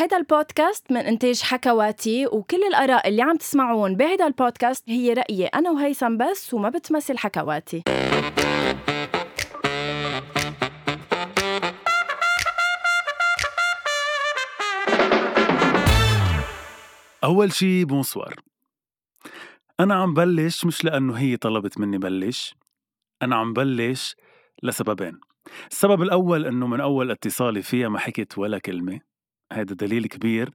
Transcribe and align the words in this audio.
هيدا 0.00 0.16
البودكاست 0.16 0.92
من 0.92 1.00
إنتاج 1.00 1.42
حكواتي 1.42 2.26
وكل 2.26 2.62
الآراء 2.68 3.08
اللي 3.08 3.22
عم 3.22 3.36
تسمعون 3.36 3.96
بهيدا 3.96 4.26
البودكاست 4.26 4.84
هي 4.88 5.12
رأيي 5.12 5.46
أنا 5.46 5.70
وهيثم 5.70 6.16
بس 6.16 6.54
وما 6.54 6.68
بتمثل 6.68 7.18
حكواتي. 7.18 7.82
أول 17.24 17.52
شي 17.52 17.84
bonsoir. 17.84 18.34
أنا 19.80 19.94
عم 19.94 20.14
بلش 20.14 20.64
مش 20.64 20.84
لأنه 20.84 21.14
هي 21.14 21.36
طلبت 21.36 21.80
مني 21.80 21.98
بلش 21.98 22.54
أنا 23.22 23.36
عم 23.36 23.52
بلش 23.52 24.16
لسببين. 24.62 25.20
السبب 25.70 26.02
الأول 26.02 26.46
إنه 26.46 26.66
من 26.66 26.80
أول 26.80 27.10
اتصالي 27.10 27.62
فيها 27.62 27.88
ما 27.88 27.98
حكيت 27.98 28.38
ولا 28.38 28.58
كلمة. 28.58 29.09
هذا 29.52 29.74
دليل 29.74 30.06
كبير 30.06 30.54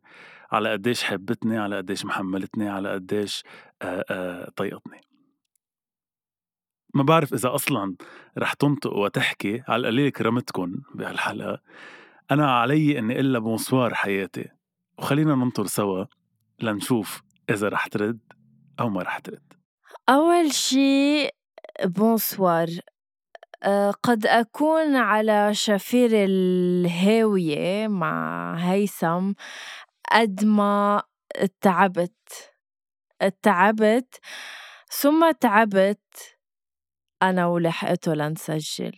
على 0.52 0.72
قديش 0.72 1.04
حبتني 1.04 1.58
على 1.58 1.78
قديش 1.78 2.06
محملتني 2.06 2.70
على 2.70 2.94
قديش 2.94 3.44
طيقتني. 4.56 5.02
ما 6.94 7.04
بعرف 7.04 7.34
إذا 7.34 7.56
أصلا 7.56 7.96
رح 8.38 8.54
تنطق 8.54 8.94
وتحكي 8.94 9.64
على 9.68 9.80
القليل 9.80 10.10
كرمتكم 10.12 10.82
بهالحلقة. 10.96 11.62
أنا 12.32 12.52
علي 12.52 13.00
إني 13.00 13.20
إلا 13.20 13.40
بونسوار 13.40 13.94
حياتي. 13.94 14.50
وخلينا 14.98 15.36
ننطر 15.36 15.66
سوا 15.66 16.06
لنشوف 16.62 17.22
إذا 17.50 17.70
رح 17.70 17.88
ترد 17.88 18.20
أو 18.80 18.90
ما 18.90 19.02
رح 19.02 19.20
ترد. 19.20 19.54
أول 20.10 20.52
شي 20.52 21.30
بونسوار. 21.86 22.68
قد 24.04 24.26
أكون 24.26 24.96
على 24.96 25.54
شفير 25.54 26.10
الهاوية 26.14 27.88
مع 27.88 28.56
هيثم 28.56 29.34
قد 30.12 30.46
ما 30.46 31.04
تعبت. 31.62 32.52
تعبت 33.42 34.20
ثم 34.92 35.32
تعبت 35.32 36.38
أنا 37.22 37.46
ولحقته 37.46 38.14
لنسجل. 38.14 38.96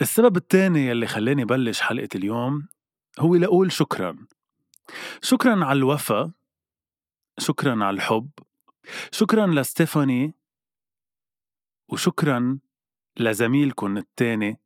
السبب 0.00 0.36
الثاني 0.36 0.86
يلي 0.86 1.06
خلاني 1.06 1.44
بلش 1.44 1.80
حلقة 1.80 2.08
اليوم 2.14 2.68
هو 3.20 3.36
لأقول 3.36 3.72
شكرا. 3.72 4.26
شكرا 5.22 5.64
على 5.64 5.78
الوفا 5.78 6.32
شكرا 7.38 7.84
على 7.84 7.94
الحب 7.94 8.30
شكرا 9.12 9.46
لستيفاني 9.46 10.34
وشكرا 11.88 12.58
لزميلكم 13.18 13.96
الثاني 13.96 14.60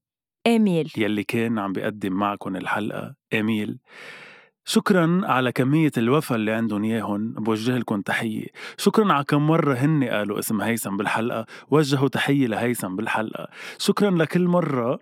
إيميل. 0.46 0.92
يلي 0.96 1.24
كان 1.24 1.58
عم 1.58 1.72
بيقدم 1.72 2.12
معكم 2.12 2.56
الحلقة. 2.56 3.14
إيميل. 3.32 3.78
شكرا 4.64 5.20
على 5.24 5.52
كمية 5.52 5.90
الوفا 5.96 6.34
اللي 6.34 6.52
عندهم 6.52 6.84
إياهم 6.84 7.32
بوجه 7.32 7.78
لكم 7.78 8.00
تحية. 8.00 8.46
شكرا 8.76 9.12
على 9.12 9.24
كم 9.24 9.46
مرة 9.46 9.74
هن 9.74 10.04
قالوا 10.04 10.38
اسم 10.38 10.60
هيثم 10.60 10.96
بالحلقة. 10.96 11.46
وجهوا 11.70 12.08
تحية 12.08 12.46
لهيثم 12.46 12.96
بالحلقة. 12.96 13.48
شكرا 13.78 14.10
لكل 14.10 14.44
مرة 14.44 14.98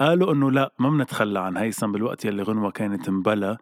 قالوا 0.00 0.32
إنه 0.32 0.50
لا 0.50 0.72
ما 0.78 0.90
بنتخلى 0.90 1.40
عن 1.40 1.56
هيثم 1.56 1.92
بالوقت 1.92 2.24
يلي 2.24 2.42
غنوة 2.42 2.70
كانت 2.70 3.10
مبلا. 3.10 3.58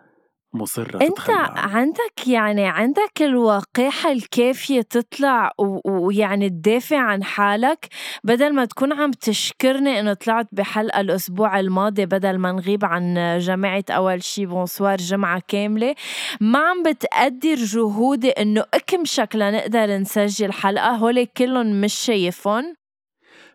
مصرة 0.53 0.99
أنت 1.03 1.31
عندك 1.57 2.29
يعني 2.29 2.67
عندك 2.67 3.23
الوقاحة 3.23 4.13
الكافية 4.13 4.81
تطلع 4.81 5.51
ويعني 5.85 6.49
تدافع 6.49 6.99
عن 6.99 7.25
حالك 7.25 7.89
بدل 8.25 8.55
ما 8.55 8.65
تكون 8.65 8.93
عم 8.93 9.11
تشكرني 9.11 10.01
إنه 10.01 10.13
طلعت 10.15 10.47
بحلقة 10.53 11.01
الأسبوع 11.01 11.61
الماضي 11.61 12.07
بدل 12.07 12.39
ما 12.39 12.53
نغيب 12.53 12.85
عن 12.85 13.39
جماعة 13.39 13.85
أول 13.91 14.23
شي 14.23 14.47
بونسوار 14.47 14.97
جمعة 14.97 15.43
كاملة. 15.49 15.95
ما 16.41 16.59
عم 16.59 16.83
بتقدر 16.83 17.55
جهودي 17.55 18.31
إنه 18.31 18.65
اكمشك 18.75 19.37
لنقدر 19.37 19.97
نسجل 19.97 20.53
حلقة 20.53 20.91
هولي 20.91 21.27
كلهم 21.27 21.81
مش 21.81 21.95
شايفهم؟ 21.95 22.75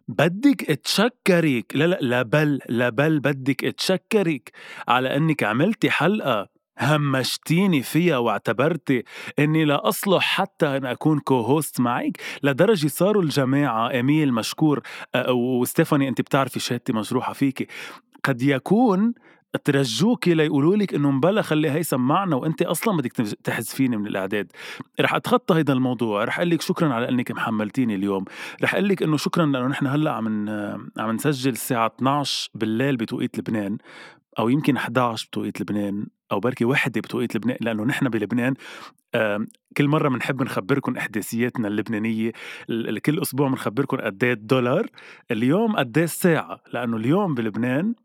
بدك 0.07 0.69
اتشكرك 0.69 1.75
لا 1.75 1.85
لا 1.85 1.97
لا 2.01 2.21
بل 2.21 2.59
لا 2.69 2.89
بل 2.89 3.19
بدك 3.19 3.63
اتشكرك 3.63 4.51
على 4.87 5.15
إنك 5.17 5.43
عملتي 5.43 5.89
حلقة 5.89 6.52
همشتيني 6.79 7.81
فيها 7.81 8.17
واعتبرتي 8.17 9.03
إني 9.39 9.65
لا 9.65 9.87
أصلح 9.89 10.23
حتى 10.23 10.77
أن 10.77 10.85
أكون 10.85 11.19
كو 11.19 11.41
هوست 11.41 11.79
معك 11.79 12.17
لدرجة 12.43 12.87
صاروا 12.87 13.23
الجماعة 13.23 13.91
إيميل 13.91 14.33
مشكور 14.33 14.81
وستيفاني 15.29 16.07
أنت 16.07 16.21
بتعرفي 16.21 16.59
شهادتي 16.59 16.93
مجروحه 16.93 17.33
فيكي 17.33 17.67
قد 18.23 18.41
يكون 18.41 19.13
ترجوكي 19.63 20.33
ليقولوا 20.33 20.75
لك 20.75 20.93
إنه 20.93 21.11
مبلا 21.11 21.41
خلي 21.41 21.71
هيثم 21.71 21.99
معنا 21.99 22.35
وأنت 22.35 22.61
أصلا 22.61 22.97
بدك 22.97 23.11
تحذفيني 23.43 23.97
من 23.97 24.07
الأعداد. 24.07 24.51
رح 25.01 25.15
أتخطى 25.15 25.59
هذا 25.59 25.73
الموضوع 25.73 26.23
رح 26.23 26.37
أقول 26.37 26.49
لك 26.49 26.61
شكرا 26.61 26.93
على 26.93 27.09
إنك 27.09 27.31
محملتيني 27.31 27.95
اليوم. 27.95 28.25
رح 28.63 28.73
أقول 28.73 28.89
لك 28.89 29.03
إنه 29.03 29.17
شكرا 29.17 29.45
لأنه 29.45 29.67
نحن 29.67 29.87
هلأ 29.87 30.11
عم 30.11 30.49
عم 30.97 31.11
نسجل 31.11 31.51
الساعة 31.51 31.87
12 31.95 32.49
بالليل 32.55 32.97
بتوقيت 32.97 33.39
لبنان 33.39 33.77
أو 34.39 34.49
يمكن 34.49 34.77
11 34.77 35.27
بتوقيت 35.27 35.61
لبنان. 35.61 36.05
أو 36.33 36.39
بركي 36.39 36.65
وحده 36.65 37.01
بتوقيت 37.01 37.35
لبنان 37.35 37.57
لأنه 37.61 37.83
نحن 37.83 38.09
بلبنان 38.09 38.53
كل 39.77 39.87
مرة 39.87 40.09
بنحب 40.09 40.43
نخبركم 40.43 40.97
إحداثياتنا 40.97 41.67
اللبنانية 41.67 42.31
كل 43.05 43.21
أسبوع 43.21 43.49
بنخبركم 43.49 43.97
قد 43.97 44.23
إيه 44.23 44.33
الدولار 44.33 44.87
اليوم 45.31 45.75
قد 45.75 45.97
إيه 45.97 46.03
الساعة 46.05 46.59
لأنه 46.73 46.97
اليوم 46.97 47.33
بلبنان 47.33 47.95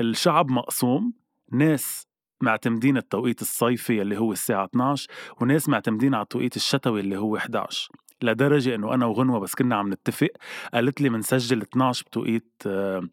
الشعب 0.00 0.50
مقسوم 0.50 1.12
ناس 1.52 2.06
معتمدين 2.40 2.96
التوقيت 2.96 3.42
الصيفي 3.42 4.02
اللي 4.02 4.18
هو 4.18 4.32
الساعة 4.32 4.64
12 4.64 5.08
وناس 5.40 5.68
معتمدين 5.68 6.14
على 6.14 6.22
التوقيت 6.22 6.56
الشتوي 6.56 7.00
اللي 7.00 7.16
هو 7.16 7.36
11 7.36 7.88
لدرجة 8.22 8.74
إنه 8.74 8.94
أنا 8.94 9.06
وغنوة 9.06 9.38
بس 9.40 9.54
كنا 9.54 9.76
عم 9.76 9.92
نتفق 9.92 10.28
قالت 10.74 11.00
لي 11.00 11.08
بنسجل 11.08 11.62
12 11.62 12.04
بتوقيت 12.06 12.52
آه، 12.66 13.08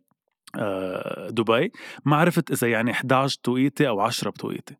دبي 1.29 1.71
ما 2.05 2.15
عرفت 2.15 2.51
إذا 2.51 2.67
يعني 2.67 2.91
11 2.91 3.39
توقيتي 3.43 3.87
أو 3.87 3.99
10 3.99 4.29
بتوقيتي. 4.29 4.75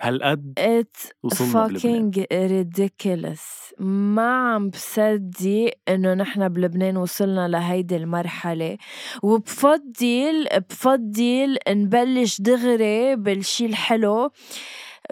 هالقد 0.00 0.96
وصلنا 1.22 1.68
fucking 1.68 2.12
ridiculous. 2.32 3.74
ما 3.82 4.52
عم 4.54 4.68
بصدق 4.70 5.70
إنه 5.88 6.14
نحن 6.14 6.48
بلبنان 6.48 6.96
وصلنا 6.96 7.48
لهيدي 7.48 7.96
المرحلة. 7.96 8.78
وبفضل 9.22 10.48
بفضل 10.70 11.58
نبلش 11.68 12.40
دغري 12.40 13.16
بالشي 13.16 13.66
الحلو. 13.66 14.30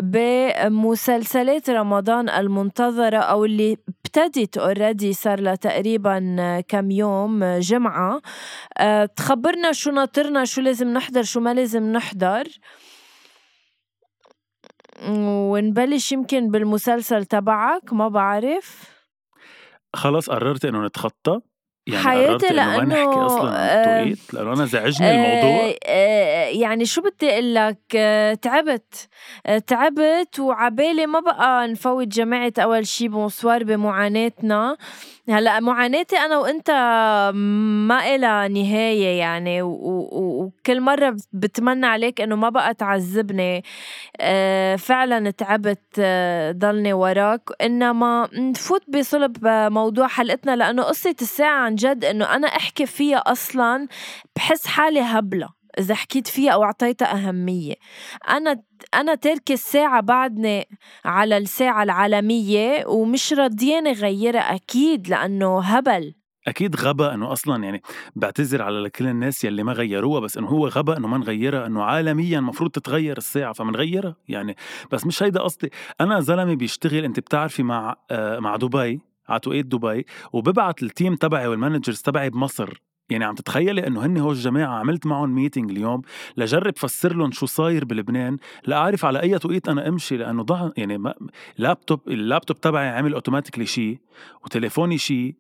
بمسلسلات 0.00 1.70
رمضان 1.70 2.28
المنتظرة 2.28 3.16
أو 3.16 3.44
اللي 3.44 3.76
ابتدت 3.88 4.59
اوريدي 4.59 5.12
صار 5.12 5.41
لها 5.41 5.54
تقريبا 5.54 6.60
كم 6.69 6.91
يوم 6.91 7.44
جمعة. 7.44 8.20
أه 8.78 9.04
تخبرنا 9.04 9.72
شو 9.72 9.91
ناطرنا 9.91 10.44
شو 10.44 10.60
لازم 10.60 10.88
نحضر 10.88 11.22
شو 11.22 11.41
ما 11.41 11.54
لازم 11.54 11.92
نحضر. 11.92 12.44
ونبلش 15.08 16.12
يمكن 16.12 16.50
بالمسلسل 16.50 17.25
تبعك 17.25 17.92
ما 17.92 18.08
بعرف. 18.08 18.98
خلص 19.94 20.31
قررت 20.31 20.64
إنه 20.64 20.87
نتخطى. 20.87 21.41
يعني 21.88 22.04
حياتي 22.04 22.47
لأنه 22.47 22.76
ما 22.78 22.84
نحكي 22.84 23.19
أصلا 23.19 23.81
التوقيت؟ 23.81 24.34
لأنه 24.34 24.53
أنا 24.53 24.65
زعجني 24.65 25.10
الموضوع. 25.10 25.75
يعني 26.50 26.84
شو 26.84 27.03
بدي 27.03 27.31
أقول 27.31 27.54
لك؟ 27.54 27.78
تعبت. 28.43 29.09
تعبت 29.66 30.38
وعبالي 30.38 31.06
ما 31.06 31.21
بقى 31.21 31.69
نفوت 31.69 32.06
جماعة 32.06 32.53
أول 32.59 32.87
شي 32.87 33.09
بونسوار 33.09 33.65
بمعاناتنا. 33.65 34.76
هلأ 35.31 35.61
معاناتي 35.61 36.16
أنا 36.16 36.39
وأنت 36.39 36.71
ما 37.89 38.15
إلها 38.15 38.49
نهاية 38.49 39.19
يعني 39.19 39.62
وكل 39.62 40.81
مرة 40.81 41.16
بتمنى 41.33 41.87
عليك 41.87 42.21
إنه 42.21 42.37
ما 42.37 42.49
بقى 42.49 42.75
تعذبني 42.75 43.62
فعلا 44.78 45.31
تعبت 45.31 46.00
ضلني 46.58 46.93
وراك. 46.93 47.43
إنما 47.62 48.29
نفوت 48.32 48.82
بصلب 48.91 49.37
موضوع 49.49 50.06
حلقتنا 50.08 50.56
لأنه 50.56 50.82
قصة 50.82 51.17
الساعة 51.23 51.58
عن 51.64 51.75
جد 51.75 52.05
إنه 52.05 52.25
أنا 52.37 52.47
أحكي 52.49 52.87
فيها 52.87 53.19
أصلا 53.19 53.88
بحس 54.37 54.67
حالي 54.67 55.00
هبلة. 55.00 55.57
إذا 55.78 55.94
حكيت 55.94 56.26
فيها 56.26 56.52
أو 56.52 56.64
أعطيتها 56.64 57.28
أهمية. 57.28 57.75
أنا 58.28 58.62
أنا 58.94 59.14
تاركه 59.14 59.52
الساعة 59.52 60.00
بعدني 60.00 60.69
على 61.04 61.36
الساعة 61.36 61.82
العالمية 61.82 62.86
ومش 62.86 63.32
راضيانة 63.32 63.92
غيرها 63.92 64.54
أكيد 64.54 65.08
لأنه 65.08 65.60
هبل. 65.60 66.14
أكيد 66.48 66.76
غبا 66.76 67.14
إنه 67.14 67.32
أصلا 67.32 67.64
يعني 67.64 67.82
بعتذر 68.16 68.62
على 68.62 68.90
كل 68.90 69.06
الناس 69.06 69.44
يلي 69.44 69.62
ما 69.62 69.72
غيروها 69.72 70.20
بس 70.20 70.38
إنه 70.38 70.46
هو 70.46 70.69
غبا 70.69 70.96
إنه 70.96 71.08
ما 71.08 71.19
نغيرها 71.19 71.66
إنه 71.66 71.82
عالميا 71.82 72.38
المفروض 72.38 72.70
تتغير 72.70 73.16
الساعة 73.19 73.52
فمنغيرها 73.52 74.16
يعني. 74.28 74.56
بس 74.92 75.06
مش 75.06 75.22
هيدا 75.22 75.40
قصدي. 75.40 75.70
أنا 76.00 76.20
زلمة 76.20 76.54
بيشتغل 76.54 77.04
أنت 77.04 77.20
بتعرفي 77.20 77.62
مع 77.62 77.96
آه 78.10 78.38
مع 78.38 78.56
دبي 78.56 79.00
على 79.28 79.40
توقيت 79.40 79.66
دبي 79.66 80.06
وببعت 80.32 80.82
ال 80.82 80.89
team 80.89 81.14
تبعي 81.14 81.46
وال 81.46 81.57
managers 81.57 82.00
تبعي 82.00 82.30
بمصر. 82.30 82.88
يعني 83.10 83.25
عم 83.25 83.34
تتخيلي 83.34 83.87
إنه 83.87 84.06
هن 84.06 84.19
هو 84.19 84.32
الجماعه 84.32 84.78
عملت 84.78 85.06
معهم 85.06 85.34
meeting 85.35 85.70
اليوم 85.70 86.02
لجرب 86.37 86.76
فسر 86.76 87.16
لهم 87.16 87.31
شو 87.32 87.46
صاير 87.46 87.84
بلبنان 87.84 88.37
لأعرف 88.66 89.05
على 89.05 89.22
أي 89.22 89.38
توقيت 89.38 89.69
أنا 89.69 89.88
أمشي 89.88 90.16
لأنه 90.16 90.43
ضع 90.43 90.70
يعني 90.76 90.99
ما 90.99 91.14
laptop 91.58 92.00
ال 92.08 92.16
laptop 92.16 92.61
تبعي 92.60 92.88
عمل 92.88 93.14
automatically 93.14 93.67
شيء 93.66 93.99
وتليفوني 94.44 94.99
شيء 94.99 95.34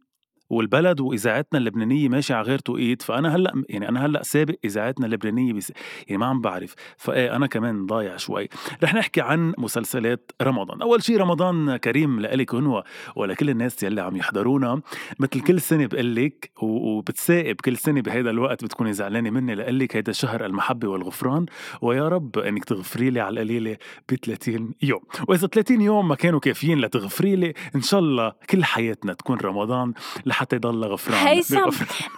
والبلد 0.50 1.00
وإذاعتنا 1.00 1.58
اللبنانية 1.58 2.08
ماشية 2.08 2.34
على 2.34 2.46
غير 2.46 2.58
توقيت 2.58 3.02
فأنا 3.02 3.36
هلأ 3.36 3.62
يعني 3.68 3.88
أنا 3.88 4.06
هلأ 4.06 4.22
سابق 4.22 4.54
إذاعتنا 4.64 5.06
اللبنانية 5.06 5.52
بس 5.52 5.72
يعني 6.06 6.18
ما 6.18 6.26
عم 6.26 6.40
بعرف. 6.40 6.74
فإيه 6.96 7.36
أنا 7.36 7.46
كمان 7.46 7.86
ضايع 7.86 8.16
شوي. 8.16 8.48
رح 8.82 8.94
نحكي 8.94 9.20
عن 9.20 9.54
مسلسلات 9.58 10.32
رمضان. 10.42 10.82
أول 10.82 11.02
شيء 11.02 11.16
رمضان 11.16 11.76
كريم 11.76 12.20
لإلك 12.20 12.54
هو 12.54 12.84
ولكل 13.16 13.50
الناس 13.50 13.82
يلي 13.82 14.00
عم 14.00 14.16
يحضرونا. 14.16 14.80
مثل 15.18 15.40
كل 15.40 15.60
سنة 15.60 15.86
بقول 15.86 16.14
لك 16.14 16.50
وبتسائب 16.62 17.60
كل 17.60 17.76
سنة 17.76 18.00
بهذا 18.00 18.30
الوقت 18.30 18.64
بتكوني 18.64 18.92
زعلانة 18.92 19.30
مني 19.30 19.54
لقول 19.54 19.78
لك 19.78 19.96
هيدا 19.96 20.12
شهر 20.12 20.46
المحبة 20.46 20.88
والغفران. 20.88 21.46
ويا 21.82 22.08
رب 22.08 22.38
إنك 22.38 22.64
تغفري 22.64 23.10
لي 23.10 23.20
على 23.20 23.32
القليلة 23.32 23.76
ب 24.08 24.14
30 24.14 24.74
يوم. 24.82 25.00
وإذا 25.28 25.46
30 25.46 25.80
يوم 25.80 26.08
ما 26.08 26.14
كانوا 26.14 26.40
كافيين 26.40 26.80
لتغفري 26.80 27.36
لي 27.36 27.54
إن 27.74 27.80
شاء 27.80 28.00
الله 28.00 28.32
كل 28.50 28.64
حياتنا 28.64 29.12
تكون 29.12 29.38
رمضان. 29.38 29.92
لحتى 30.38 30.56
يضل 30.56 30.84
غفران. 30.84 31.26
هيثم 31.26 31.56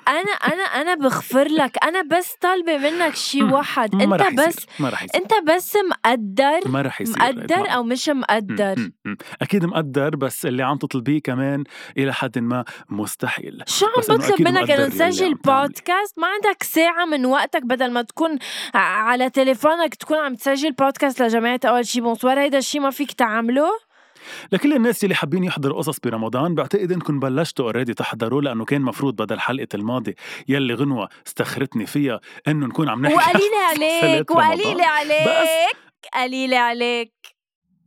أنا 0.09 0.33
أنا 0.33 0.63
أنا 0.63 0.95
بغفر 0.95 1.49
لك. 1.49 1.85
أنا 1.85 2.03
بس 2.03 2.35
طالبة 2.41 2.79
منك 2.79 3.15
شيء 3.15 3.45
واحد. 3.45 3.95
ما 3.95 4.05
أنت 4.05 4.23
رح 4.23 4.33
يصير. 4.33 4.47
بس 4.49 4.67
ما 4.81 4.89
رح 4.89 5.03
يصير. 5.03 5.21
أنت 5.23 5.33
بس 5.49 5.77
مقدر 5.91 6.61
ما 6.69 6.83
رح 6.83 7.01
يصير. 7.01 7.17
مقدر 7.19 7.75
أو 7.75 7.83
مش 7.83 8.09
مقدر. 8.09 8.75
م- 8.79 8.93
م- 9.05 9.11
م. 9.11 9.17
أكيد 9.43 9.65
مقدر 9.65 10.17
بس 10.17 10.47
اللي 10.47 10.63
عم 10.63 10.77
تطلبيه 10.77 11.21
كمان 11.23 11.65
إلى 11.99 12.13
حد 12.15 12.39
ما 12.39 12.65
مستحيل. 12.91 13.63
شو 13.67 13.87
عم 13.87 13.93
بطلب 13.99 14.43
منك 14.43 14.71
إنه 14.71 14.89
تعملي. 14.89 15.35
بودكاست 15.35 16.19
ما 16.19 16.27
عندك 16.27 16.63
ساعة 16.63 17.05
من 17.05 17.27
وقتك 17.27 17.63
بدل 17.65 17.93
ما 17.93 18.03
تكون 18.03 18.39
على 18.75 19.31
تليفونك 19.31 19.95
تكون 19.95 20.19
عم 20.19 20.35
تسجل 20.35 20.73
بودكاست 20.73 21.23
لجماعة 21.23 21.61
أول 21.65 21.87
شي. 21.87 22.01
bonsoir 22.01 22.41
هيدا 22.41 22.59
الشي 22.59 22.81
ما 22.81 22.91
فيك 22.91 23.13
تعمله. 23.13 23.90
لكل 24.53 24.73
الناس 24.73 25.05
اللي 25.05 25.15
حابين 25.15 25.45
يحضروا 25.45 25.79
قصص 25.79 26.01
برمضان 26.01 26.55
بعتقد 26.55 26.93
إنكم 26.93 27.21
بلشتوا 27.21 27.65
already 27.65 27.95
تحضروا 27.95 28.43
لأنه 28.43 28.65
كان 28.65 28.83
مفروض 28.83 29.17
بدل 29.17 29.41
حلقة 29.41 29.69
الماضي 29.75 30.15
يلي 30.49 30.75
غنوة 30.75 31.09
أخرتني 31.27 31.87
فيها 31.87 32.21
إنه 32.49 32.67
نكون 32.67 32.89
عم 32.89 33.03
نحكي 33.07 33.15
وقليلة 33.15 33.57
عليك. 33.71 34.31
وقليلة 34.31 34.87
عليك 34.87 35.77
قليلة 36.15 36.57
عليك 36.59 37.40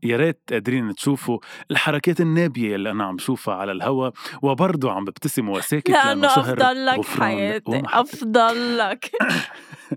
يا 0.04 0.18
ريت 0.18 0.42
قادرين 0.52 0.96
تشوفوا 0.96 1.40
الحركات 1.72 2.22
النابية 2.22 2.76
اللي 2.76 2.92
أنا 2.92 3.04
عم 3.04 3.18
شوفها 3.18 3.56
على 3.56 3.72
الهوا 3.72 4.10
وبرضه 4.42 4.92
عم 4.92 5.06
ببتسم 5.06 5.50
وساكت 5.50 5.90
لأنه 5.90 6.28
شهر 6.28 6.54
أفضل 6.54 6.86
لك 6.86 7.06
حياتي. 7.06 7.84
أفضل 7.86 8.78
لك 8.78 9.12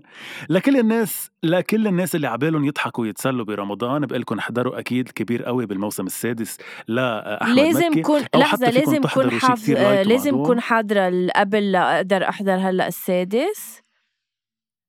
لكل 0.49 0.77
الناس 0.77 1.31
لكل 1.43 1.87
الناس 1.87 2.15
اللي 2.15 2.27
عبالهم 2.27 2.65
يضحكوا 2.65 3.03
ويتسلوا 3.03 3.45
برمضان 3.45 4.05
بقول 4.05 4.21
لكم 4.21 4.37
احضروا 4.37 4.79
أكيد 4.79 5.09
كبير 5.09 5.43
قوي 5.43 5.65
بالموسم 5.65 6.05
السادس 6.05 6.57
لاحمد 6.87 7.57
لازم 7.57 7.87
مكي 7.87 8.01
كون 8.01 8.19
فيكم 8.21 8.63
لازم 8.63 9.01
كون 9.01 9.27
لايت 9.67 10.07
لازم. 10.07 10.43
كون 10.43 10.61
حاضرة 10.61 11.27
قبل 11.35 11.71
لأقدر 11.71 12.29
أحضر 12.29 12.55
هلأ 12.55 12.87
السادس 12.87 13.81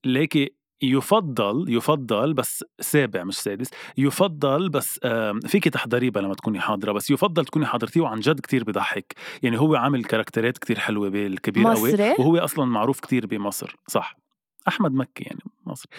ليكي 0.04 0.57
يفضل 0.82 1.64
يفضل 1.68 2.34
بس 2.34 2.64
سابع 2.80 3.24
مش 3.24 3.38
سادس 3.38 3.70
يفضل 3.98 4.68
بس 4.68 5.00
فيك 5.46 5.64
تحضريه 5.68 6.10
بلا 6.10 6.28
ما 6.28 6.34
تكوني 6.34 6.60
حاضرة 6.60 6.92
بس 6.92 7.10
يفضل 7.10 7.44
تكوني 7.44 7.66
حضرتيه 7.66 8.00
وعن 8.00 8.20
جد 8.20 8.40
كتير 8.40 8.64
بضحك 8.64 9.14
يعني 9.42 9.60
هو 9.60 9.74
عامل 9.74 10.04
كاركترات 10.04 10.58
كتير 10.58 10.78
حلوة 10.78 11.08
بالكبير 11.08 11.64
قوي 11.66 12.14
وهو 12.18 12.36
أصلا 12.38 12.64
معروف 12.64 13.00
كتير 13.00 13.26
بمصر 13.26 13.76
صح. 13.86 14.27
أحمد 14.68 14.94
مكي 14.94 15.24
يعني 15.24 15.40
مصري. 15.66 15.90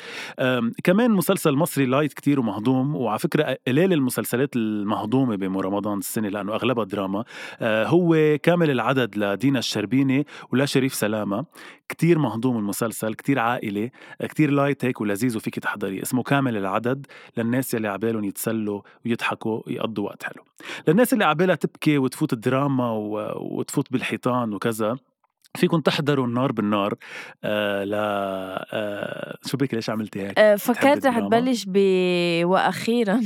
كمان 0.83 1.11
مسلسل 1.11 1.55
مصري 1.55 1.85
light 1.85 2.13
كتير 2.13 2.39
ومهضوم 2.39 2.95
وعلى 2.95 3.19
فكرة 3.19 3.57
قليل 3.67 3.93
المسلسلات 3.93 4.55
المهضومة 4.55 5.35
برمضان 5.35 5.97
السنة 5.97 6.29
لأنه 6.29 6.53
أغلبها 6.53 6.85
دراما. 6.85 7.23
آه، 7.61 7.85
هو 7.85 8.37
كامل 8.43 8.71
العدد 8.71 9.17
لدينا 9.17 9.59
الشربيني 9.59 10.25
ولا 10.51 10.65
شريف 10.65 10.93
سلامة. 10.93 11.45
كتير 11.89 12.19
مهضوم 12.19 12.57
المسلسل 12.57 13.13
كتير 13.13 13.39
عائلي 13.39 13.91
كتير 14.21 14.51
لايت 14.51 14.85
هيك 14.85 15.01
ولذيذ 15.01 15.37
وفيك 15.37 15.59
تحضريه 15.59 16.01
اسمه 16.01 16.23
كامل 16.23 16.57
العدد 16.57 17.05
للناس 17.37 17.73
يلي 17.73 17.87
عبالهم 17.87 18.23
يتسلوا 18.23 18.81
ويضحكوا 19.05 19.61
ويقضوا 19.67 20.05
وقت 20.05 20.23
حلو. 20.23 20.43
للناس 20.87 21.13
اللي 21.13 21.25
عبالها 21.25 21.55
تبكي 21.55 21.97
وتفوت 21.97 22.33
الدراما. 22.33 22.91
وتفوت 23.35 23.91
بالحيطان 23.91 24.53
وكذا 24.53 24.97
فيكم 25.57 25.79
تحضروا 25.79 26.27
النار 26.27 26.51
بالنار. 26.51 26.93
آه 27.43 27.83
لا 27.83 27.97
آه 28.73 29.37
شو 29.45 29.57
بك 29.57 29.73
ليش 29.73 29.89
عملتي 29.89 30.21
هيك؟ 30.21 30.39
آه، 30.39 30.55
فكرت 30.55 31.05
رح؟ 31.05 31.19
تبلش 31.19 31.65
ب 31.67 31.77
وأخيرا. 32.43 33.21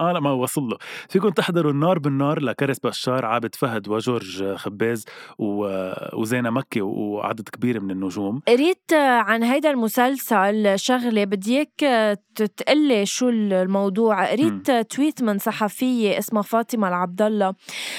آه 0.00 0.12
لا 0.12 0.20
ما 0.20 0.32
وصل 0.32 0.62
له. 0.62 0.76
فيكم 1.08 1.28
تحضروا 1.28 1.72
النار 1.72 1.98
بالنار 1.98 2.40
لكرس 2.42 2.78
بشار 2.78 3.24
عابد 3.24 3.54
فهد 3.54 3.88
وجورج 3.88 4.54
خباز 4.54 5.04
و... 5.38 5.68
وزينة 6.12 6.50
مكي 6.50 6.80
وعدد 6.80 7.48
كبير 7.48 7.80
من 7.80 7.90
النجوم. 7.90 8.40
قريت 8.48 8.92
عن 8.92 9.42
هيدا 9.42 9.70
المسلسل 9.70 10.78
شغلة 10.78 11.24
بدي 11.24 11.56
إياك 11.56 12.18
تقلي 12.34 13.06
شو 13.06 13.28
الموضوع. 13.28 14.30
قريت 14.30 14.70
تويت 14.70 15.22
من 15.22 15.38
صحفية 15.38 16.18
اسمها 16.18 16.42
فاطمة 16.42 16.88
العبد 16.88 17.22
الله 17.22 17.54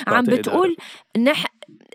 عم 0.07 0.23
بتقول 0.23 0.75
نح 1.17 1.45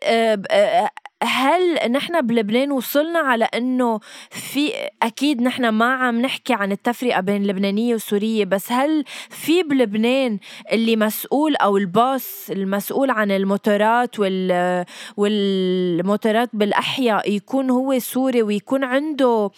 آه، 0.02 0.42
آه، 0.50 0.90
هل 1.22 1.92
نحن 1.92 2.20
بلبنان 2.20 2.72
وصلنا 2.72 3.18
على 3.18 3.44
إنه 3.44 4.00
في 4.30 4.72
أكيد 5.02 5.42
نحن 5.42 5.68
ما 5.68 5.94
عم 5.94 6.20
نحكي 6.20 6.54
عن 6.54 6.72
التفرقة 6.72 7.20
بين 7.20 7.46
لبنانية 7.46 7.94
وسورية 7.94 8.44
بس 8.44 8.72
هل 8.72 9.04
في 9.30 9.62
بلبنان 9.62 10.38
اللي 10.72 10.96
مسؤول 10.96 11.56
أو 11.56 11.76
الباص 11.76 12.50
المسؤول 12.50 13.10
عن 13.10 13.30
الموتورات 13.30 14.18
وال 14.18 14.84
والموتورات 15.16 16.50
بالأحياء 16.52 17.30
يكون 17.30 17.70
هو 17.70 17.98
سوري 17.98 18.42
ويكون 18.42 18.84
عنده 18.84 19.50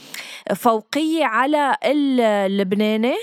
فوقية 0.55 1.25
على 1.25 1.77
اللبناني 1.85 3.15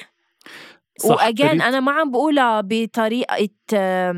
قريت- 1.43 1.61
أنا 1.61 1.79
ما 1.79 1.91
عم 1.91 2.11
بقولها 2.11 2.61
بطريقة 2.65 3.47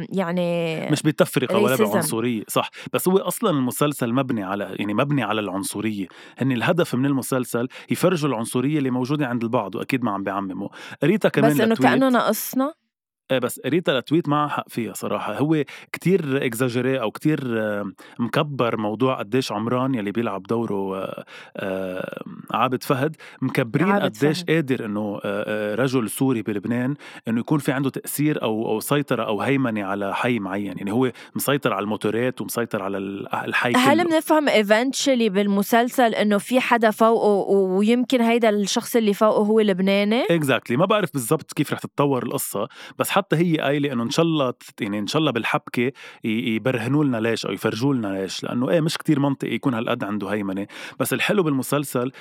يعني 0.10 0.88
مش 0.92 1.02
بتفرقة 1.02 1.58
ولا. 1.58 1.76
بعنصرية 1.94 2.44
صح. 2.48 2.70
بس 2.94 3.08
هو 3.08 3.18
أصلا 3.18 3.50
المسلسل 3.50 4.14
مبني 4.14 4.44
على 4.44 4.76
يعني 4.80 4.94
مبني 4.94 5.24
على 5.24 5.42
العنصرية. 5.42 6.08
هن 6.38 6.52
الهدف 6.52 6.96
من 6.96 7.06
المسلسل 7.06 7.68
يفرجوا 7.92 8.30
العنصرية 8.30 8.78
اللي 8.78 8.90
موجودة 8.90 9.28
عند 9.28 9.44
البعض 9.44 9.76
وأكيد 9.76 10.04
ما 10.04 10.12
عم 10.12 10.24
بيعمموا 10.24 10.70
قريتها 11.04 11.30
كمان 11.30 11.52
بس 11.54 11.60
إنه. 11.62 11.76
كأنه 11.76 12.10
ناقصنا؟ 12.10 12.66
إيه 12.66 12.89
بس 13.34 13.60
قريتها 13.60 14.00
ل 14.00 14.05
tweet 14.05 14.30
معها 14.30 14.48
حق 14.48 14.70
فيها 14.70 14.94
صراحة. 14.94 15.38
هو 15.38 15.64
كتير 15.94 16.46
إكزاجيري 16.46 17.02
أو 17.02 17.12
كتير 17.12 17.40
آه، 17.60 17.92
مكبر 18.20 18.78
موضوع 18.78 19.20
قديش 19.20 19.52
عمران 19.52 19.96
يلي 19.96 20.12
بيلعب 20.12 20.44
دوره 20.44 20.98
آه، 20.98 21.26
آه، 21.58 22.24
عابد 22.52 22.84
فهد. 22.84 23.16
مكبرين 23.42 23.90
عابد 23.92 24.04
قديش 24.18 24.38
فهد. 24.40 24.50
قادر 24.50 24.86
آه، 24.98 25.22
آه، 25.26 25.76
رجل 25.76 26.10
سوري 26.10 26.42
بلبنان 26.42 26.96
إنه 27.28 27.40
يكون 27.40 27.60
في 27.60 27.72
عنده 27.72 27.90
تأثير 27.90 28.42
أو 28.44 28.68
أو 28.72 28.80
سيطرة 28.80 29.24
أو 29.24 29.42
هيمنة 29.42 29.84
على 29.84 30.16
حي 30.16 30.40
معين. 30.40 30.78
يعني 30.78 30.92
هو 30.92 31.12
مسيطر 31.36 31.74
على 31.74 31.84
الموتورات 31.84 32.42
ومسيطر 32.42 32.84
على 32.84 32.98
ال- 32.98 33.34
الحي 33.36 33.74
هل 33.76 34.04
بنفهم 34.08 34.50
eventually 34.50 35.30
بالمسلسل 35.30 36.16
إنه 36.16 36.38
في 36.38 36.60
حدا 36.60 36.92
فوقه 36.92 37.28
ويمكن 37.58 38.22
هيدا 38.22 38.50
الشخص 38.50 38.96
اللي 38.96 39.14
فوقه 39.14 39.44
هو 39.46 39.60
لبناني؟ 39.60 40.24
اكزاكتلي 40.30 40.78
ما 40.78 40.86
بعرف 40.86 41.14
بالضبط 41.14 41.54
كيف 41.54 41.74
رح 41.74 41.80
تتطور 41.80 42.24
القصة 42.24 42.68
بس 43.00 43.10
حتى 43.20 43.36
هي 43.36 43.58
قايله 43.58 43.94
انه 43.94 44.04
إن 44.04 44.10
شاء 44.10 44.26
الله 44.26 44.54
يعني 44.82 45.00
إن 45.00 45.08
شاء 45.08 45.20
الله 45.20 45.32
بالحبكة 45.32 45.92
يبرهنوا 46.24 47.04
لنا 47.04 47.18
ليش 47.18 47.46
أو 47.46 47.52
يفرجوا 47.52 47.94
لنا 47.94 48.08
ليش 48.08 48.44
لأنه 48.44 48.70
إيه 48.70 48.82
مش 48.82 48.98
كتير 48.98 49.20
منطقي 49.20 49.54
يكون 49.54 49.74
هالقد 49.74 50.04
عنده 50.04 50.28
هيمنة. 50.28 50.68
بس 51.00 51.14
الحلو 51.14 51.44
بالمسلسل 51.44 52.12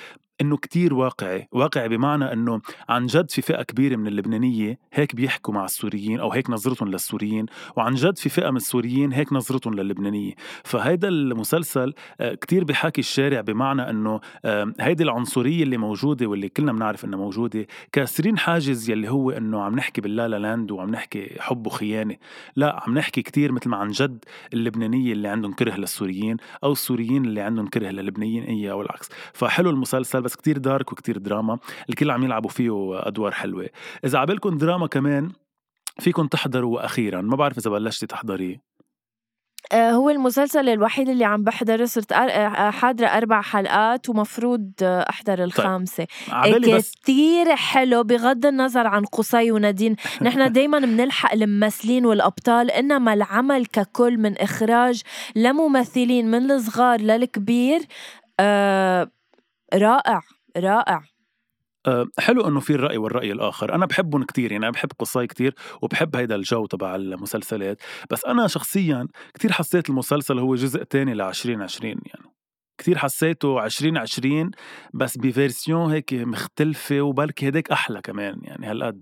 إنه 0.41 0.57
كتير 0.57 0.93
واقعي 0.93 1.47
واقعي 1.51 1.89
بمعنى 1.89 2.33
إنه 2.33 2.61
عن 2.89 3.05
جد 3.05 3.31
في 3.31 3.41
فئة 3.41 3.63
كبيرة 3.63 3.95
من 3.95 4.07
اللبنانية 4.07 4.79
هيك 4.93 5.15
بيحكوا 5.15 5.53
مع 5.53 5.65
السوريين 5.65 6.19
أو 6.19 6.31
هيك 6.31 6.49
نظرتهم 6.49 6.89
للسوريين 6.89 7.45
وعن 7.75 7.93
جد 7.93 8.17
في 8.17 8.29
فئة 8.29 8.49
من 8.49 8.57
السوريين 8.57 9.13
هيك 9.13 9.33
نظرتهم 9.33 9.73
للبنانية. 9.73 10.33
فهيدا 10.63 11.07
المسلسل 11.07 11.93
آه، 12.21 12.33
كتير 12.33 12.63
بحاكي 12.63 13.01
الشارع 13.01 13.41
بمعنى 13.41 13.89
إنه 13.89 14.19
هيدي 14.79 15.03
العنصرية 15.03 15.63
اللي 15.63 15.77
موجودة 15.77 16.25
واللي 16.25 16.49
كلنا 16.49 16.71
بنعرف 16.71 17.05
إنها 17.05 17.19
موجودة. 17.19 17.67
كاسرين 17.91 18.37
حاجز 18.37 18.89
يلي 18.89 19.09
هو 19.09 19.31
إنه 19.31 19.61
عم 19.61 19.75
نحكي 19.75 20.01
باللالا 20.01 20.39
لاند 20.39 20.71
وعم 20.71 20.89
نحكي 20.89 21.35
حب 21.39 21.67
وخيانة. 21.67 22.15
لا 22.55 22.83
عم 22.83 22.97
نحكي 22.97 23.21
كتير 23.21 23.51
مثل 23.51 23.69
ما 23.69 23.77
عن 23.77 23.87
جد 23.87 24.25
اللبنانية 24.53 25.13
اللي 25.13 25.27
عندهم 25.27 25.53
كره 25.53 25.75
للسوريين 25.75 26.37
أو 26.63 26.71
السوريين 26.71 27.25
اللي 27.25 27.41
عندهم 27.41 27.67
كره 27.67 27.89
للبنانيين 27.89 28.43
اي 28.43 28.71
أو 28.71 28.81
العكس 28.81 29.09
فحلو 29.33 29.69
المسلسل 29.69 30.28
بس 30.29 30.35
كتير 30.35 30.57
دارك 30.57 30.91
وكتير 30.91 31.17
دراما 31.17 31.59
الكل 31.89 32.11
عم 32.11 32.23
يلعبوا 32.23 32.49
فيه 32.49 33.07
أدوار 33.07 33.31
حلوة. 33.31 33.69
إذا 34.05 34.19
عبالكم 34.19 34.57
دراما 34.57 34.87
كمان 34.87 35.31
فيكم 35.99 36.27
تحضروا 36.27 36.85
أخيرا. 36.85 37.21
ما 37.21 37.35
بعرف 37.35 37.57
إذا 37.57 37.69
بلشتي 37.69 38.07
تحضريه. 38.07 38.61
آه، 39.71 39.91
هو 39.91 40.09
المسلسل 40.09 40.69
الوحيد 40.69 41.09
اللي 41.09 41.25
عم 41.25 41.43
بحضره 41.43 41.85
صرت 41.85 42.11
آه، 42.11 42.69
حاضرة 42.69 43.07
أربع 43.07 43.41
حلقات 43.41 44.09
ومفروض 44.09 44.71
أحضر 44.83 45.35
طيب، 45.35 45.45
الخامسة. 45.45 46.07
طيب. 46.43 46.75
بس 46.75 46.91
كتير 46.91 47.55
حلو 47.55 48.03
بغض 48.03 48.45
النظر 48.45 48.87
عن 48.87 49.05
قصي 49.05 49.51
ونادين. 49.51 49.95
نحن 50.21 50.51
دايما 50.51 50.79
بنلحق 50.79 51.33
الممثلين 51.33 52.05
والأبطال 52.05 52.71
إنما 52.71 53.13
العمل 53.13 53.65
ككل 53.65 54.17
من 54.17 54.37
إخراج 54.37 55.01
لممثلين 55.35 56.31
من 56.31 56.51
الصغار 56.51 57.01
للكبير 57.01 57.81
آه 58.39 59.11
رائع 59.73 60.21
رائع. 60.57 61.01
آه، 61.87 62.05
حلو 62.19 62.47
إنه 62.47 62.59
في 62.59 62.69
الرأي 62.69 62.97
والرأي 62.97 63.31
الآخر. 63.31 63.75
أنا 63.75 63.85
بحبهم 63.85 64.23
كتير 64.23 64.51
يعني 64.51 64.65
أنا 64.65 64.73
بحب 64.73 64.89
قصاي 64.99 65.27
كتير 65.27 65.55
وبحب 65.81 66.15
هيدا 66.15 66.35
الجو 66.35 66.65
تبع 66.65 66.95
المسلسلات. 66.95 67.81
بس 68.11 68.25
أنا 68.25 68.47
شخصيا 68.47 69.07
كتير 69.33 69.51
حسيت 69.51 69.89
المسلسل 69.89 70.39
هو 70.39 70.55
جزء 70.55 70.83
تاني 70.83 71.13
ل 71.13 71.21
2020 71.21 71.95
يعني. 72.05 72.25
كتير 72.77 72.97
حسيته 72.97 73.65
2020 73.65 74.51
بس 74.93 75.17
بفيرسيون 75.17 75.91
هيك 75.91 76.13
مختلفة 76.13 77.01
وبلكي 77.01 77.47
هديك 77.47 77.71
أحلى 77.71 78.01
كمان 78.01 78.39
يعني 78.43 78.67
هالقد. 78.67 79.01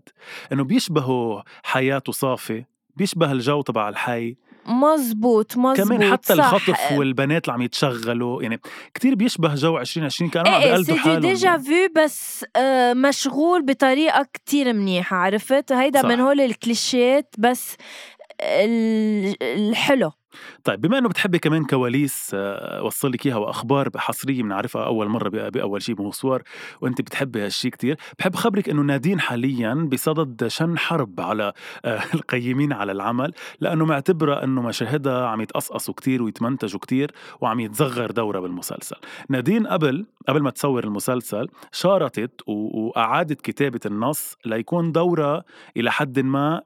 إنه 0.51 0.63
بيشبهوا 0.63 1.41
حياته 1.63 2.11
صافي 2.11 2.65
بيشبه 2.95 3.31
الجو 3.31 3.61
تبع 3.61 3.89
الحي. 3.89 4.35
مزبوط 4.67 5.57
مزبوط 5.57 5.87
كمان 5.87 6.11
حتى 6.11 6.35
صح. 6.35 6.53
الخطف 6.53 6.91
والبنات 6.91 7.45
اللي 7.45 7.53
عم 7.53 7.61
يتشغلوا 7.61 8.43
يعني 8.43 8.59
كتير 8.93 9.15
بيشبه 9.15 9.55
جو 9.55 9.77
2020 9.77 10.29
كانوا 10.29 10.51
عم 10.51 10.61
إيه، 10.61 10.67
بيقلدوا 10.67 10.95
إيه 10.95 11.01
حالهم 11.01 11.19
déjà 11.19 11.57
vu 11.57 11.89
بس 11.95 12.45
آه 12.55 12.93
مشغول 12.93 13.65
بطريقة 13.65 14.27
كتير 14.33 14.73
منيحة 14.73 15.17
عرفت 15.17 15.71
هيدا 15.71 16.01
صح. 16.01 16.07
من 16.07 16.19
هول 16.19 16.41
الكليشيات 16.41 17.35
بس 17.37 17.75
الحلو 18.41 20.11
طيب 20.63 20.81
بما 20.81 20.97
إنه 20.97 21.09
بتحبي 21.09 21.39
كمان 21.39 21.65
كواليس 21.65 22.31
آه، 22.33 22.83
وصل 22.83 23.11
لك 23.11 23.25
إياها 23.25 23.37
وأخبار 23.37 23.89
حصرية 23.95 24.43
بنعرفها 24.43 24.85
أول 24.85 25.07
مرة 25.07 25.29
بأول 25.29 25.81
شيء 25.81 25.95
بمصور 25.95 26.41
وأنت 26.81 27.01
بتحبي 27.01 27.45
هالشيء 27.45 27.71
كتير 27.71 27.97
بحب 28.19 28.35
خبرك 28.35 28.69
إنه 28.69 28.81
نادين 28.81 29.19
حاليا 29.19 29.73
بصدد 29.91 30.47
شن 30.47 30.77
حرب 30.77 31.21
على 31.21 31.53
آه، 31.85 32.01
القيمين 32.13 32.73
على 32.73 32.91
العمل 32.91 33.33
لأنه 33.59 33.85
معتبرة 33.85 34.43
إنه 34.43 34.61
مشاهدها 34.61 35.27
عم 35.27 35.41
يتقصقصوا 35.41 35.93
كتير 35.93 36.23
ويتمنتجوا 36.23 36.79
كتير 36.79 37.11
وعم 37.41 37.59
يتصغر 37.59 38.11
دورها 38.11 38.41
بالمسلسل. 38.41 38.95
نادين 39.29 39.67
قبل 39.67 40.05
قبل 40.27 40.41
ما 40.41 40.49
تصور 40.49 40.83
المسلسل 40.83 41.47
شارطت 41.71 42.41
وأعادت 42.47 43.41
كتابة 43.41 43.79
النص 43.85 44.35
ليكون 44.45 44.91
دورها 44.91 45.43
إلى 45.77 45.91
حد 45.91 46.19
ما 46.19 46.61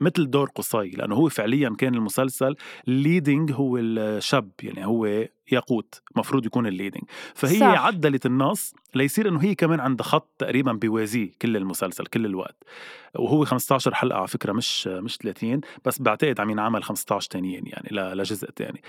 مثل 0.00 0.30
دور 0.30 0.50
قصي 0.54 0.90
لأنه 0.90 1.14
هو 1.14 1.28
فعليا 1.28 1.74
كان 1.78 1.94
المسلسل 1.94 2.56
ال 2.88 2.96
leading 2.96 3.52
هو 3.52 3.78
الشاب 3.78 4.50
يعني 4.62 4.86
هو 4.86 5.28
ياقوت 5.52 6.02
مفروض 6.16 6.46
يكون 6.46 6.66
ال 6.66 6.70
leading 6.70 7.02
فهي 7.34 7.58
صح. 7.58 7.86
عدلت 7.86 8.26
النص 8.26 8.74
ليصير 8.94 9.28
إنه 9.28 9.42
هي 9.42 9.54
كمان 9.54 9.80
عندها 9.80 10.06
خط 10.06 10.30
تقريبا 10.38 10.72
بيوازيه 10.72 11.30
كل 11.42 11.56
المسلسل 11.56 12.06
كل 12.06 12.26
الوقت. 12.26 12.64
وهو 13.14 13.44
15 13.44 13.94
حلقة 13.94 14.18
على 14.18 14.28
فكرة 14.28 14.52
مش 14.52 14.86
مش 14.86 15.16
30 15.16 15.60
بس 15.84 16.02
بعتقد 16.02 16.40
عم 16.40 16.50
ينعمل 16.50 16.82
15 16.84 17.30
تانيين 17.30 17.66
يعني 17.66 17.88
لجزء 18.14 18.50
تاني. 18.50 18.82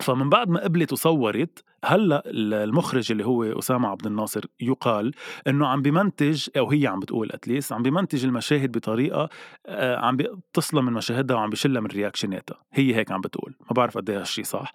فمن 0.00 0.28
بعد 0.30 0.48
ما 0.48 0.60
قبلت 0.60 0.92
وصورت 0.92 1.64
هلأ 1.84 2.22
المخرج 2.26 3.12
اللي 3.12 3.26
هو 3.26 3.44
أسامة 3.58 3.88
عبد 3.88 4.06
الناصر 4.06 4.44
يقال 4.60 5.12
إنه 5.46 5.66
عم 5.66 5.82
بمنتج 5.82 6.48
أو 6.56 6.70
هي 6.70 6.86
عم 6.86 7.00
بتقول 7.00 7.32
at 7.32 7.43
least 7.43 7.72
عم 7.72 7.82
بمنتج 7.82 8.24
المشاهد 8.24 8.72
بطريقة 8.72 9.28
آه، 9.66 9.96
عم 9.96 10.16
بيقصلها 10.16 10.82
من 10.82 10.92
مشاهدها 10.92 11.36
وعم 11.36 11.50
بيشلها 11.50 11.80
من 11.80 11.86
reaction 11.86 12.42
اتها 12.42 12.56
هي 12.72 12.94
هيك 12.96 13.12
عم 13.12 13.20
بتقول. 13.20 13.54
ما 13.60 13.74
بعرف 13.74 13.98
قد 13.98 14.10
إيه 14.10 14.20
هالشيء 14.20 14.44
صح. 14.44 14.72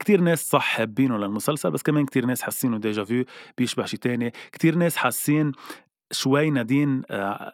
كثير 0.00 0.20
ناس 0.20 0.48
صح 0.50 0.64
حابينه 0.64 1.18
للمسلسل 1.18 1.70
بس 1.70 1.82
كمان 1.82 2.06
كثير 2.06 2.26
ناس 2.26 2.42
حاسينه 2.42 2.78
déjà 2.78 3.04
vu 3.04 3.24
بيشبه 3.58 3.84
شيء 3.84 4.00
تاني. 4.00 4.32
كثير 4.52 4.74
ناس 4.74 4.96
حاسين 4.96 5.52
شوي 6.12 6.50
نادين 6.50 7.02
آه، 7.10 7.52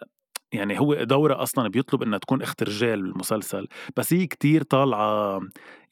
يعني 0.53 0.81
هو 0.81 0.95
دورة 0.95 1.43
أصلا 1.43 1.69
بيطلب 1.69 2.03
إنها 2.03 2.19
تكون 2.19 2.43
أخت 2.43 2.63
رجال 2.63 3.03
بالمسلسل 3.03 3.69
بس 3.97 4.13
هي 4.13 4.27
كتير 4.27 4.63
طالعة 4.63 5.41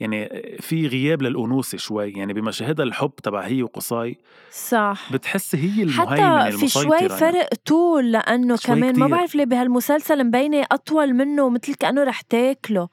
يعني 0.01 0.29
في 0.61 0.87
غياب 0.87 1.23
للأنوثة 1.23 1.79
شوي 1.79 2.11
يعني 2.11 2.33
بمشاهدها 2.33 2.87
الحب 2.87 3.13
تبع 3.23 3.41
هي 3.41 3.63
وقصاي 3.63 4.19
صح 4.51 5.13
بتحس 5.13 5.55
هي 5.55 5.83
المهيمنة 5.83 6.45
حتى 6.45 6.57
في 6.59 6.69
شوي 6.69 6.97
يعني. 6.97 7.09
فرق 7.09 7.49
طول 7.67 8.13
لأنه 8.13 8.57
كمان 8.57 8.93
كتير. 8.93 9.09
ما 9.09 9.17
بعرف 9.17 9.35
ليه 9.35 9.45
بهالمسلسل 9.45 10.25
مبينة 10.25 10.67
أطول 10.73 11.15
منه 11.15 11.49
مثل 11.49 11.75
كأنه 11.75 12.05
رح 12.05 12.21
تاكله 12.21 12.89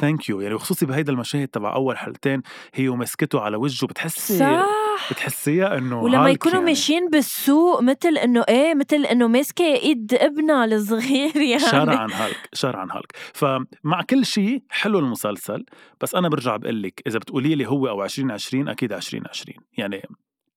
ثانك 0.00 0.28
يو 0.28 0.40
يعني 0.40 0.54
وخصوصي 0.54 0.86
بهيدا 0.86 1.12
المشاهد 1.12 1.48
تبع 1.48 1.74
أول 1.74 1.98
حلقتين 1.98 2.42
هي 2.74 2.88
ومسكته 2.88 3.40
على 3.40 3.56
وجهه 3.56 3.86
بتحسي 3.86 4.38
صح 4.38 4.66
بتحسيها 5.10 5.78
إنه 5.78 6.02
ولما 6.02 6.30
يكونوا 6.30 6.56
يعني. 6.56 6.70
ماشيين 6.70 7.10
بالسوق 7.10 7.82
مثل 7.82 8.18
إنه 8.18 8.44
إيه 8.48 8.74
مثل 8.74 9.04
إنه 9.04 9.26
ماسكة 9.26 9.64
إيد 9.64 10.14
ابنها 10.14 10.64
الصغير 10.64 11.05
يعني. 11.36 11.58
شرعا 11.58 12.06
هالك 12.12 12.48
شرعا 12.52 12.86
هالك. 12.90 13.12
فمع 13.34 14.02
كل 14.10 14.26
شيء 14.26 14.62
حلو 14.68 14.98
المسلسل 14.98 15.64
بس 16.00 16.14
أنا 16.14 16.28
برجع 16.28 16.56
بقول 16.56 16.82
لك 16.82 17.02
إذا 17.06 17.18
بتقولي 17.18 17.54
لي 17.54 17.66
هو 17.66 17.88
أو 17.88 18.04
2020 18.04 18.68
أكيد 18.68 18.92
2020 18.92 19.56
يعني 19.78 20.02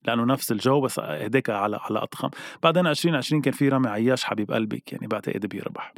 لأنه 0.03 0.25
نفس 0.25 0.51
الجو 0.51 0.81
بس 0.81 0.99
هديك 0.99 1.49
على 1.49 1.79
على 1.81 1.99
أضخم. 1.99 2.29
بعدين 2.63 2.87
2020 2.87 3.41
كان 3.41 3.53
في 3.53 3.69
رامي 3.69 3.87
عياش 3.87 4.23
حبيب 4.23 4.51
قلبك 4.51 4.93
يعني 4.93 5.07
بعتقد 5.07 5.45
بيربح. 5.45 5.93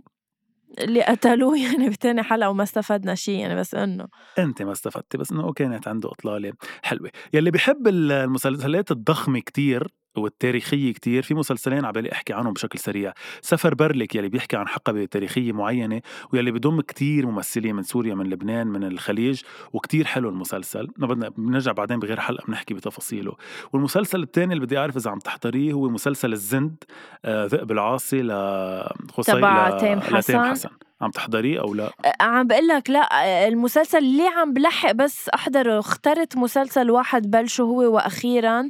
اللي 0.80 1.02
قتلوه 1.02 1.58
يعني 1.66 1.90
بتاني 1.90 2.24
حلقة 2.24 2.50
وما 2.50 2.64
استفدنا 2.64 3.16
شيء 3.16 3.40
يعني 3.40 3.56
بس 3.56 3.76
إنه. 3.76 4.08
أنت 4.40 4.62
ما 4.62 4.72
استفدتي 4.72 5.18
بس 5.18 5.32
إنه 5.32 5.54
كانت 5.54 5.88
عنده 5.88 6.12
إطلالة 6.12 6.54
حلوة. 6.84 7.12
يلي 7.34 7.52
بحب 7.52 7.88
المسلسلات 7.88 8.92
الضخمة 8.92 9.40
كتير 9.40 9.88
والتاريخية 10.16 10.94
كتير. 10.94 11.24
في 11.24 11.34
مسلسلين 11.34 11.86
عبالي 11.86 12.12
أحكي 12.12 12.34
عنهم 12.34 12.54
بشكل 12.54 12.80
سريع. 12.80 13.14
سفر 13.42 13.74
برلك 13.74 14.16
يلي 14.16 14.30
بيحكي 14.30 14.58
عن 14.58 14.68
حقبة 14.68 15.06
تاريخية 15.06 15.52
معينة 15.52 16.02
ويلي 16.34 16.52
بضم 16.52 16.82
كتير 16.82 17.26
ممثلين 17.26 17.76
من 17.76 17.84
سوريا 17.84 18.16
من 18.16 18.30
لبنان 18.30 18.68
من 18.68 18.84
الخليج 18.84 19.42
وكتير 19.74 20.06
حلو 20.06 20.30
المسلسل. 20.30 20.88
ما 20.98 21.08
بدنا 21.08 21.30
بنرجع 21.30 21.72
بعدين 21.72 22.00
بغير 22.00 22.20
حلقة 22.20 22.46
بنحكي 22.48 22.74
بتفاصيله. 22.74 23.36
والمسلسل 23.74 24.24
الثاني 24.24 24.54
اللي 24.54 24.66
بدي 24.66 24.78
أعرف 24.78 24.98
إذا 24.98 25.12
عم 25.12 25.20
تحضريه 25.20 25.74
هو 25.74 25.90
مسلسل 25.90 26.34
الزند 26.34 26.84
آه 27.26 27.46
ذئب 27.46 27.72
العاصي 27.72 28.22
لخصي 28.22 29.32
تبع 29.32 29.78
تيم 29.78 30.02
حسن. 30.02 30.52
حسن. 30.52 30.70
عم 31.02 31.12
تحضريه 31.12 31.60
أو 31.60 31.74
لا؟ 31.74 31.92
عم 32.22 32.48
بقول 32.48 32.68
لك 32.68 32.90
لا 32.90 33.48
المسلسل 33.48 33.98
اللي 33.98 34.28
عم 34.28 34.54
بلحق 34.54 34.92
بس 34.92 35.30
احضره 35.30 35.80
اخترت 35.80 36.38
مسلسل 36.38 36.92
واحد 36.92 37.32
بلشه 37.32 37.62
هو 37.62 37.94
وأخيرا 37.96 38.70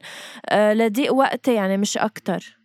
لضيق 0.54 1.14
وقتي 1.14 1.54
يعني 1.54 1.78
مش 1.78 1.98
أكتر. 1.98 2.58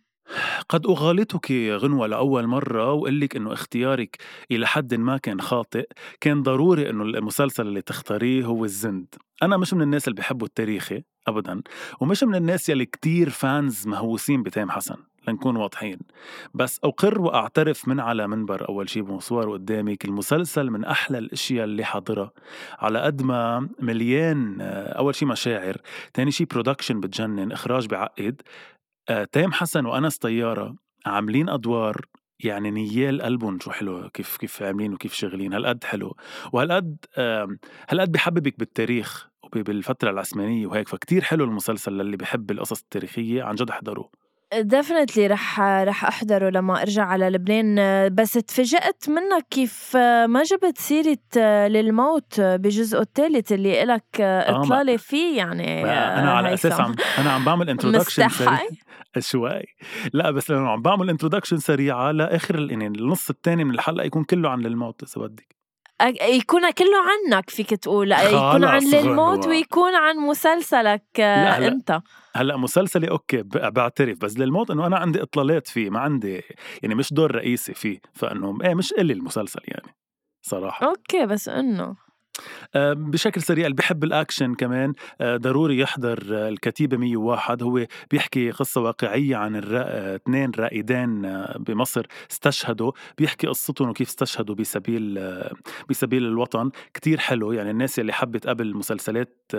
قد 0.69 0.85
أغالطك 0.85 1.51
غنوة 1.51 2.07
لأول 2.07 2.47
مرة 2.47 2.93
وأقول 2.93 3.19
لك 3.19 3.35
إنه 3.35 3.53
اختيارك 3.53 4.17
إلى 4.51 4.67
حد 4.67 4.93
ما 4.93 5.17
كان 5.17 5.41
خاطئ. 5.41 5.87
كان 6.21 6.43
ضروري 6.43 6.89
إنه 6.89 7.03
المسلسل 7.03 7.67
اللي 7.67 7.81
تختاريه 7.81 8.45
هو 8.45 8.65
الزند. 8.65 9.15
أنا 9.43 9.57
مش 9.57 9.73
من 9.73 9.81
الناس 9.81 10.07
اللي 10.07 10.15
بيحبوا 10.15 10.47
التاريخي 10.47 11.03
أبدا 11.27 11.61
ومش 12.01 12.23
من 12.23 12.35
الناس 12.35 12.69
يلي 12.69 12.85
كتير 12.85 13.29
فانز 13.29 13.87
مهووسين 13.87 14.43
بتيم 14.43 14.71
حسن. 14.71 14.95
لنكون 15.27 15.55
واضحين. 15.55 15.99
بس 16.53 16.79
أقر 16.83 17.21
وأعترف 17.21 17.87
من 17.87 17.99
على 17.99 18.27
منبر 18.27 18.69
أول 18.69 18.89
شي 18.89 19.01
بمصور 19.01 19.51
قدامك 19.51 20.05
المسلسل 20.05 20.69
من 20.69 20.85
أحلى 20.85 21.17
الأشياء 21.17 21.63
اللي 21.63 21.83
حاضرة. 21.83 22.33
على 22.79 22.99
قد 22.99 23.21
ما 23.21 23.69
مليان 23.79 24.61
أول 24.61 25.15
شي 25.15 25.25
مشاعر 25.25 25.77
تاني 26.13 26.31
شي 26.31 26.45
production 26.45 26.99
بتجنن 26.99 27.51
إخراج 27.51 27.87
بعقد. 27.87 28.41
آه، 29.09 29.23
تيم 29.23 29.51
حسن 29.51 29.85
وأنس 29.85 30.17
طيارة 30.17 30.75
عاملين 31.05 31.49
أدوار 31.49 32.01
يعني 32.43 32.71
نيال 32.71 33.21
قلبهم 33.21 33.59
شو 33.59 33.71
حلو 33.71 34.09
كيف 34.09 34.37
كيف 34.37 34.63
عاملين 34.63 34.93
وكيف 34.93 35.13
شغالين 35.13 35.53
هالقد 35.53 35.83
حلو. 35.83 36.15
وهالقد 36.53 36.97
هالقد 37.89 38.11
بحببك 38.11 38.59
بالتاريخ 38.59 39.27
وبالفترة 39.43 40.09
العثمانية 40.11 40.67
وهيك 40.67 40.87
فكتير 40.87 41.23
حلو 41.23 41.43
المسلسل 41.43 41.91
للي 41.93 42.17
بحب 42.17 42.51
القصص 42.51 42.81
التاريخية 42.81 43.43
عن 43.43 43.55
جد 43.55 43.69
احضروه 43.69 44.26
definitely 44.55 45.27
رح 45.27 45.59
رح 45.59 46.05
أحضره 46.05 46.49
لما 46.49 46.81
أرجع 46.81 47.03
على 47.03 47.29
لبنان. 47.29 47.75
بس 48.15 48.31
تفاجأت 48.33 49.09
منك 49.09 49.45
كيف 49.49 49.97
ما 50.27 50.43
جبت 50.43 50.77
سيرة 50.77 51.17
للموت 51.67 52.41
بجزءه 52.41 53.01
الثالث 53.01 53.51
اللي 53.51 53.83
إلك 53.83 54.03
آه، 54.21 54.51
إطلالة 54.51 54.97
فيه 54.97 55.37
يعني 55.37 55.85
أنا 55.85 56.31
على 56.31 56.53
أساس 56.53 56.79
عم 56.79 56.95
أنا 57.17 57.31
عم 57.31 57.45
بعمل 57.45 57.69
introduction 57.69 58.27
شوي. 59.19 59.63
لا 60.13 60.31
بس 60.31 60.51
لأنه 60.51 60.69
عم 60.69 60.81
بعمل 60.81 61.09
introduction 61.09 61.57
سريعة 61.57 62.11
لآخر 62.11 62.71
يعني 62.71 62.87
النص 62.87 63.29
الثاني 63.29 63.63
من 63.63 63.73
الحلقة 63.73 64.05
يكون 64.05 64.23
كله 64.23 64.49
عن 64.49 64.59
للموت 64.59 65.03
إذا 65.03 65.27
بدك. 65.27 65.56
يكون 66.21 66.71
كله 66.71 66.97
عنك 66.97 67.49
فيك 67.49 67.69
تقول 67.69 68.11
يكون 68.11 68.63
عن 68.65 68.83
للموت 68.83 69.47
ويكون 69.47 69.95
عن 69.95 70.17
مسلسلك 70.17 71.03
لا 71.17 71.57
هلأ 71.57 71.67
أنت. 71.67 72.01
هلأ 72.35 72.57
مسلسلي 72.57 73.09
okay 73.09 73.43
بعترف 73.43 74.17
بس 74.17 74.37
للموت 74.37 74.71
إنه 74.71 74.87
أنا 74.87 74.97
عندي 74.97 75.21
إطلالات 75.21 75.67
فيه 75.67 75.89
ما 75.89 75.99
عندي 75.99 76.41
يعني 76.83 76.95
مش 76.95 77.13
دور 77.13 77.35
رئيسي 77.35 77.73
فيه 77.73 77.99
فإنه 78.13 78.57
إيه 78.63 78.75
مش 78.75 78.93
إلي 78.93 79.13
المسلسل 79.13 79.61
يعني 79.63 79.95
صراحة. 80.41 80.87
okay 80.87 81.25
بس 81.25 81.49
إنه 81.49 81.83
آه، 81.83 81.95
بشكل 82.75 83.41
سريع 83.41 83.65
اللي 83.65 83.75
بحب 83.75 84.03
الأكشن 84.03 84.55
كمان 84.55 84.93
آه، 85.21 85.37
ضروري 85.37 85.79
يحضر 85.79 86.23
آه، 86.31 86.49
الكتيبه 86.49 86.97
101 86.97 87.63
هو 87.63 87.85
بيحكي 88.11 88.51
قصة 88.51 88.81
واقعية 88.81 89.35
عن 89.35 89.55
الرا... 89.55 90.15
اثنين 90.15 90.51
رائدين 90.59 91.21
بمصر 91.59 92.05
استشهدوا. 92.31 92.91
بيحكي 93.17 93.47
قصتهم 93.47 93.89
وكيف 93.89 94.07
استشهدوا 94.07 94.55
بسبيل 94.55 95.19
بسبيل 95.89 96.25
الوطن. 96.25 96.69
كتير 96.93 97.19
حلو 97.19 97.51
يعني 97.51 97.71
الناس 97.71 97.99
اللي 97.99 98.13
حبت 98.13 98.47
قبل 98.47 98.67
المسلسلات 98.67 99.51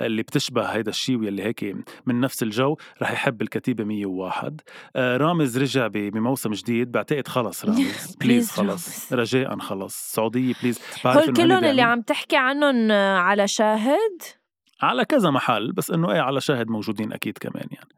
اللي 0.00 0.22
بتشبه 0.22 0.64
هيدا 0.64 0.90
الشيء 0.90 1.16
واللي 1.16 1.42
هيك 1.42 1.76
من 2.06 2.20
نفس 2.20 2.42
الجو 2.42 2.76
رح 3.02 3.12
يحب 3.12 3.42
الكتيبه 3.42 3.84
101 3.84 4.60
رامز 4.96 5.58
رجع 5.58 5.86
بموسم 5.86 6.50
جديد. 6.50 6.92
بعتقد 6.92 7.28
خلص 7.28 7.64
رامز. 7.64 8.16
please 8.20 8.50
خلص. 8.50 9.12
رجاء 9.12 9.58
خلص. 9.58 10.08
السعودية 10.08 10.54
please 10.62 10.80
بعرف 11.04 11.30
كلهم 11.30 11.64
اللي 11.64 11.82
عم 11.82 12.00
تحكي 12.00 12.13
عنهم 12.36 12.92
على 12.92 13.48
شاهد؟ 13.48 14.22
على 14.82 15.04
كذا 15.04 15.30
محل 15.30 15.72
بس 15.72 15.90
إنه 15.90 16.12
إيه 16.12 16.20
على 16.20 16.40
شاهد 16.40 16.70
موجودين 16.70 17.12
أكيد 17.12 17.38
كمان 17.38 17.68
يعني. 17.70 17.88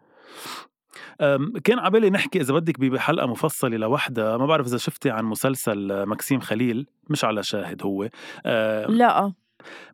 كان 1.65 1.79
عبالي 1.79 2.11
نحكي 2.11 2.41
إذا 2.41 2.55
بدك 2.55 2.81
بحلقة 2.81 3.27
مفصلة 3.27 3.77
لوحدها 3.77 4.37
ما 4.37 4.47
بعرف 4.47 4.67
إذا 4.67 4.77
شفتي 4.77 5.11
عن 5.11 5.25
مسلسل 5.25 6.07
مكسيم 6.07 6.41
خليل 6.41 6.87
مش 7.11 7.25
على 7.25 7.43
شاهد 7.43 7.83
هو. 7.83 8.09
لا. 8.89 9.33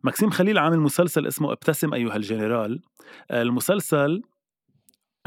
مكسيم 0.03 0.29
خليل 0.29 0.57
عامل 0.57 0.79
مسلسل 0.79 1.27
اسمه 1.27 1.51
أبتسم 1.51 1.93
أيها 1.93 2.15
الجنرال. 2.15 2.81
المسلسل 3.31 4.21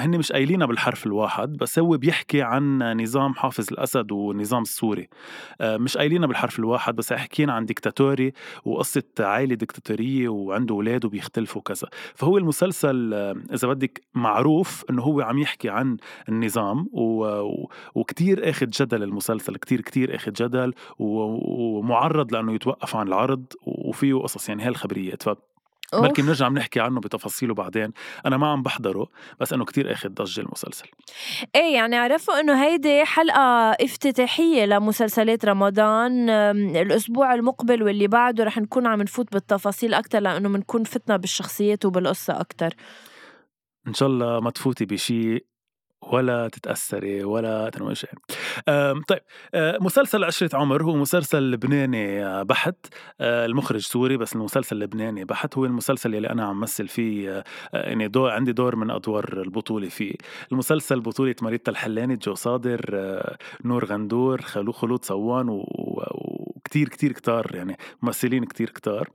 هن 0.00 0.18
مش 0.18 0.32
قايلينها 0.32 0.66
بالحرف 0.66 1.06
الواحد 1.06 1.56
بس 1.56 1.78
هو 1.78 1.96
بيحكي 1.96 2.42
عن 2.42 2.96
نظام 3.02 3.34
حافظ 3.34 3.66
الأسد 3.72 4.12
والنظام 4.12 4.62
السوري 4.62 5.08
آه، 5.60 5.76
مش 5.76 5.96
قايلينها 5.96 6.26
بالحرف 6.26 6.58
الواحد 6.58 6.96
بس 6.96 7.12
حكينا 7.12 7.52
عن 7.52 7.64
ديكتاتوري 7.64 8.32
وقصة 8.64 9.02
عائلة 9.20 9.54
ديكتاتورية 9.54 10.28
وعنده 10.28 10.74
أولاد 10.74 11.04
وبيختلفوا 11.04 11.62
كذا 11.62 11.88
فهو 12.14 12.38
المسلسل 12.38 13.14
آه، 13.14 13.36
إذا 13.54 13.68
بدك 13.68 14.02
معروف 14.14 14.84
إنه 14.90 15.02
هو 15.02 15.20
عم 15.20 15.38
يحكي 15.38 15.68
عن 15.68 15.96
النظام. 16.28 16.88
وكتير 17.94 18.50
أخذ 18.50 18.66
جدل 18.66 19.02
المسلسل 19.02 19.56
كتير 19.56 19.80
كتير 19.80 20.14
أخذ 20.14 20.32
جدل 20.32 20.74
ومعرض 20.98 22.32
لأنه 22.32 22.54
يتوقف 22.54 22.96
عن 22.96 23.08
العرض 23.08 23.44
وفيه 23.62 24.14
قصص 24.14 24.48
يعني 24.48 24.62
هالخبريات 24.62 25.22
ف 25.22 25.28
بلكي 25.92 26.22
بنرجع 26.22 26.48
بنحكي 26.48 26.80
عنه 26.80 27.00
بتفاصيله 27.00 27.54
بعدين. 27.54 27.92
أنا 28.26 28.36
ما 28.36 28.46
عم 28.46 28.62
بحضره 28.62 29.08
بس 29.40 29.52
إنه 29.52 29.64
كتير 29.64 29.92
أخذ 29.92 30.08
ضجة 30.08 30.40
المسلسل. 30.40 30.86
إيه 31.56 31.74
يعني 31.74 31.96
عرفوا 31.96 32.40
إنه 32.40 32.64
هيدي 32.64 33.04
حلقة 33.04 33.70
افتتاحية 33.70 34.64
لمسلسلات 34.64 35.44
رمضان 35.44 36.30
الأسبوع 36.76 37.34
المقبل 37.34 37.82
واللي 37.82 38.06
بعده 38.06 38.44
رح 38.44 38.58
نكون 38.58 38.86
عم 38.86 39.02
نفوت 39.02 39.32
بالتفاصيل 39.32 39.94
أكثر 39.94 40.18
لإنه 40.20 40.48
بنكون 40.48 40.84
فتنا 40.84 41.16
بالشخصيات 41.16 41.84
وبالقصة 41.84 42.40
أكثر 42.40 42.74
إن 43.88 43.94
شاء 43.94 44.08
الله 44.08 44.40
ما 44.40 44.50
تفوتي 44.50 44.84
بشيء 44.84 45.44
ولا 46.02 46.48
تتأثري 46.48 47.24
ولا 47.24 47.70
تنوجعي 47.70 48.12
طيب 49.08 49.20
مسلسل 49.54 50.24
عشرة 50.24 50.56
عمر 50.56 50.82
هو 50.82 50.96
مسلسل 50.96 51.50
لبناني 51.50 52.24
آه، 52.26 52.42
بحت. 52.42 52.74
آه، 53.20 53.46
المخرج 53.46 53.80
سوري 53.80 54.16
بس 54.16 54.36
المسلسل 54.36 54.78
لبناني 54.78 55.24
بحت. 55.24 55.58
هو 55.58 55.64
المسلسل 55.64 56.14
يلي 56.14 56.30
أنا 56.30 56.44
عم 56.44 56.60
مثل 56.60 56.88
فيه 56.88 57.30
آه، 57.38 57.44
يعني 57.72 58.08
دور 58.08 58.30
عندي 58.30 58.52
دور 58.52 58.76
من 58.76 58.90
أدوار 58.90 59.42
البطولة 59.42 59.88
فيه. 59.88 60.14
المسلسل 60.52 61.00
بطولة 61.00 61.34
مريتا 61.42 61.70
الحلاني 61.70 62.16
جو 62.16 62.34
صادر 62.34 62.80
نور 63.64 63.84
غندور 63.84 64.42
خلو 64.42 64.72
خلود 64.72 65.04
صوان 65.04 65.46
وكتير 65.48 66.88
كتير 66.88 67.12
كتار 67.12 67.54
يعني 67.54 67.76
ممثلين 68.02 68.44
كتير 68.44 68.70
كتار. 68.70 69.10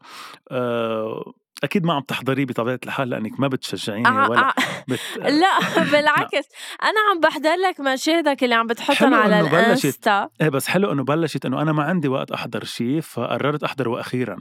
أكيد 1.63 1.86
ما 1.86 1.94
عم 1.94 2.01
تحضريه 2.01 2.46
بطبيعة 2.46 2.80
الحال 2.86 3.10
لأنك 3.10 3.39
ما 3.39 3.48
بتشجعيني 3.48 4.08
آه 4.08 4.30
ولا 4.30 4.50
آه. 4.50 4.53
بت... 4.88 5.00
لا 5.41 5.84
بالعكس. 5.91 6.48
أنا 6.84 7.00
عم 7.12 7.20
بحضر 7.20 7.56
لك 7.56 7.80
مشاهدك 7.80 8.44
اللي 8.44 8.56
عم 8.56 8.68
بتحطهم 8.68 9.13
على 9.13 9.39
ال 9.40 9.52
Insta. 9.52 10.30
إيه 10.41 10.50
بس 10.50 10.68
حلو 10.68 10.91
إنه 10.91 11.03
بلشت 11.03 11.46
إنه 11.46 11.62
أنا 11.62 11.72
ما 11.72 11.84
عندي 11.84 12.08
وقت 12.08 12.32
أحضر 12.32 12.63
شيء 12.63 13.01
فقررت 13.01 13.63
أحضره 13.63 14.00
أخيرا. 14.00 14.38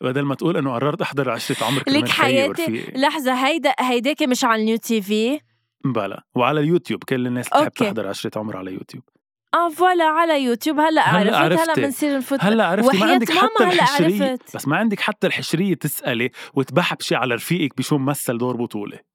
بدل 0.00 0.22
ما 0.22 0.34
تقول 0.34 0.56
إنه 0.56 0.74
قررت 0.74 1.00
أحضر 1.02 1.30
عشرة 1.30 1.64
عمر 1.64 1.82
لك 1.88 2.08
حياتي. 2.08 2.92
لحظة 2.94 3.32
هيدا 3.46 3.74
هيداك 3.80 4.22
مش 4.22 4.44
على 4.44 4.60
ال 4.60 4.76
New 4.76 5.02
TV؟ 5.02 5.40
بلا 5.84 6.22
وعلى 6.34 6.60
اليوتيوب. 6.60 7.04
كل 7.04 7.26
الناس 7.26 7.48
بتحب 7.48 7.68
تحضر 7.68 8.08
عشرة 8.08 8.38
عمر 8.38 8.56
على 8.56 8.72
يوتيوب. 8.72 9.04
آه 9.54 9.68
voilà 9.68 10.04
على 10.04 10.42
يوتيوب. 10.44 10.80
هلا 10.80 11.02
عرفت 11.36 11.70
هلا 11.70 11.74
بنصير 11.74 12.16
نفوت 12.16 12.38
هلا 12.42 12.66
عرفتي 12.66 12.98
ما 12.98 13.06
عندك 13.06 13.30
حتى 13.30 13.64
الحشرية. 13.64 14.38
بس 14.54 14.68
ما 14.68 14.76
عندك 14.76 15.00
حتى 15.00 15.26
الحشرية 15.26 15.74
تسألي 15.74 16.30
وتبحبشي 16.54 17.14
على 17.14 17.34
رفيقك 17.34 17.76
بشو 17.76 17.98
مثل 17.98 18.38
دور 18.38 18.56
بطولة. 18.56 19.11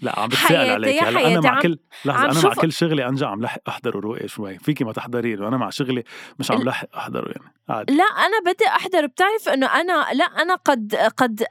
لا 0.00 0.20
عم 0.20 0.28
بتسأل 0.28 0.70
عليك. 0.70 1.02
هلا 1.02 1.26
أنا 1.26 1.40
مع 1.40 1.60
كل 1.60 1.78
لحظة 2.04 2.24
أنا 2.24 2.48
مع 2.48 2.54
كل 2.54 2.72
شغلي 2.72 3.08
انجا 3.08 3.26
عم 3.26 3.42
لحق 3.42 3.60
أحضره 3.68 4.00
روقي 4.00 4.28
شوي. 4.28 4.58
فيكي 4.58 4.84
ما 4.84 4.92
تحضري 4.92 5.36
له 5.36 5.48
أنا 5.48 5.56
مع 5.56 5.70
شغلي 5.70 6.04
مش 6.38 6.50
عم 6.50 6.62
لحق 6.62 6.96
أحضره 6.96 7.28
يعني 7.28 7.52
عادي. 7.68 7.94
لا 7.94 8.04
أنا 8.04 8.52
بدي 8.52 8.66
أحضر. 8.66 9.06
بتعرف 9.06 9.48
إنه 9.48 9.66
أنا 9.66 10.06
لا 10.12 10.24
أنا 10.24 10.54
قد 10.54 10.94
قد 10.94 11.44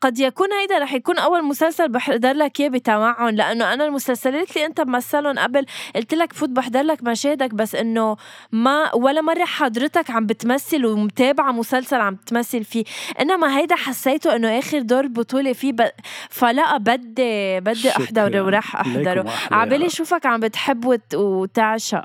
قد 0.00 0.18
يكون 0.18 0.52
هيدا 0.52 0.78
رح 0.78 0.92
يكون 0.92 1.18
أول 1.18 1.44
مسلسل 1.44 1.88
بحضر 1.88 2.32
لك 2.32 2.60
إياه 2.60 2.68
بتمعن 2.68 3.34
لأنه 3.34 3.72
أنا 3.72 3.84
المسلسلات 3.84 4.56
اللي 4.56 4.66
أنت 4.66 4.80
ممثلهم 4.80 5.38
قبل 5.38 5.66
قلت 5.96 6.14
لك 6.14 6.32
فوت 6.32 6.48
بحضر 6.48 6.82
لك 6.82 7.02
مشاهدك 7.02 7.54
بس 7.54 7.74
إنه 7.74 8.16
ما 8.52 8.94
ولا 8.94 9.20
مرة 9.20 9.44
حضرتك 9.44 10.10
عم 10.10 10.26
بتمثل 10.26 10.86
ومتابعة 10.86 11.52
مسلسل 11.52 11.96
عم 11.96 12.16
تمثل 12.16 12.64
فيه. 12.64 12.84
إنما 13.20 13.58
هيدا 13.58 13.76
حسيته 13.76 14.36
إنه 14.36 14.58
آخر 14.58 14.78
دور 14.78 15.06
بطولة 15.06 15.52
فيه 15.52 15.72
ب... 15.72 15.90
فلا 16.30 16.76
بدي 16.76 17.49
بدي 17.58 17.90
احضره 17.90 18.40
وراح 18.42 18.76
أحضره. 18.76 19.26
عبالي 19.52 19.86
اشوفك 19.86 20.26
عم 20.26 20.40
بتحب 20.40 21.00
وتعشق. 21.14 22.04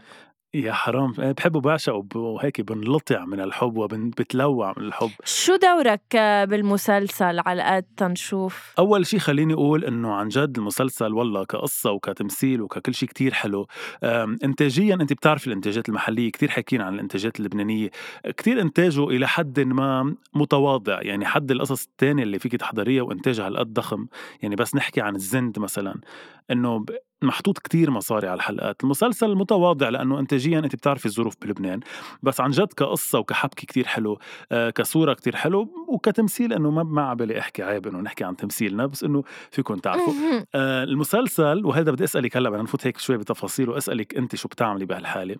يا 0.56 0.74
حرام. 0.74 1.14
إيه، 1.20 1.32
بحب 1.32 1.56
وبعشق 1.56 2.06
وهيك 2.16 2.62
بنلطع 2.62 3.26
من 3.26 3.40
الحب 3.40 3.78
وبتلوع 3.78 4.74
من 4.78 4.84
الحب. 4.84 5.10
شو 5.24 5.56
دورك 5.56 6.16
بالمسلسل 6.50 7.40
على 7.40 7.64
قد 7.64 7.86
تنشوف؟ 7.98 8.74
أول 8.80 9.06
شيء 9.06 9.20
خليني 9.20 9.54
أقول 9.54 9.86
إنه 9.86 10.14
عن 10.14 10.28
جد 10.28 10.58
المسلسل 10.58 11.14
والله 11.14 11.44
كقصة 11.44 11.92
وكتمثيل 11.92 12.62
وككل 12.62 12.94
شيء 12.94 13.10
كتير 13.10 13.34
حلو. 13.34 13.68
انتاجيا 14.44 14.96
أنت 14.96 15.14
بتعرف 15.14 15.48
الإنتاجات 15.48 15.90
المحلية 15.90 16.32
كتير 16.32 16.50
حكينا 16.50 16.84
عن 16.84 16.94
الإنتاجات 16.94 17.40
اللبنانية. 17.40 17.90
كتير 18.38 18.62
إنتاجه 18.62 19.04
إلى 19.04 19.28
حد 19.28 19.60
ما 19.60 20.16
متواضع 20.34 21.02
يعني 21.02 21.26
حد 21.26 21.52
القصص 21.52 21.86
الثانية 21.86 22.24
اللي 22.24 22.40
فيك 22.40 22.56
تحضريها 22.56 23.04
وإنتاجها 23.04 23.48
هالقد 23.48 23.74
ضخم. 23.74 24.08
يعني 24.42 24.56
بس 24.56 24.76
نحكي 24.76 25.02
عن 25.02 25.16
الزند 25.16 25.60
مثلا. 25.60 25.96
إنه 26.52 26.86
محطوط 27.24 27.60
كتير 27.60 27.92
مصاري 27.92 28.28
على 28.28 28.38
الحلقات. 28.38 28.84
المسلسل 28.84 29.36
متواضع 29.36 29.90
لأنه 29.90 30.20
إنتاجيا 30.20 30.60
أنت 30.60 30.76
بتعرفي 30.76 31.06
الظروف 31.06 31.36
بلبنان 31.42 31.80
بس 32.24 32.42
عن 32.42 32.52
جد 32.52 32.74
كقصة 32.74 33.20
وكحبكي 33.20 33.66
كتير 33.66 33.88
حلو 33.88 34.20
آه 34.52 34.70
كصورة 34.70 35.14
كتير 35.14 35.36
حلو 35.36 35.86
وكتمثيل 35.88 36.54
أنه 36.54 36.72
ما 36.72 36.84
ما 36.84 37.02
عبالي 37.02 37.40
أحكي 37.40 37.64
عيب 37.64 37.88
أنه 37.88 38.00
نحكي 38.00 38.24
عن 38.24 38.36
تمثيلنا 38.36 38.86
بس 38.86 39.04
أنه 39.04 39.24
فيكم 39.52 39.76
تعرفوا. 39.76 40.14
آه 40.56 40.84
المسلسل 40.84 41.66
وهذا 41.66 41.92
بدي 41.92 42.04
أسألك 42.04 42.38
هلأ 42.38 42.50
بدنا 42.50 42.64
نفوت 42.64 42.88
هيك 42.88 42.98
شوي 42.98 43.18
بتفاصيل 43.18 43.70
وأسألك 43.70 44.16
أنت 44.18 44.36
شو 44.36 44.48
بتعملي 44.48 44.86
بهالحالة. 44.86 45.36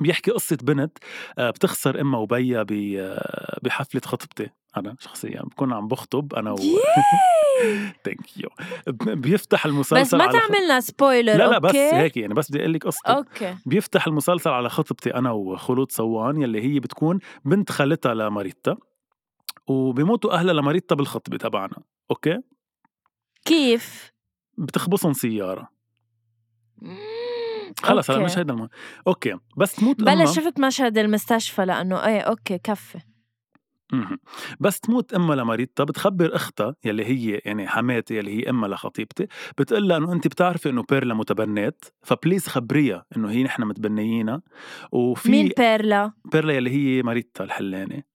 بيحكي 0.00 0.30
قصة 0.30 0.58
بنت 0.62 0.98
آه، 1.38 1.50
بتخسر 1.50 2.00
أمها 2.00 2.20
وبيها 2.20 2.66
بحفلة 3.62 4.00
خطبتي 4.04 4.50
أنا 4.76 4.96
شخصيا 5.00 5.42
بكون 5.42 5.72
عم 5.72 5.88
بخطب 5.88 6.34
أنا 6.34 6.52
و 6.52 6.56
thank 8.04 8.36
you 8.36 8.48
بيفتح 9.22 9.66
المسلسل 9.66 10.18
بس 10.18 10.26
ما 10.26 10.32
تعملنا 10.32 10.80
spoiler 10.80 11.32
لا 11.32 11.48
لا 11.48 11.54
okay. 11.56 11.68
بس 11.68 11.94
هيك 11.94 12.16
يعني 12.16 12.34
بس 12.34 12.50
بدي 12.50 12.60
أقول 12.60 12.72
لك 12.72 12.86
قصتي. 12.86 13.12
okay. 13.12 13.56
بيفتح 13.66 14.06
المسلسل 14.06 14.50
على 14.50 14.68
خطبتي 14.68 15.14
أنا 15.14 15.30
وخلود 15.30 15.92
صوان 15.92 16.42
يلي 16.42 16.62
هي 16.62 16.80
بتكون 16.80 17.18
بنت 17.44 17.72
خالتها 17.72 18.14
لماريتا 18.14 18.76
وبيموتوا 19.66 20.32
أهلها 20.32 20.54
لماريتا 20.54 20.94
بالخطبة 20.94 21.36
تبعنا 21.36 21.76
okay؟ 22.10 22.38
كيف؟ 23.44 24.12
بتخبصهم 24.58 25.12
سيارة. 25.12 25.68
خلص 27.82 28.10
هلا 28.10 28.24
مش 28.24 28.38
هيدا 28.38 28.54
الم... 28.54 28.68
okay 29.06 29.36
بس 29.56 29.74
تموت 29.76 30.02
بلا 30.02 30.24
شفت 30.24 30.60
مشهد 30.60 30.98
المستشفى 30.98 31.64
لأنه 31.64 32.06
إيه 32.06 32.20
okay 32.20 32.58
كفي. 32.58 32.98
بس 34.60 34.80
تموت 34.80 35.14
امها 35.14 35.36
لماريتا 35.36 35.84
بتخبر 35.84 36.36
أختها 36.36 36.74
يلي 36.84 37.04
هي 37.04 37.40
يعني 37.44 37.68
حماتي 37.68 38.16
يلي 38.16 38.38
هي 38.38 38.50
امها 38.50 38.68
لخطيبتي 38.68 39.26
بتقول 39.58 39.88
لها 39.88 39.96
إنه 39.96 40.12
انت 40.12 40.26
بتعرفي 40.26 40.68
إنه 40.68 40.84
بيرلا 40.90 41.14
متبنات 41.14 41.84
ف 42.02 42.08
please 42.08 42.46
خبريها 42.48 43.04
إنه 43.16 43.30
هي 43.30 43.42
نحن 43.42 43.62
متبنيينها. 43.62 44.42
وفي 44.92 45.30
مين 45.30 45.50
بيرلا؟ 45.58 46.12
بيرلا 46.32 46.52
يلي 46.52 46.70
هي 46.70 47.02
ماريتا 47.02 47.44
الحلاني 47.44 48.06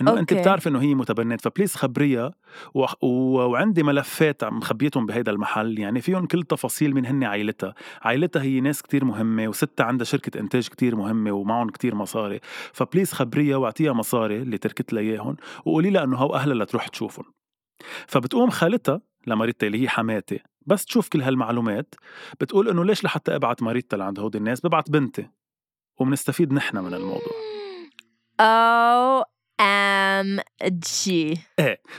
إنه 0.00 0.18
أنت. 0.18 0.34
بتعرف 0.34 0.68
إنه 0.68 0.80
هي 0.80 0.94
متبنات 0.94 1.40
ف 1.40 1.45
please 1.45 1.74
خبريها. 1.74 2.34
و... 2.74 2.86
و... 3.02 3.06
وعندي 3.38 3.82
ملفات 3.82 4.44
مخبيتهم 4.44 5.06
بهيدا 5.06 5.32
المحل. 5.32 5.78
يعني 5.78 6.00
فيهم 6.00 6.26
كل 6.26 6.42
تفاصيل 6.42 6.94
من 6.94 7.06
هن 7.06 7.24
عائلتها. 7.24 7.74
عائلتها 8.02 8.42
هي 8.42 8.60
ناس 8.60 8.82
كتير 8.82 9.04
مهمة 9.04 9.48
وستها 9.48 9.86
عندها 9.86 10.04
شركة 10.04 10.40
إنتاج 10.40 10.68
كتير 10.68 10.96
مهمة 10.96 11.32
ومعهم 11.32 11.70
كتير 11.70 11.94
مصاري. 11.94 12.40
ف 12.72 12.78
please 12.78 13.12
خبريها 13.12 13.56
واعطيها 13.56 13.92
مصاري 13.92 14.36
اللي 14.42 14.58
تركت 14.58 14.92
لها 14.92 15.02
إياهم 15.02 15.36
وقولي 15.64 15.90
لها 15.90 16.04
إنه 16.04 16.16
هو 16.16 16.34
أهلها 16.34 16.64
لتروح 16.64 16.88
تشوفهم. 16.88 17.24
فبتقوم 18.06 18.50
خالتها 18.50 19.00
لماريتا 19.26 19.66
اللي 19.66 19.82
هي 19.82 19.88
حماتي. 19.88 20.40
بس 20.66 20.84
تشوف 20.84 21.08
كل 21.08 21.22
هالمعلومات. 21.22 21.94
بتقول 22.40 22.68
إنه 22.68 22.84
ليش 22.84 23.04
لحتى 23.04 23.34
أبعت 23.34 23.62
ماريتا 23.62 23.96
لعند 23.96 24.20
هودي 24.20 24.38
الناس؟ 24.38 24.66
ببعت 24.66 24.90
بنتي. 24.90 25.28
وبنستفيد 26.00 26.52
نحن 26.52 26.78
من 26.78 26.94
الموضوع. 26.94 27.32
OMG. 28.40 31.38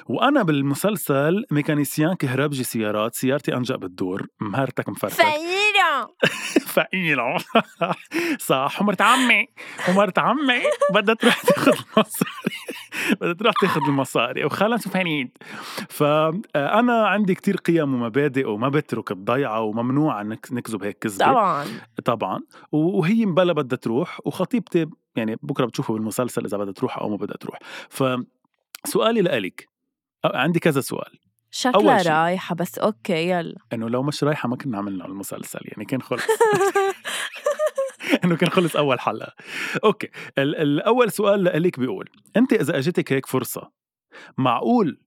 وأنا 0.08 0.44
بالمسلسل 0.44 1.44
mécanicien 1.52 2.14
كهربجي 2.16 2.64
سيارات 2.64 3.16
سيارتي 3.16 3.56
أنجأ 3.56 3.76
بالدور 3.76 4.28
مهرتك 4.40 4.90
مفرتك. 4.90 5.16
فقيرة 6.74 7.38
فقيلة 7.38 7.38
صح. 8.50 8.82
ومرت 8.82 9.02
عمي. 9.02 9.48
ومرت 9.90 10.20
عمي. 10.20 10.62
بدها 10.94 11.16
تروح 11.16 11.42
تاخذ 11.42 11.72
المصاري. 11.72 12.32
بدها 13.22 13.34
تروح 13.34 13.54
تاخذ 13.62 13.82
المصاري. 13.88 14.46
وخالها 14.46 14.78
سفانيد 14.78 15.38
فأنا 15.90 17.08
عندي 17.08 17.36
كتير 17.36 17.58
قيم 17.58 17.94
ومبادئ 17.94 18.48
وما 18.48 18.70
بترك 18.70 19.12
الضيعة 19.12 19.62
وممنوع 19.62 20.22
نكذب 20.22 20.84
هيك 20.84 20.98
كذبة. 20.98 21.26
طبعا. 21.26 21.66
طبعا. 22.06 22.40
وهي 22.72 23.26
مبلا 23.26 23.54
بدها 23.54 23.78
تروح. 23.78 24.20
وخطيبتي 24.26 24.86
يعني 25.16 25.38
بكرة 25.44 25.66
بتشوفه 25.66 25.94
بالمسلسل 25.94 26.46
إذا 26.46 26.58
بدها 26.58 26.74
تروح 26.74 26.98
أو 26.98 27.10
ما 27.10 27.16
بدها 27.16 27.38
تروح. 27.38 27.60
فسؤالي 27.90 29.52
أه، 30.26 30.38
عندي 30.38 30.60
كذا 30.60 30.82
سؤال. 30.82 31.29
شكلها. 31.52 32.24
رايحة 32.24 32.56
بس 32.56 32.78
okay 32.80 33.30
يلا 33.30 33.56
إنه 33.74 33.90
لو 33.90 34.04
مش 34.04 34.24
رايحة 34.24 34.50
ما 34.50 34.56
كنا 34.56 34.78
عملنا 34.78 35.06
المسلسل 35.06 35.60
يعني 35.64 35.86
كان 35.86 36.02
خلص 36.02 36.22
إنه 38.24 38.36
كان 38.38 38.50
خلص 38.50 38.76
أول 38.76 39.00
حلقة 39.00 39.34
okay 39.84 40.10
ال- 40.38 40.56
الأول 40.56 41.12
سؤال 41.12 41.44
لك 41.44 41.80
بيقول 41.80 42.10
أنت 42.38 42.54
إذا 42.54 42.78
اجتك 42.78 43.14
هيك 43.14 43.26
فرصة 43.26 43.72
معقول 44.38 45.02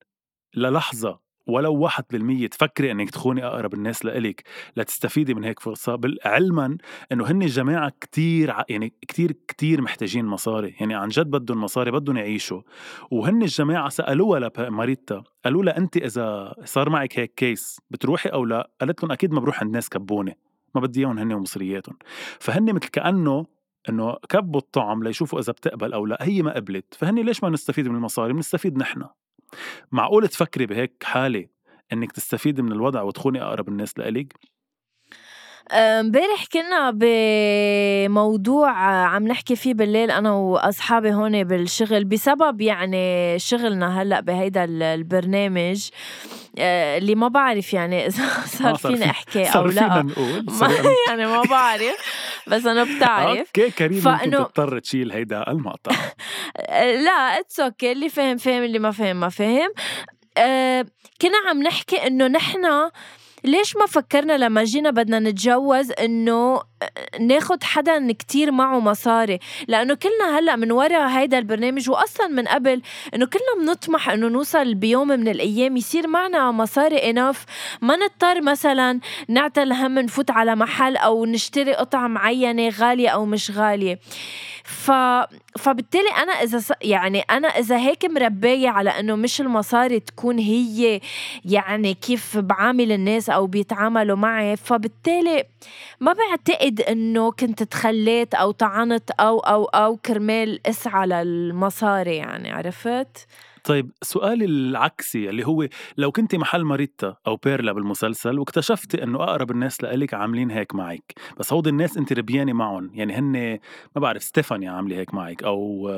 للحظة 0.54 1.20
ولو 1.46 1.74
واحد 1.74 2.04
بالمية 2.10 2.46
تفكري 2.46 2.90
إنك 2.90 3.10
تخوني 3.10 3.44
أقرب 3.44 3.74
الناس 3.74 4.04
لإلك 4.04 4.42
لتستفيدي 4.76 5.34
من 5.34 5.44
هيك 5.44 5.60
فرصة 5.60 6.00
علما 6.24 6.76
إنه 7.12 7.26
هن 7.26 7.42
الجماعه 7.42 7.92
كتير 8.00 8.54
يعني 8.68 8.92
كتير 9.08 9.32
كتير 9.48 9.80
محتاجين 9.82 10.24
مصاري 10.24 10.74
يعني 10.80 10.94
عن 10.94 11.08
جد 11.08 11.26
بدهم 11.30 11.60
مصاري 11.60 11.90
بدهم 11.90 12.16
يعيشوا. 12.16 12.62
وهن 13.10 13.42
الجماعة 13.42 13.88
سألوها 13.88 14.50
لماريتا 14.58 15.22
قالوا 15.44 15.62
لها 15.64 15.78
انت 15.78 15.96
إذا 15.96 16.54
صار 16.64 16.90
معك 16.90 17.18
هيك 17.18 17.34
كيس 17.34 17.80
بتروحي 17.90 18.28
أو 18.28 18.44
لا؟ 18.44 18.70
قالت 18.80 19.02
لهم 19.02 19.12
أكيد 19.12 19.32
ما 19.32 19.40
بروح 19.40 19.60
عند 19.60 19.74
ناس 19.74 19.88
كبونه 19.88 20.34
ما 20.74 20.80
بدي 20.80 21.00
إياهم 21.00 21.18
هن 21.18 21.32
ومصرياتهم. 21.32 21.96
فهن 22.40 22.74
مثل 22.74 22.88
كأنه 22.88 23.46
إنه 23.88 24.16
كبوا 24.28 24.60
الطعم 24.60 25.02
ليشوفوا 25.02 25.40
إذا 25.40 25.52
بتقبل 25.52 25.92
أو 25.92 26.06
لا 26.06 26.18
هي 26.20 26.42
ما 26.42 26.54
قبلت. 26.54 26.94
فهن 26.94 27.18
ليش 27.18 27.42
ما 27.42 27.50
نستفيد 27.50 27.88
من 27.88 27.96
المصاري؟ 27.96 28.32
بنستفيد 28.32 28.78
نحن. 28.78 29.04
معقول 29.92 30.28
تفكري 30.28 30.66
بهيك 30.66 31.04
حالة 31.04 31.46
إنك 31.92 32.12
تستفيدي 32.12 32.62
من 32.62 32.72
الوضع 32.72 33.02
وتخوني 33.02 33.42
أقرب 33.42 33.68
الناس 33.68 33.98
لإلك؟ 33.98 34.51
امبارح 35.70 36.44
كنا 36.52 36.90
بموضوع 36.94 38.70
عم 39.06 39.26
نحكي 39.28 39.56
فيه 39.56 39.74
بالليل 39.74 40.10
أنا 40.10 40.32
وأصحابي 40.32 41.12
هون 41.12 41.44
بالشغل 41.44 42.04
بسبب 42.04 42.60
يعني 42.60 43.38
شغلنا 43.38 44.02
هلأ 44.02 44.20
بهيدا 44.20 44.64
ال- 44.64 44.82
البرنامج 44.82 45.88
آه، 46.58 46.98
اللي 46.98 47.14
ما 47.14 47.28
بعرف 47.28 47.72
يعني 47.72 48.06
إذا 48.06 48.22
صار 48.58 48.74
فينا 48.74 48.96
في- 48.96 49.10
أحكي 49.10 49.44
أو 49.44 49.66
لأ. 49.66 50.02
نقول 50.02 50.46
يعني 51.08 51.26
ما 51.26 51.42
بعرف 51.42 51.96
بس 52.46 52.66
أنا 52.66 52.84
بتعرف. 52.84 53.38
okay 53.38 53.70
كريم 53.70 54.00
فإنه- 54.02 54.24
تضطر 54.30 54.78
تشيل 54.78 55.12
هيدا 55.12 55.50
المقطع. 55.50 55.92
لأ 57.04 57.38
it's 57.40 57.60
okay 57.60 57.92
اللي 57.92 58.08
فهم 58.08 58.36
فهم 58.36 58.62
اللي 58.62 58.78
ما 58.78 58.90
فهم 58.90 59.16
ما 59.16 59.28
فهم. 59.28 59.68
آه 60.36 60.86
كنا 61.22 61.36
عم 61.50 61.62
نحكي 61.62 62.06
إنه 62.06 62.26
نحن 62.26 62.60
ليش 63.44 63.76
ما 63.76 63.86
فكرنا 63.86 64.38
لما 64.38 64.64
جينا 64.64 64.90
بدنا 64.90 65.18
نتجوز 65.18 65.92
إنه 65.92 66.60
ناخد 67.20 67.64
حدا 67.64 68.12
كتير 68.12 68.50
معه 68.50 68.80
مصاري. 68.80 69.38
لأنه 69.68 69.94
كلنا 69.94 70.38
هلأ 70.38 70.56
من 70.56 70.72
ورا 70.72 71.18
هيدا 71.18 71.38
البرنامج 71.38 71.90
واصلا 71.90 72.26
من 72.26 72.48
قبل 72.48 72.82
إنه 73.14 73.26
كلنا 73.26 73.66
بنطمح 73.66 74.10
إنه 74.10 74.28
نوصل 74.28 74.74
بيوم 74.74 75.08
من 75.08 75.28
الأيام 75.28 75.76
يصير 75.76 76.06
معنا 76.06 76.50
مصاري 76.50 77.10
انف 77.10 77.44
ما 77.80 77.96
نضطر 77.96 78.42
مثلا 78.42 79.00
نعتل 79.28 79.72
هم 79.72 79.98
نفوت 79.98 80.30
على 80.30 80.56
محل 80.56 80.96
أو 80.96 81.26
نشتري 81.26 81.74
قطعة 81.74 82.06
معينة 82.06 82.68
غالية 82.68 83.08
أو 83.08 83.24
مش 83.24 83.50
غالية. 83.50 83.98
ف... 84.64 84.90
فبالتالي 85.58 86.10
أنا 86.22 86.32
إذا 86.32 86.58
س... 86.58 86.72
يعني 86.82 87.20
أنا 87.20 87.48
إذا 87.48 87.76
هيك 87.76 88.04
مربية 88.04 88.68
على 88.68 88.90
إنه 88.90 89.16
مش 89.16 89.40
المصاري 89.40 90.00
تكون 90.00 90.38
هي 90.38 91.00
يعني 91.44 91.94
كيف 91.94 92.36
بعامل 92.36 92.92
الناس 92.92 93.30
أو 93.30 93.46
بيتعاملوا 93.46 94.16
معي 94.16 94.56
فبالتالي 94.56 95.44
ما 96.00 96.12
بعتقد 96.12 96.71
إنه 96.80 97.32
كنت 97.32 97.62
تخليت 97.62 98.34
أو 98.34 98.50
طعنت 98.50 99.10
أو 99.10 99.38
أو 99.38 99.64
أو 99.64 99.96
كرمال 99.96 100.66
اسعى 100.66 101.06
للمصاري 101.06 102.16
يعني 102.16 102.50
عرفت؟ 102.50 103.26
طيب 103.64 103.90
سؤالي 104.02 104.44
العكسي 104.44 105.30
اللي 105.30 105.46
هو 105.46 105.68
لو 105.96 106.12
كنت 106.12 106.34
محل 106.34 106.62
ماريتا 106.62 107.16
أو 107.26 107.36
بيرلا 107.36 107.72
بالمسلسل 107.72 108.38
واكتشفتي 108.38 109.02
إنه 109.02 109.22
أقرب 109.22 109.50
الناس 109.50 109.82
لإلك 109.82 110.14
عاملين 110.14 110.50
هيك 110.50 110.74
معك 110.74 111.12
بس 111.38 111.52
هودي 111.52 111.70
الناس 111.70 111.96
انت 111.96 112.12
ربيانة 112.12 112.52
معهم 112.52 112.90
يعني 112.94 113.14
هن 113.14 113.58
ما 113.96 114.00
بعرف 114.00 114.22
ستيفاني 114.22 114.68
عاملة 114.68 114.96
هيك 114.96 115.14
معك 115.14 115.42
أو 115.42 115.88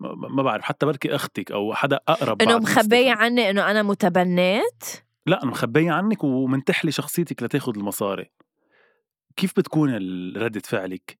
ما 0.00 0.42
بعرف 0.42 0.64
حتى 0.64 0.86
بركي 0.86 1.14
أختك 1.14 1.52
أو 1.52 1.74
حدا 1.74 2.00
أقرب 2.08 2.42
إنه 2.42 2.58
مخبية. 2.58 3.12
عني 3.12 3.50
إنه 3.50 3.70
أنا 3.70 3.82
متبنات 3.82 4.84
لا 5.26 5.44
مخبية 5.44 5.92
عنك 5.92 6.24
ومنتحلي 6.24 6.92
شخصيتك 6.92 7.42
لتاخذ 7.42 7.72
المصاري 7.76 8.30
كيف 9.36 9.52
بتكون 9.56 9.94
ردة 10.36 10.62
فعلك؟ 10.64 11.18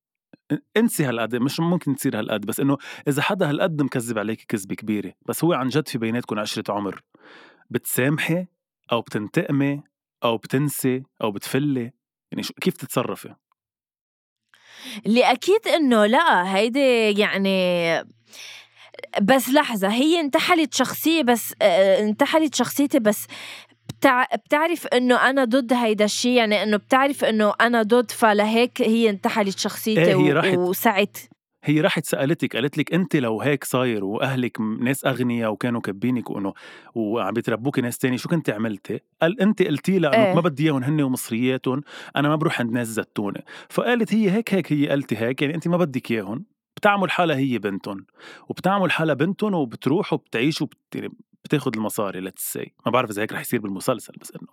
انسي 0.76 1.04
هالقد 1.04 1.36
مش 1.36 1.60
ممكن 1.60 1.96
تصير 1.96 2.18
هالقد 2.18 2.40
بس 2.46 2.60
إنه 2.60 2.78
إذا 3.08 3.22
حدا 3.22 3.50
هالقد 3.50 3.82
مكذب 3.82 4.18
عليك 4.18 4.44
كذبة 4.48 4.74
كبيرة 4.74 5.12
بس 5.26 5.44
هو 5.44 5.52
عن 5.52 5.68
جد 5.68 5.88
في 5.88 5.98
بيناتكم 5.98 6.38
عشرة 6.38 6.72
عمر 6.72 7.02
بتسامحي 7.70 8.46
أو 8.92 9.00
بتنتقمي 9.00 9.82
أو 10.24 10.36
بتنسي 10.36 11.02
أو 11.22 11.30
بتفلي 11.30 11.92
يعني 12.32 12.42
كيف 12.60 12.76
تتصرفي؟ 12.76 13.34
اللي 15.06 15.24
أكيد 15.32 15.68
إنه 15.68 16.06
لأ 16.06 16.56
هيدي 16.56 17.20
يعني 17.20 18.04
بس 19.22 19.48
لحظة 19.48 19.88
هي 19.88 20.20
انتحلت 20.20 20.74
شخصية 20.74 21.22
بس 21.22 21.54
انتحلت 21.62 22.54
شخصيتي 22.54 22.98
بس 22.98 23.26
بتع... 23.88 24.24
بتعرف 24.24 24.86
إنه 24.86 25.30
أنا 25.30 25.44
ضد 25.44 25.72
هيدا 25.72 26.04
الشيء 26.04 26.32
يعني 26.36 26.62
إنه 26.62 26.76
بتعرف 26.76 27.24
إنه 27.24 27.52
أنا 27.60 27.82
ضد 27.82 28.10
فلهيك 28.10 28.82
هي 28.82 29.10
انتحلت 29.10 29.58
شخصيتي 29.58 30.00
إيه، 30.00 30.16
هي 30.16 30.32
و... 30.32 30.34
راحت- 30.34 30.58
وسعت 30.58 31.18
هي 31.66 31.80
راحت 31.80 32.04
سألتك 32.06 32.56
قالت 32.56 32.78
لك 32.78 32.94
أنت 32.94 33.16
لو 33.16 33.40
هيك 33.40 33.64
صاير 33.64 34.04
وأهلك 34.04 34.60
ناس 34.60 35.04
أغنياء 35.04 35.50
وكانوا 35.50 35.80
كبينك 35.80 36.30
وإنه 36.30 36.52
وعم 36.94 37.32
بيتربوكي 37.32 37.80
ناس 37.80 37.98
تاني 37.98 38.18
شو 38.18 38.28
كنت 38.28 38.50
عملتي؟ 38.50 39.00
قال 39.22 39.40
أنت 39.40 39.62
قلتي 39.62 39.98
لها 39.98 40.14
إنه 40.14 40.24
إيه. 40.24 40.34
ما 40.34 40.40
بدي 40.40 40.64
إياهم 40.64 40.84
هن 40.84 41.02
ومصرياتهم 41.02 41.80
أنا 42.16 42.28
ما 42.28 42.36
بروح 42.36 42.60
عند 42.60 42.72
ناس 42.72 42.86
زتونه 42.86 43.40
فقالت 43.68 44.14
هي 44.14 44.30
هيك 44.30 44.54
هيك 44.54 44.72
هي 44.72 44.88
قلتي 44.88 45.16
هيك 45.16 45.42
يعني 45.42 45.54
أنت 45.54 45.68
ما 45.68 45.76
بدك 45.76 46.10
إياهم 46.10 46.44
بتعمل 46.76 47.10
حالها 47.10 47.36
هي 47.36 47.58
بنتهم 47.58 48.06
وبتعمل 48.48 48.90
حالها 48.90 49.14
بنتهم 49.14 49.54
وبتروح 49.54 50.12
وبتعيش 50.12 50.62
وبت... 50.62 51.10
بتاخذ 51.44 51.70
المصاري 51.76 52.20
لتسي 52.20 52.72
ما 52.86 52.92
بعرف 52.92 53.10
إذا 53.10 53.22
هيك 53.22 53.32
رح 53.32 53.40
يصير 53.40 53.60
بالمسلسل 53.60 54.12
بس 54.20 54.30
إنه. 54.30 54.48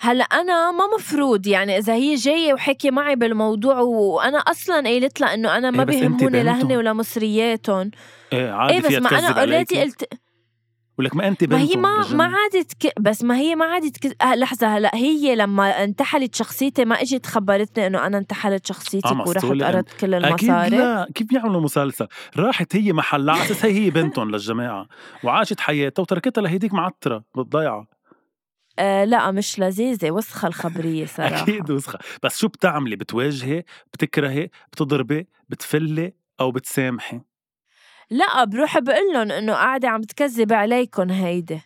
هلأ 0.00 0.24
أنا 0.24 0.70
ما 0.70 0.84
مفروض 0.96 1.46
يعني 1.46 1.78
إذا 1.78 1.94
هي 1.94 2.14
جاية 2.14 2.54
وحكي 2.54 2.90
معي 2.90 3.16
بالموضوع 3.16 3.78
وأنا 3.78 4.38
أصلا 4.38 4.80
قايلت 4.80 5.20
لها 5.20 5.34
إنه 5.34 5.56
أنا 5.56 5.70
ما 5.70 5.78
إيه، 5.78 5.84
بيهموني 5.84 6.42
لهن 6.42 6.62
بنتهم. 6.62 6.78
ولا 6.78 6.92
مصرياتهم. 6.92 7.90
إيه 8.32 8.50
عادي 8.50 8.74
إيه 8.74 8.80
بس 8.80 8.92
ما 8.92 9.18
أنا 9.18 9.40
اوريدي 9.40 9.80
قلت 9.82 10.08
ولك 10.98 11.16
ما 11.16 11.28
أنت 11.28 11.44
ما 11.44 11.58
هي 11.58 11.76
ما. 11.76 12.14
ما 12.14 12.24
عادت 12.24 12.86
ك... 12.86 13.00
بس 13.00 13.24
ما 13.24 13.36
هي 13.36 13.54
ما 13.54 13.64
عادت 13.64 14.06
ك... 14.06 14.22
آه 14.22 14.34
لحظة 14.34 14.66
هلا 14.76 14.94
هي 14.94 15.36
لما 15.36 15.84
انتحلت 15.84 16.34
شخصيتي 16.34 16.84
ما 16.84 17.02
إجت 17.02 17.26
خبرتني 17.26 17.86
إنه 17.86 18.06
أنا 18.06 18.18
انتحلت 18.18 18.66
شخصيتك 18.66 19.06
آه، 19.06 19.28
ورحت 19.28 19.44
قرضت 19.44 20.00
كل 20.00 20.14
أكيد 20.14 20.50
المصاري. 20.50 20.76
لا 20.76 21.08
كيف 21.14 21.26
بيعملوا 21.26 21.60
مسلسل؟ 21.60 22.06
راحت 22.36 22.76
هي 22.76 22.92
محلها 22.92 23.34
على 23.34 23.44
أساس 23.44 23.64
هي 23.64 23.84
هي 23.84 23.90
بنتهم 23.90 24.30
للجماعة 24.30 24.86
وعاشت 25.24 25.60
حياتها 25.60 26.02
وتركتها 26.02 26.42
لهيديك 26.42 26.74
معتره 26.74 27.24
بالضيعة. 27.34 27.86
آه 28.78 29.04
لا 29.04 29.30
مش 29.30 29.58
لذيذة 29.58 30.10
وسخة 30.10 30.48
الخبرية 30.48 31.06
صراحة. 31.16 31.42
أكيد 31.42 31.70
وسخة. 31.70 31.98
بس 32.22 32.38
شو 32.38 32.48
بتعملي؟ 32.48 32.96
بتواجهي؟ 32.96 33.64
بتكرهي؟ 33.92 34.50
بتضربي؟ 34.72 35.26
بتفلي؟ 35.48 36.12
أو 36.40 36.50
بتسامحي؟ 36.50 37.20
لأ 38.10 38.44
بروح 38.44 38.78
بقول 38.78 39.12
لهم 39.12 39.30
إنه 39.30 39.52
قاعدة 39.52 39.88
عم 39.88 40.02
تكذب 40.02 40.52
عليكم 40.52 41.10
هيدي. 41.10 41.60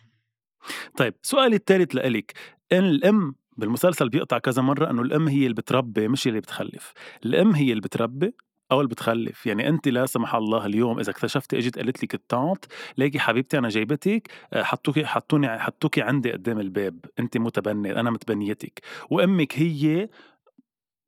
طيب 0.97 1.13
سؤالي 1.21 1.55
الثالث 1.55 1.95
لإلك. 1.95 2.33
إن 2.71 2.85
الأم 2.85 3.35
بالمسلسل 3.57 4.09
بيقطع 4.09 4.37
كذا 4.37 4.61
مرة 4.61 4.89
إنه 4.89 5.01
الأم 5.01 5.27
هي 5.27 5.43
اللي 5.43 5.53
بتربي 5.53 6.07
مش 6.07 6.27
اللي 6.27 6.39
بتخلف. 6.39 6.93
الأم 7.25 7.55
هي 7.55 7.69
اللي 7.69 7.81
بتربي 7.81 8.33
أو 8.71 8.81
اللي 8.81 8.89
بتخلف؟ 8.89 9.45
يعني 9.45 9.69
أنت 9.69 9.87
لا 9.87 10.05
سمح 10.05 10.35
الله 10.35 10.65
اليوم 10.65 10.99
إذا 10.99 11.11
اكتشفتي 11.11 11.57
إجت 11.57 11.79
قالت 11.79 12.03
لك 12.03 12.13
التانت 12.13 12.65
ليكي 12.97 13.19
حبيبتي 13.19 13.57
أنا 13.57 13.69
جايبتك 13.69 14.27
آه، 14.53 14.63
حطوكي 14.63 15.05
حطوني 15.05 15.59
حطوكي 15.59 16.01
عندي 16.01 16.31
قدام 16.31 16.59
الباب. 16.59 17.05
أنت 17.19 17.37
متبني 17.37 17.99
أنا 17.99 18.11
متبنيتك. 18.11 18.81
وأمك 19.09 19.59
هي 19.59 20.09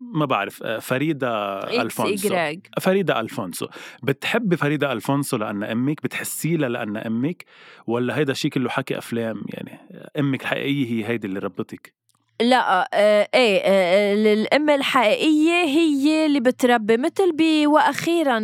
ما 0.01 0.25
بعرف 0.25 0.63
آه، 0.63 0.79
فريدة 0.79 1.59
ألفونسو. 1.81 2.35
فريدة 2.81 3.19
ألفونسو. 3.19 3.67
بتحبي 4.03 4.57
فريدة 4.57 4.91
ألفونسو 4.91 5.37
لأن 5.37 5.63
أمك؟ 5.63 6.03
بتحسي 6.03 6.57
لها 6.57 6.69
لأن 6.69 6.97
أمك؟ 6.97 7.45
ولا 7.87 8.17
هيدا 8.17 8.33
شيء 8.33 8.51
كله 8.51 8.69
حكي 8.69 8.97
أفلام 8.97 9.43
يعني؟ 9.49 9.79
أمك 10.19 10.41
الحقيقية 10.41 10.85
هي 10.85 11.07
هيدي 11.09 11.27
اللي 11.27 11.39
ربتك 11.39 11.93
لأ 12.41 12.89
آه 12.93 13.27
إيه 13.33 13.61
آه 13.63 14.33
الأم 14.33 14.69
الحقيقية 14.69 15.63
هي 15.63 16.25
اللي 16.25 16.39
بتربي 16.39 16.97
مثل 16.97 17.31
ب 17.35 17.67
وأخيرا 17.67 18.37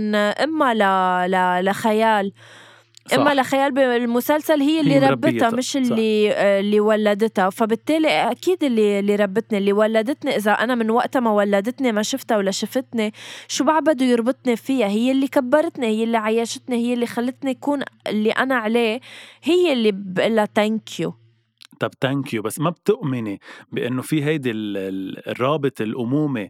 أمها 0.43 0.74
ل... 0.74 1.32
ل... 1.32 1.65
لخيال. 1.65 2.32
صح. 3.08 3.17
اما 3.17 3.34
لخيال 3.34 3.72
بالمسلسل 3.72 4.62
هي 4.62 4.80
اللي 4.82 4.93
هي 4.93 5.10
ربتها 5.10 5.50
مش 5.50 5.78
اللي 5.78 6.30
صح. 6.30 6.36
آه، 6.38 6.60
اللي 6.60 6.80
ولدتها 6.80 7.50
فبالتالي 7.50 8.08
أكيد 8.08 8.63
اللي 8.63 9.00
اللي 9.00 9.15
ربتني 9.15 9.58
اللي 9.58 9.74
ولدتني 9.74 10.36
إذا 10.36 10.52
أنا 10.52 10.76
من 10.76 10.89
وقتها 10.89 11.20
ما 11.20 11.32
ولدتني 11.32 11.91
ما 11.91 12.02
شفتها 12.02 12.38
ولا 12.38 12.52
شفتني 12.52 13.13
شو 13.48 13.63
بعد 13.63 13.84
بده 13.84 14.06
يربطني 14.06 14.56
فيها 14.56 14.88
هي 14.88 15.12
اللي 15.12 15.28
كبرتني 15.28 15.88
هي 15.88 16.04
اللي 16.04 16.17
عيشتني 16.17 16.76
هي 16.76 16.93
اللي 16.93 17.06
خلتني 17.06 17.52
اكون 17.52 17.80
اللي 18.08 18.32
أنا 18.32 18.56
عليه 18.56 19.00
هي 19.43 19.74
اللي 19.74 19.91
بقول 19.91 20.36
لها 20.36 20.48
ثانك 20.56 21.00
يو 21.00 21.13
طب 21.80 21.91
ثانك 22.02 22.34
يو 22.34 22.41
بس 22.41 22.60
ما 22.60 22.70
بتؤمني 22.70 23.39
بإنه 23.72 24.02
في 24.02 24.24
هيدي 24.24 24.52
الرابط 24.52 25.82
الأمومة 25.82 26.50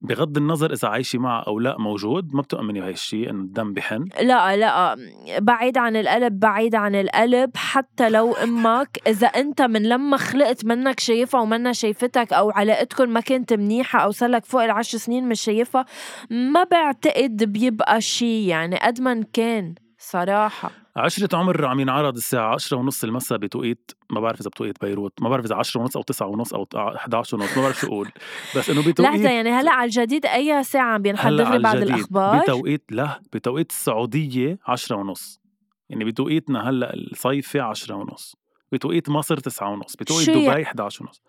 بغض 0.00 0.36
النظر 0.36 0.72
إذا 0.72 0.88
عايشة 0.88 1.18
معه 1.18 1.42
أو 1.46 1.58
لا 1.58 1.76
موجود 1.78 2.34
ما 2.34 2.42
بتؤمني 2.42 2.80
بهي 2.80 2.90
الشيء 2.90 3.30
إنه 3.30 3.42
الدم 3.42 3.72
بحن. 3.72 4.04
لا 4.20 4.56
لا 4.56 4.96
بعيد 5.38 5.78
عن 5.78 5.96
القلب 5.96 6.40
بعيد 6.40 6.74
عن 6.74 6.94
القلب 6.94 7.50
حتى 7.56 8.10
لو 8.10 8.32
أمك 8.32 8.98
إذا 9.06 9.26
أنت 9.26 9.62
من 9.62 9.82
لما 9.82 10.16
خلقت 10.16 10.64
منك 10.64 11.00
شايفها 11.00 11.40
ومنا 11.40 11.72
شايفتك 11.72 12.32
أو 12.32 12.50
علاقتكم 12.50 13.08
ما 13.08 13.20
كانت 13.20 13.52
منيحة 13.52 13.98
أو 13.98 14.10
صار 14.10 14.28
لك 14.30 14.44
فوق 14.44 14.62
العشر 14.62 14.98
سنين 14.98 15.28
مش 15.28 15.40
شايفها 15.40 15.86
ما 16.30 16.64
بعتقد 16.64 17.44
بيبقى 17.44 18.00
شيء 18.00 18.48
يعني 18.48 18.76
قد 18.76 19.00
ما 19.00 19.24
كان 19.32 19.74
صراحة. 19.98 20.85
عشرة 20.96 21.36
عمر 21.36 21.66
عم 21.66 21.80
ينعرض 21.80 22.16
الساعة 22.16 22.54
عشرة 22.54 22.76
ونص 22.76 23.04
المساء 23.04 23.38
بتوقيت 23.38 23.90
ما 24.10 24.20
بعرف 24.20 24.40
إذا 24.40 24.48
بتوقيت 24.48 24.80
بيروت 24.80 25.22
ما 25.22 25.28
بعرف 25.28 25.44
إذا 25.44 25.54
عشرة 25.54 25.80
ونص 25.80 25.96
أو 25.96 26.02
تسعة 26.02 26.26
ونص 26.26 26.54
أو 26.54 26.66
11 26.74 27.36
ونص 27.36 27.56
ما 27.56 27.62
بعرف 27.62 27.80
شو 27.80 27.86
أقول. 27.86 28.10
بس 28.56 28.70
إنه 28.70 28.80
بتوقيت 28.80 29.00
لحظة 29.00 29.30
يعني 29.30 29.50
هلأ 29.50 29.72
على 29.72 29.84
الجديد 29.84 30.26
أي 30.26 30.64
ساعة 30.64 30.94
عم 30.94 31.02
بينحدث 31.02 31.48
لي 31.48 31.58
بعد 31.58 31.82
الأخبار؟ 31.82 32.42
بتوقيت 32.42 32.84
لا 32.90 33.20
بتوقيت 33.32 33.70
السعودية 33.70 34.58
عشرة 34.66 34.96
ونص. 34.96 35.40
يعني 35.88 36.04
بتوقيتنا 36.04 36.70
هلأ 36.70 36.94
الصيفي 36.94 37.60
عشرة 37.60 37.94
ونص. 37.94 38.36
بتوقيت 38.72 39.08
مصر 39.08 39.36
تسعة 39.36 39.70
ونص 39.70 39.96
بتوقيت 39.96 40.30
دبي 40.30 40.62
11 40.62 41.04
ونص. 41.04 41.22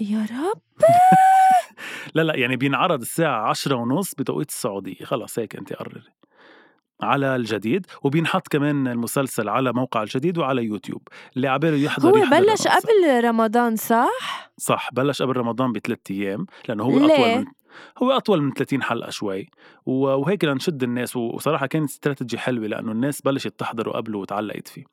يا 0.00 0.26
رب! 0.30 0.62
لا 2.14 2.22
لا 2.22 2.36
يعني 2.36 2.56
بينعرض 2.56 3.00
الساعة 3.00 3.48
عشرة 3.48 3.76
ونص 3.76 4.14
بتوقيت 4.14 4.48
السعودية. 4.48 5.04
خلص 5.04 5.38
هيك 5.38 5.56
أنت 5.56 5.72
قرري. 5.72 6.17
على 7.02 7.36
الجديد 7.36 7.86
وبينحط 8.02 8.48
كمان 8.48 8.88
المسلسل 8.88 9.48
على 9.48 9.72
موقع 9.72 10.02
الجديد 10.02 10.38
وعلى 10.38 10.64
يوتيوب. 10.64 11.02
اللي 11.36 11.48
عباله 11.48 11.76
يحضر 11.76 12.10
هو 12.10 12.16
يحضر 12.16 12.40
بلش 12.40 12.66
قبل 12.66 13.24
رمضان 13.24 13.76
صح؟ 13.76 14.50
صح 14.56 14.90
بلش 14.92 15.22
قبل 15.22 15.36
رمضان 15.36 15.72
بثلاث 15.72 15.98
أيام 16.10 16.46
لأنه 16.68 16.84
هو 16.84 16.98
ليه؟ 16.98 17.14
اطول 17.14 17.38
من 17.38 17.46
هو 18.02 18.10
أطول 18.10 18.42
من 18.42 18.52
30 18.52 18.82
حلقة 18.82 19.10
شوي. 19.10 19.50
وهيك 19.86 20.44
لنشد 20.44 20.82
الناس 20.82 21.16
وصراحة 21.16 21.66
كانت 21.66 21.90
استراتيجي 21.90 22.38
حلوة 22.38 22.66
لأنه 22.66 22.92
الناس 22.92 23.20
بلشت 23.20 23.58
تحضره 23.58 23.90
قبله 23.90 24.18
وتعلقت 24.18 24.68
فيه. 24.68 24.84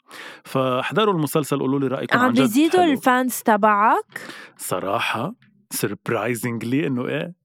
فاحضروا 0.44 1.14
المسلسل 1.14 1.60
قولوا 1.60 1.80
لي 1.80 1.88
رأيكم 1.88 2.20
عم 2.20 2.32
بيزيدوا 2.32 2.84
ال 2.84 2.95
fans 2.95 3.42
تبعك؟ 3.46 4.22
صراحة 4.58 5.34
surprisingly 5.72 6.88
إنه 6.88 7.08
إيه؟ 7.08 7.45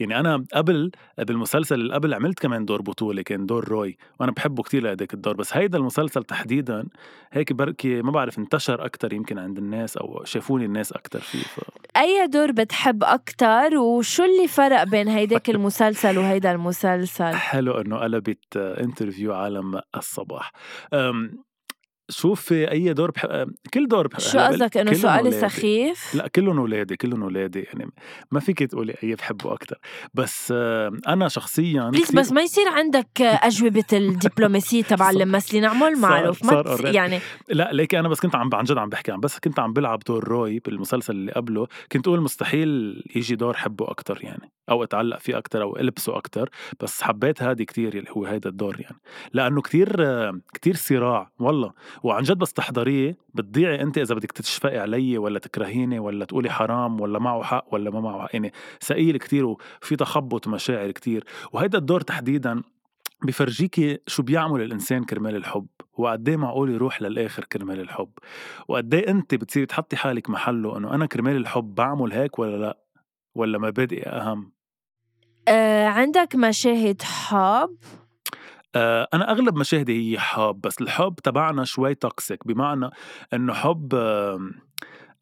يعني 0.00 0.20
أنا 0.20 0.44
قبل 0.54 0.90
بالمسلسل 1.18 1.74
اللي 1.74 1.94
قبل 1.94 2.14
عملت 2.14 2.38
كمان 2.38 2.64
دور 2.64 2.82
بطوله 2.82 3.22
كان 3.22 3.46
دور 3.46 3.68
روي 3.68 3.96
وأنا 4.20 4.32
بحبه 4.32 4.62
كتير 4.62 4.82
لهداك 4.82 5.14
الدور 5.14 5.36
بس 5.36 5.56
هيدا 5.56 5.78
المسلسل 5.78 6.22
تحديدا 6.22 6.84
هيك 7.32 7.52
بركي 7.52 8.02
ما 8.02 8.10
بعرف 8.10 8.38
انتشر 8.38 8.84
أكتر 8.84 9.12
يمكن 9.12 9.38
عند 9.38 9.58
الناس 9.58 9.96
أو 9.96 10.24
شافوني 10.24 10.64
الناس 10.64 10.92
أكتر 10.92 11.20
فيه 11.20 11.42
ف... 11.42 11.60
أي 11.96 12.26
دور 12.26 12.52
بتحب 12.52 13.04
أكتر؟ 13.04 13.76
وشو 13.76 14.24
اللي 14.24 14.48
فرق 14.48 14.82
بين 14.82 15.08
هيداك 15.08 15.50
المسلسل 15.56 16.18
وهيدا 16.18 16.52
المسلسل؟ 16.52 17.34
حلو 17.34 17.72
إنه 17.72 17.96
قلبت 17.96 18.56
interview 18.56 19.34
عالم 19.34 19.80
الصباح. 19.96 20.52
شوفي 22.08 22.70
أي 22.70 22.92
دور 22.92 23.10
بح... 23.10 23.26
كل 23.74 23.88
دور 23.88 24.08
بح... 24.08 24.20
شو 24.20 24.38
قصدك؟ 24.38 24.76
إنه 24.76 24.92
سؤالي 24.92 25.30
سخيف؟ 25.30 26.14
لا 26.14 26.28
كلهم 26.28 26.58
أولادي 26.58 26.96
كلهم 26.96 27.22
أولادي. 27.22 27.60
يعني 27.60 27.90
ما 28.30 28.40
فيك 28.40 28.58
تقولي 28.58 28.94
أي 29.04 29.14
بحبه 29.14 29.52
أكثر 29.52 29.78
بس 30.14 30.52
أنا 31.08 31.28
شخصيا 31.28 31.90
بليز. 31.90 32.12
بس 32.12 32.32
ما 32.32 32.42
يصير 32.42 32.68
عندك 32.68 33.22
أجوبة 33.22 33.84
الدبلوماسية 33.92 34.82
تبع 34.82 35.10
الممثلين. 35.16 35.64
اعمل 35.64 35.98
معروف 35.98 36.44
ما 36.44 36.62
تس... 36.62 36.80
يعني 36.80 37.20
لا 37.48 37.72
ليك 37.72 37.94
أنا 37.94 38.08
بس 38.08 38.20
كنت 38.20 38.34
عم 38.34 38.50
عن 38.54 38.64
جد 38.64 38.78
عم 38.78 38.88
بحكي. 38.88 39.12
عم 39.12 39.20
بس 39.20 39.38
كنت 39.38 39.60
عم 39.60 39.72
بلعب 39.72 39.98
دور 39.98 40.28
روي 40.28 40.58
بالمسلسل 40.58 41.12
اللي 41.12 41.32
قبله. 41.32 41.66
كنت 41.92 42.08
أقول 42.08 42.20
مستحيل 42.20 43.02
يجي 43.16 43.34
دور 43.34 43.56
حبه 43.56 43.90
أكثر 43.90 44.18
يعني 44.22 44.52
أو 44.70 44.82
أتعلق 44.82 45.18
فيه 45.18 45.38
أكثر 45.38 45.62
أو 45.62 45.76
ألبسه 45.76 46.18
أكثر 46.18 46.50
بس 46.80 47.02
حبيت 47.02 47.42
هذه 47.42 47.62
كتير 47.62 47.94
اللي 47.94 48.10
هو 48.10 48.24
هيدا 48.24 48.50
الدور 48.50 48.80
يعني. 48.80 48.96
لأنه 49.32 49.62
كتير 49.62 49.96
كتير 50.54 50.76
صراع 50.76 51.30
والله. 51.38 51.72
وعن 52.02 52.22
جد 52.22 52.38
بس 52.38 52.52
تحضريه 52.52 53.16
بتضيعي 53.34 53.82
انت 53.82 53.98
إذا 53.98 54.14
بدك 54.14 54.32
تشفقي 54.32 54.78
علي 54.78 55.18
ولا 55.18 55.38
تكرهيني 55.38 55.98
ولا 55.98 56.24
تقولي 56.24 56.50
حرام 56.50 57.00
ولا 57.00 57.18
معه 57.18 57.42
حق 57.42 57.66
ولا 57.72 57.90
ما 57.90 58.00
معه 58.00 58.22
حق. 58.22 58.28
يعني 58.32 58.52
ثقيل 58.80 59.16
كتير 59.16 59.46
وفي 59.46 59.96
تخبط 59.96 60.48
مشاعر 60.48 60.90
كتير. 60.90 61.24
وهيدا 61.52 61.78
الدور 61.78 62.00
تحديدا 62.00 62.62
بفرجيكي 63.24 63.98
شو 64.06 64.22
بيعمل 64.22 64.62
الإنسان 64.62 65.04
كرمال 65.04 65.36
الحب 65.36 65.66
وقد 65.98 66.30
معقول 66.30 66.70
يروح 66.70 67.02
للآخر 67.02 67.44
كرمال 67.44 67.80
الحب. 67.80 68.10
وقد 68.68 68.94
انت 68.94 69.34
بتصيري 69.34 69.66
تحطي 69.66 69.96
حالك 69.96 70.30
محله 70.30 70.76
إنه 70.76 70.94
أنا 70.94 71.06
كرمال 71.06 71.36
الحب 71.36 71.74
بعمل 71.74 72.12
هيك 72.12 72.38
ولا 72.38 72.56
لأ؟ 72.56 72.78
ولا 73.34 73.58
مبادئي 73.58 74.02
أهم؟ 74.02 74.52
آه 75.48 75.86
عندك 75.86 76.36
مشاهد 76.36 77.02
حب؟ 77.02 77.76
آه، 78.76 79.08
أنا 79.14 79.30
أغلب 79.30 79.56
مشاهدي 79.56 80.12
هي 80.12 80.18
حب 80.18 80.60
بس 80.60 80.80
الحب 80.80 81.14
تبعنا 81.14 81.64
شوي 81.64 81.94
توكسيك 81.94 82.46
بمعنى 82.46 82.90
إنه 83.34 83.54
حب 83.54 83.94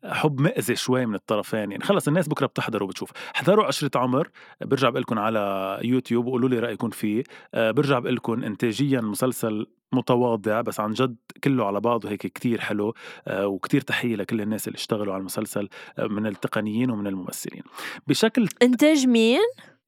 حب 0.05 0.41
مأذي 0.41 0.77
شوي 0.77 1.07
من 1.07 1.15
الطرفين. 1.15 1.71
يعني 1.71 1.85
خلص 1.85 2.09
الناس 2.09 2.29
بكرة 2.29 2.47
بتحضر 2.47 2.83
وبتشوف. 2.83 3.11
حضروا 3.35 3.65
عشرة 3.65 3.91
عمر. 3.99 4.31
برجع 4.61 4.91
بقول 4.91 5.03
لكم 5.03 5.19
على 5.19 5.79
يوتيوب 5.83 6.27
وقولوا 6.27 6.49
لي 6.49 6.59
رأيكم 6.59 6.91
فيه. 6.91 7.25
آه، 7.55 7.71
برجع 7.71 7.99
بقول 7.99 8.15
لكم 8.15 8.45
انتاجيا 8.45 9.01
مسلسل 9.01 9.67
متواضع 9.93 10.61
بس 10.61 10.81
عن 10.81 10.93
جد 10.93 11.17
كله 11.45 11.67
على 11.67 11.81
بعضه 11.81 12.11
هيك 12.11 12.27
كتير 12.27 12.61
حلو. 12.61 12.95
آه، 13.27 13.47
وكتير 13.47 13.81
تحية 13.81 14.17
لكل 14.17 14.41
الناس 14.41 14.69
اللي 14.69 14.77
اشتغلوا 14.77 15.15
على 15.15 15.21
المسلسل 15.21 15.69
من 15.99 16.27
التقنيين 16.27 16.91
ومن 16.91 17.07
الممثلين. 17.07 17.63
بشكل 18.07 18.49
إنتاج 18.63 19.07
مين؟ 19.07 19.41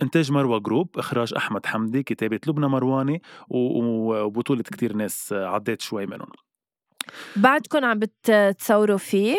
إنتاج 0.03 0.33
مروى 0.33 0.61
جروب 0.61 0.99
إخراج 0.99 1.35
أحمد 1.35 1.67
حمدي 1.67 2.03
كتابة 2.03 2.41
لبنى 2.47 2.69
مرواني 2.69 3.23
وبطولة 3.49 4.63
كتير 4.63 4.93
ناس 4.93 5.33
عديت 5.33 5.81
شوي 5.81 6.07
منهم. 6.07 6.33
بعدكم 7.37 7.85
عم 7.85 7.99
بتصوروا 7.99 8.97
فيه؟ 8.97 9.37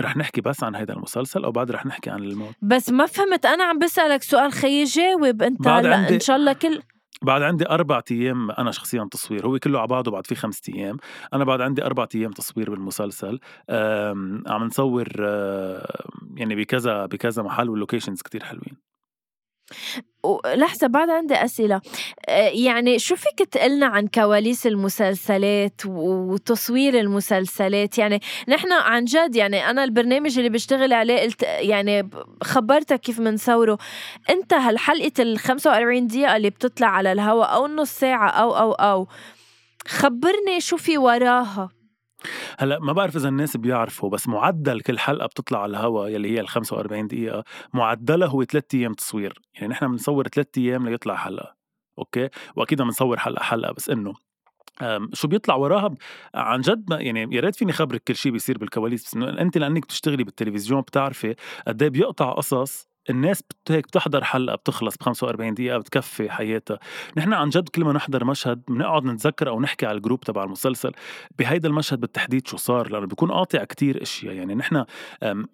رح 0.00 0.16
نحكي 0.16 0.40
بس 0.40 0.64
عن 0.64 0.76
هذا 0.76 0.92
المسلسل 0.92 1.44
أو 1.44 1.52
بعد 1.52 1.70
رح 1.70 1.86
نحكي 1.86 2.10
عن 2.10 2.22
الموت؟ 2.22 2.54
بس 2.62 2.90
ما 2.90 3.06
فهمت 3.06 3.46
أنا 3.46 3.64
عم 3.64 3.78
بسألك 3.78 4.22
سؤال 4.22 4.52
خيي 4.52 4.84
جاوب. 4.84 5.42
أنت 5.42 5.62
بعد 5.62 5.86
عندي... 5.86 6.14
إن 6.14 6.20
شاء 6.20 6.36
الله 6.36 6.52
كل 6.52 6.82
بعد 7.22 7.42
عندي 7.42 7.68
أربع 7.68 8.02
أيام 8.10 8.50
أنا 8.50 8.70
شخصيا 8.70 9.08
تصوير 9.10 9.46
هو 9.46 9.58
كله 9.58 9.78
على 9.78 9.88
بعضه 9.88 10.10
بعد 10.10 10.26
في 10.26 10.34
خمسة 10.34 10.72
أيام. 10.74 10.96
أنا 11.34 11.44
بعد 11.44 11.60
عندي 11.60 11.84
أربع 11.84 12.06
أيام 12.14 12.30
تصوير 12.30 12.70
بالمسلسل. 12.70 13.40
عم 14.46 14.64
نصور 14.64 15.08
يعني 16.34 16.54
بكذا 16.54 17.06
بكذا 17.06 17.42
محل 17.42 17.70
واللوكيشنز 17.70 18.22
كتير 18.22 18.44
حلوين. 18.44 18.87
لحظة 20.54 20.86
بعد 20.86 21.10
عندي 21.10 21.34
أسئلة. 21.34 21.80
آه، 22.28 22.48
يعني 22.48 22.98
شو 22.98 23.16
فيك 23.16 23.48
تقلنا 23.48 23.86
عن 23.86 24.06
كواليس 24.06 24.66
المسلسلات 24.66 25.80
وتصوير 25.86 27.00
المسلسلات؟ 27.00 27.98
يعني 27.98 28.20
نحن 28.48 28.72
عن 28.72 29.04
جد 29.04 29.36
يعني 29.36 29.70
أنا 29.70 29.84
البرنامج 29.84 30.38
اللي 30.38 30.50
بشتغل 30.50 30.92
عليه 30.92 31.20
قلت 31.20 31.42
يعني 31.42 32.10
خبرتك 32.42 33.00
كيف 33.00 33.20
بنصوره 33.20 33.78
أنت 34.30 34.54
هالحلقة 34.54 35.12
ال 35.22 35.38
45 35.38 36.06
دقيقة 36.06 36.36
اللي 36.36 36.50
بتطلع 36.50 36.88
على 36.88 37.12
الهواء 37.12 37.54
أو 37.54 37.66
نص 37.66 37.90
ساعة 37.90 38.30
أو 38.30 38.56
أو 38.56 38.72
أو 38.72 39.08
خبرني 39.88 40.60
شو 40.60 40.76
في 40.76 40.98
وراها. 40.98 41.77
هلأ 42.58 42.78
ما 42.78 42.92
بعرف 42.92 43.16
إذا 43.16 43.28
الناس 43.28 43.56
بيعرفوا 43.56 44.10
بس 44.10 44.28
معدل 44.28 44.80
كل 44.80 44.98
حلقة 44.98 45.26
بتطلع 45.26 45.62
على 45.62 45.70
الهواء 45.70 46.08
يلي 46.08 46.30
هي 46.30 46.40
ال 46.40 46.48
45 46.48 47.06
دقيقة 47.06 47.44
معدلها 47.74 48.28
هو 48.28 48.44
ثلاث 48.44 48.64
أيام 48.74 48.94
تصوير. 48.94 49.40
يعني 49.54 49.68
نحن 49.68 49.88
بنصور 49.88 50.28
ثلاث 50.28 50.48
أيام 50.58 50.88
ليطلع 50.88 51.16
حلقة 51.16 51.54
أوكي؟ 51.98 52.28
وأكيد 52.56 52.82
بنصور 52.82 53.18
حلقة 53.18 53.42
حلقة 53.42 53.72
بس 53.72 53.90
إنه 53.90 54.14
شو 55.12 55.28
بيطلع 55.28 55.54
وراها؟ 55.54 55.94
عن 56.34 56.60
جد 56.60 56.90
ما 56.90 57.00
يعني 57.00 57.36
يا 57.36 57.40
ريت 57.40 57.56
فيني 57.56 57.72
خبرك 57.72 58.02
كل 58.02 58.14
شيء 58.16 58.32
بيصير 58.32 58.58
بالكواليس 58.58 59.04
بس 59.04 59.14
إنه 59.14 59.40
أنت 59.40 59.58
لأنك 59.58 59.82
بتشتغلي 59.82 60.24
بالتلفزيون 60.24 60.80
بتعرفي 60.80 61.34
قد 61.68 61.82
إيه 61.82 61.90
بيقطع 61.90 62.32
قصص 62.32 62.87
الناس 63.10 63.42
هيك 63.70 63.86
بتحضر 63.86 64.24
حلقة 64.24 64.56
بتخلص 64.56 64.96
ب 64.96 65.02
45 65.02 65.54
دقيقة 65.54 65.78
بتكفي 65.78 66.30
حياتها. 66.30 66.78
نحن 67.16 67.32
عن 67.32 67.48
جد 67.48 67.68
كل 67.68 67.84
ما 67.84 67.92
نحضر 67.92 68.24
مشهد 68.24 68.62
بنقعد 68.68 69.04
نتذكر 69.04 69.48
أو 69.48 69.60
نحكي 69.60 69.86
على 69.86 69.96
ال 69.96 70.00
group 70.00 70.20
تبع 70.20 70.44
المسلسل 70.44 70.92
بهيدا 71.38 71.68
المشهد 71.68 72.00
بالتحديد 72.00 72.46
شو 72.46 72.56
صار 72.56 72.88
لأنه 72.90 73.06
بيكون 73.06 73.30
قاطع 73.30 73.64
كتير 73.64 74.02
إشياء. 74.02 74.34
يعني 74.34 74.54
نحن 74.54 74.84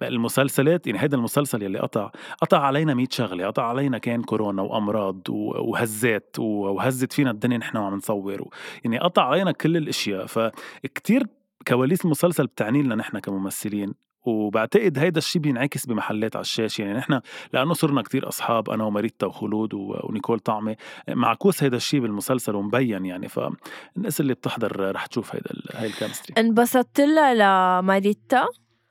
المسلسلات 0.02 0.86
يعني 0.86 1.02
هيدا 1.02 1.16
المسلسل 1.16 1.62
يلي 1.62 1.78
قطع 1.78 2.10
قطع 2.40 2.58
علينا 2.58 2.94
100 2.94 3.06
شغلة 3.10 3.46
قطع 3.46 3.62
علينا 3.62 3.98
كان 3.98 4.22
كورونا 4.22 4.62
وأمراض 4.62 5.20
وهزات 5.28 6.36
وهزت 6.38 7.12
فينا 7.12 7.30
الدنيا 7.30 7.58
نحن 7.58 7.76
وعم 7.76 7.94
نصور. 7.94 8.48
يعني 8.84 8.98
قطع 8.98 9.22
علينا 9.22 9.52
كل 9.52 9.76
الإشياء. 9.76 10.26
فكتير 10.26 11.26
كواليس 11.68 12.04
المسلسل 12.04 12.46
بتعني 12.46 12.82
لنا 12.82 12.94
نحن 12.94 13.18
كممثلين 13.18 13.94
وبعتقد 14.24 14.98
هيدا 14.98 15.18
الشيء 15.18 15.42
بينعكس 15.42 15.87
بمحلات 15.87 16.37
على 16.37 16.42
الشاشه 16.42 16.82
يعني 16.82 16.98
نحن 16.98 17.20
لأنه 17.52 17.74
صرنا 17.74 18.02
كتير 18.02 18.28
أصحاب 18.28 18.70
أنا 18.70 18.84
وماريتا 18.84 19.26
وخلود 19.26 19.74
ونيكول 19.74 20.38
طعمة 20.38 20.76
معكوس 21.08 21.62
هيدا 21.62 21.76
الشيء 21.76 22.00
بالمسلسل 22.00 22.54
ومبين 22.54 23.04
يعني. 23.04 23.28
فالناس 23.28 24.20
اللي 24.20 24.34
بتحضر 24.34 24.92
رح 24.94 25.06
تشوف 25.06 25.34
هيدا 25.34 25.50
هاي 25.74 25.87
ال 25.87 25.91
chemistry. 25.91 26.34
انبسطت 26.38 27.00
لها 27.00 27.34
لماريتا 27.80 28.46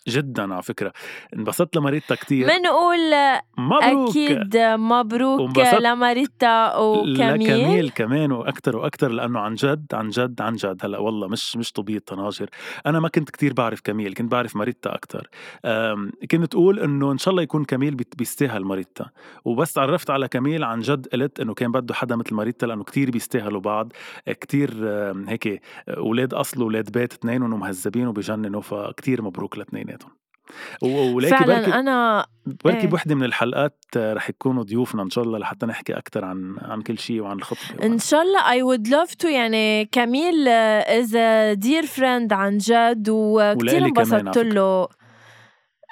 جدا 0.08 0.54
على 0.54 0.64
فكرة. 0.64 0.94
انبسطت 1.36 1.76
لماريتا 1.76 2.16
كتير. 2.16 2.48
بنقول 2.48 3.00
مبروك. 3.58 4.10
أكيد 4.10 4.58
مبروك 4.58 5.58
لماريتا 5.60 6.78
وكميل. 6.78 7.44
لكميل 7.44 7.90
كمان 7.90 8.32
وأكثر 8.32 8.78
وأكثر 8.78 9.12
لأنه 9.12 9.40
عن 9.40 9.56
جد 9.56 9.86
عن 9.94 10.10
جد 10.10 10.42
عن 10.42 10.56
جد. 10.56 10.78
هلأ 10.82 10.98
والله 10.98 11.28
مش 11.28 11.58
مش 11.58 11.72
طبيب 11.72 12.02
طناجر. 12.02 12.50
أنا 12.86 13.00
ما 13.00 13.08
كنت 13.08 13.30
كتير 13.30 13.54
بعرف 13.54 13.82
كميل 13.82 14.14
كنت 14.14 14.32
بعرف 14.32 14.56
ماريتا 14.56 14.96
أكثر 14.96 15.30
كنت 16.32 16.46
تقول 16.46 16.80
إنه 16.80 17.12
إن 17.12 17.18
شاء 17.18 17.32
الله 17.32 17.44
يكون 17.44 17.66
كميل 17.66 17.96
بيستاهل 17.96 18.64
ماريتا 18.64 19.06
وبس 19.46 19.74
تعرفت 19.74 20.10
على 20.10 20.28
كميل 20.28 20.64
عن 20.64 20.80
جد 20.80 21.08
قلت 21.08 21.40
إنه 21.40 21.54
كان 21.54 21.72
بده 21.72 21.94
حدا 21.94 22.16
مثل 22.16 22.36
ماريتا 22.36 22.66
لأنه 22.66 22.84
كتير 22.84 23.12
بيستاهلوا 23.12 23.62
بعض. 23.62 23.94
كتير 24.28 24.74
هيك 25.28 25.62
أولاد 25.90 26.34
أصل 26.34 26.62
واولاد 26.62 26.92
بيت 26.92 27.14
اثنينهم 27.14 27.60
مهذبين 27.60 28.08
وبجننوا 28.08 28.62
فكتير 28.62 29.22
مبروك 29.22 29.58
لاثنين 29.58 29.93
اثنيناتهم 29.94 30.24
فعلا 31.22 31.46
بركي 31.46 31.74
أنا 31.74 32.26
بركي 32.46 32.80
إيه. 32.80 32.88
بوحدة 32.88 33.16
من 33.16 33.24
الحلقات 33.24 33.84
رح 33.98 34.30
يكونوا 34.30 34.64
ضيوفنا 34.64 35.04
إن 35.04 35.10
شاء 35.10 35.24
الله 35.24 35.40
لحتى 35.40 35.66
نحكي 35.66 35.94
أكثر 35.94 36.26
عن 36.26 36.58
عن 36.62 36.82
كل 36.82 36.98
شيء 36.98 37.22
وعن 37.22 37.38
الخطبة 37.38 37.86
إن 37.86 38.00
شاء 38.00 38.22
الله 38.22 38.50
I 38.50 38.64
would 38.64 38.88
love 38.88 39.14
to 39.14 39.28
يعني 39.28 39.86
كميل 39.86 40.48
is 40.48 41.18
dear 41.54 41.86
friend 41.86 42.34
عن 42.34 42.58
جد 42.58 43.08
وكثير 43.10 43.86
انبسطت 43.86 44.38
له. 44.38 44.88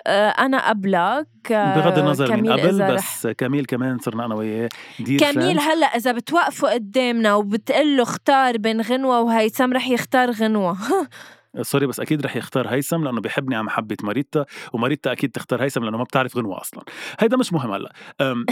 آه، 0.08 0.30
أنا 0.30 0.70
قبلك 0.70 1.28
بغض 1.50 2.00
النظر 2.00 2.36
من 2.38 2.52
قبل 2.52 2.94
بس 2.96 3.28
كميل 3.28 3.66
كمان 3.66 4.00
صرنا 4.00 4.26
أنا 4.26 4.36
وياه 4.36 4.70
dear 5.00 5.20
كميل 5.20 5.60
هلأ 5.60 5.86
إذا 5.86 6.12
بتوقفوا 6.12 6.74
قدامنا 6.74 7.36
وبتقول 7.36 7.98
له 7.98 8.04
اختار 8.04 8.58
بين 8.58 8.82
غنوة 8.82 9.22
وهيثم 9.22 9.74
رح 9.74 9.88
يختار 9.88 10.32
غنوة. 10.32 10.78
sorry 11.62 11.88
بس 11.88 12.00
أكيد 12.00 12.26
رح 12.26 12.36
يختار 12.36 12.68
هيثم 12.68 13.04
لأنه 13.04 13.22
بيحبني 13.22 13.56
عم 13.56 13.66
محبه 13.66 13.98
ماريتا 14.04 14.46
وماريتا 14.74 15.12
أكيد 15.12 15.32
تختار 15.32 15.64
هيثم 15.64 15.84
لأنه 15.84 15.98
ما 15.98 16.04
بتعرف 16.04 16.38
غنوة 16.38 16.62
أصلا. 16.62 16.84
هيدا 17.20 17.38
مش 17.38 17.54
مهم 17.54 17.72
هلأ. 17.72 17.94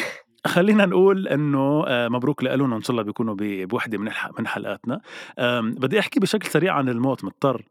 خلينا 0.47 0.85
نقول 0.85 1.27
إنه 1.27 1.83
آه، 1.88 2.07
مبروك 2.07 2.43
لهم 2.43 2.73
ان 2.73 2.81
شاء 2.81 2.91
الله 2.91 3.03
بيكونوا 3.03 3.35
بوحدة 3.39 3.97
من 3.97 4.12
من 4.39 4.47
حلقاتنا. 4.47 5.01
بدي 5.62 5.99
أحكي 5.99 6.19
بشكل 6.19 6.47
سريع 6.47 6.73
عن 6.73 6.89
الموت 6.89 7.23
مضطر. 7.23 7.65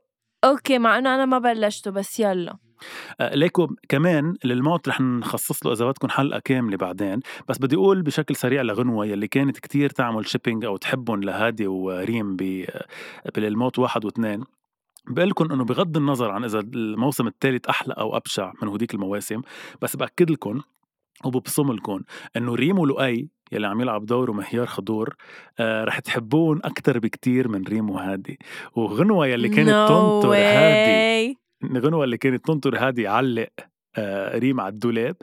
okay 0.45 0.79
مع 0.79 0.99
إنه 0.99 1.15
أنا 1.15 1.25
ما 1.25 1.39
بلشته 1.39 1.91
بس 1.91 2.21
يلا. 2.21 2.57
آه، 3.21 3.35
ليكو 3.35 3.69
كمان 3.89 4.35
للموت 4.45 4.89
رح 4.89 5.01
نخصص 5.01 5.67
له 5.67 5.73
إذا 5.73 5.85
بدكم 5.85 6.09
حلقة 6.09 6.39
كاملة 6.45 6.77
بعدين. 6.77 7.21
بس 7.49 7.59
بدي 7.59 7.77
أقول 7.77 8.03
بشكل 8.03 8.37
سريع 8.37 8.63
لغنوة 8.63 9.07
يلي 9.07 9.29
كانت 9.29 9.59
كتير 9.59 9.91
تعمل 9.91 10.29
شيبينج 10.29 10.65
أو 10.65 10.77
تحبهم 10.77 11.23
لهادي 11.23 11.67
وريم 11.67 12.37
بالموت 13.35 13.79
واحد 13.79 14.05
واثنين. 14.05 14.45
بقول 15.11 15.29
لكم 15.29 15.53
إنه 15.53 15.65
بغض 15.65 15.97
النظر 15.97 16.31
عن 16.31 16.45
إذا 16.45 16.61
الموسم 16.61 17.27
الثالث 17.27 17.67
أحلى 17.67 17.95
أو 17.95 18.17
أبشع 18.17 18.53
من 18.63 18.69
هوديك 18.69 18.95
المواسم 18.95 19.41
بس 19.83 19.97
بأكد 19.97 20.31
لكم 20.31 20.61
وببصم 21.25 21.73
لكم 21.73 22.01
إنه 22.37 22.55
ريم 22.55 22.79
ولؤي 22.79 23.29
يلي 23.53 23.67
عم 23.67 23.81
يلعب 23.81 24.07
دور 24.07 24.33
مهيار 24.33 24.67
خضور 24.67 25.17
آه 25.59 25.85
رح 25.85 25.99
تحبون 25.99 26.61
أكثر 26.65 26.99
بكتير 26.99 27.49
من 27.49 27.65
ريم 27.65 27.91
وهادي 27.91 28.39
وغنوة 28.75 29.27
يلي 29.27 29.49
كانت 29.49 29.69
no 29.69 29.89
تنطر 29.89 30.35
هادي 30.35 31.39
غنوة 31.77 32.05
اللي 32.05 32.17
كانت 32.17 32.47
تنطر 32.47 32.79
هادي 32.79 33.07
علق 33.07 33.49
آه 33.97 34.39
ريم 34.39 34.61
على 34.61 34.73
الدولاب 34.73 35.17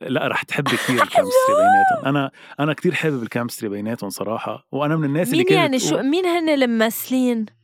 لا 0.00 0.28
رح 0.28 0.42
تحب 0.42 0.64
كثير 0.64 1.02
ال 1.02 1.07
chemistry 1.07 1.56
بيناتهم. 1.56 2.06
أنا 2.06 2.30
أنا 2.60 2.72
كثير 2.72 2.94
حابب 2.94 3.22
ال 3.22 3.27
chemistry 3.27 3.68
بيناتهم 3.68 4.10
صراحة 4.10 4.66
وأنا 4.72 4.96
من 4.96 5.04
الناس 5.04 5.32
اللي 5.32 5.44
كانت 5.44 5.52
مين 5.52 5.60
يعني 5.60 5.78
شو 5.78 6.02
مين 6.02 6.26
هن 6.26 6.48
الممثلين؟ 6.48 7.59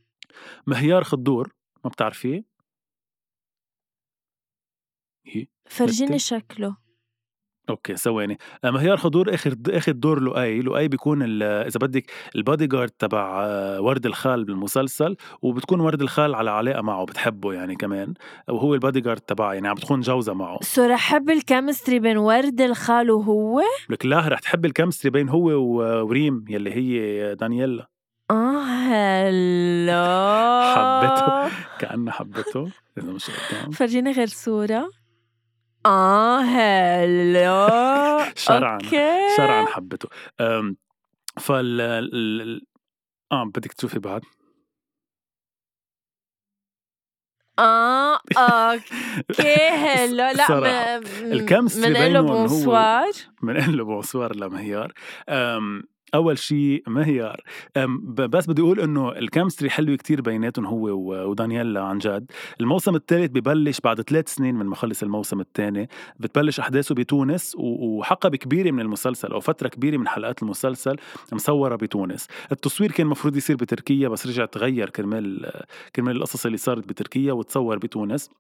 مهيار 0.67 1.05
خضور 1.05 1.53
ما 1.85 1.91
بتعرفيه؟ 1.91 2.57
فرجيني 5.67 6.19
شكله. 6.19 6.77
okay 7.71 7.97
ثواني. 7.97 8.39
آه، 8.65 8.71
مهيار 8.71 8.97
خضور 8.97 9.35
آخر 9.35 9.55
آخر 9.69 9.93
دور 9.93 10.21
لؤي. 10.21 10.61
لؤي 10.61 10.89
بيكون 10.89 11.43
إذا 11.43 11.79
بدك 11.81 12.11
البادي 12.37 12.67
جارد 12.67 12.91
تبع 12.91 13.45
آه، 13.45 13.81
ورد 13.81 14.07
الخال 14.07 14.45
بالمسلسل 14.45 15.17
وبتكون 15.43 15.81
ورد 15.81 16.03
الخال 16.03 16.35
على 16.35 16.51
علاقة 16.51 16.83
معه 16.83 17.05
بتحبه 17.05 17.53
يعني 17.53 17.77
كمان. 17.77 18.15
وهو 18.49 18.75
البادي 18.75 19.01
جارد 19.01 19.21
تبعه 19.21 19.53
يعني 19.53 19.69
عم 19.69 19.75
بتكون 19.75 20.01
جوزة 20.01 20.35
معه. 20.35 20.59
so 20.63 20.85
رح 20.85 21.01
حب 21.01 21.31
ال 21.31 21.38
chemistry 21.38 21.99
بين 21.99 22.17
ورد 22.17 22.61
الخال 22.61 23.11
وهو؟ 23.11 23.63
لك 23.91 24.07
لا 24.07 24.29
رح 24.29 24.39
تحب 24.39 24.65
ال 24.65 24.69
chemistry 24.69 25.11
بين 25.11 25.29
هو 25.29 25.43
وريم 26.07 26.45
يلي 26.49 26.73
هي 26.73 27.35
دانييلا. 27.35 27.87
آه 28.31 28.63
هلا 28.65 30.03
حبته. 30.75 31.51
كأنها 31.79 32.13
حبته. 32.13 32.71
إذا 32.99 33.13
مش 33.13 33.31
فرجيني 33.75 34.13
غير 34.13 34.27
صورة. 34.27 34.91
آه 35.87 36.41
هلا 36.41 38.33
شرعا. 38.37 38.79
شرعا 39.37 39.67
حبته. 39.67 40.09
فال 41.41 41.81
آه 43.33 43.45
بدك 43.45 43.73
تشوفي 43.73 43.99
بعد. 43.99 44.23
آه 47.59 48.21
okay 48.37 49.69
هلا 49.69 50.33
لا 50.33 50.97
ال 51.23 51.30
chemistry 51.30 51.93
بينه 51.93 52.21
bonsoir؟ 52.21 53.11
بنقول 53.43 53.79
له 53.79 53.85
bonsoir 53.85 54.37
لمهيار. 54.37 54.93
أول 56.15 56.39
شيء 56.39 56.83
مهيار. 56.87 57.41
بس 58.07 58.47
بدي 58.47 58.63
أقول 58.63 58.81
إنه 58.81 59.13
ال 59.13 59.19
chemistry 59.19 59.71
حلوة 59.71 59.97
كتير 59.97 60.21
بيناتهم 60.21 60.67
هو 60.67 60.89
ودانييلا 61.31 61.81
عن 61.81 61.99
جد. 61.99 62.31
الموسم 62.61 62.95
الثالث 62.95 63.31
ببلش 63.31 63.81
بعد 63.81 64.01
ثلاث 64.01 64.29
سنين 64.35 64.55
من 64.55 64.67
ما 64.67 64.75
خلص 64.75 65.03
الموسم 65.03 65.41
الثاني 65.41 65.89
بتبلش 66.19 66.61
أحداثه 66.61 66.95
بتونس 66.95 67.57
وحقبه 67.59 68.37
كبيره 68.37 68.71
من 68.71 68.81
المسلسل 68.81 69.33
أو 69.33 69.41
فترة 69.41 69.69
كبيرة 69.69 69.97
من 69.97 70.09
حلقات 70.09 70.43
المسلسل 70.43 70.97
مصورة 71.33 71.77
بتونس. 71.77 72.27
التصوير 72.53 72.93
كان 72.93 73.07
المفروض 73.07 73.37
يصير 73.37 73.57
بتركيا 73.57 74.09
بس 74.09 74.27
رجع 74.27 74.45
تغير 74.45 74.91
كرمال 74.91 75.53
كرمال 75.97 76.17
القصص 76.17 76.47
اللي 76.47 76.59
صارت 76.59 76.89
بتركيا 76.89 77.33
وتصور 77.33 77.79
بتونس. 77.79 78.31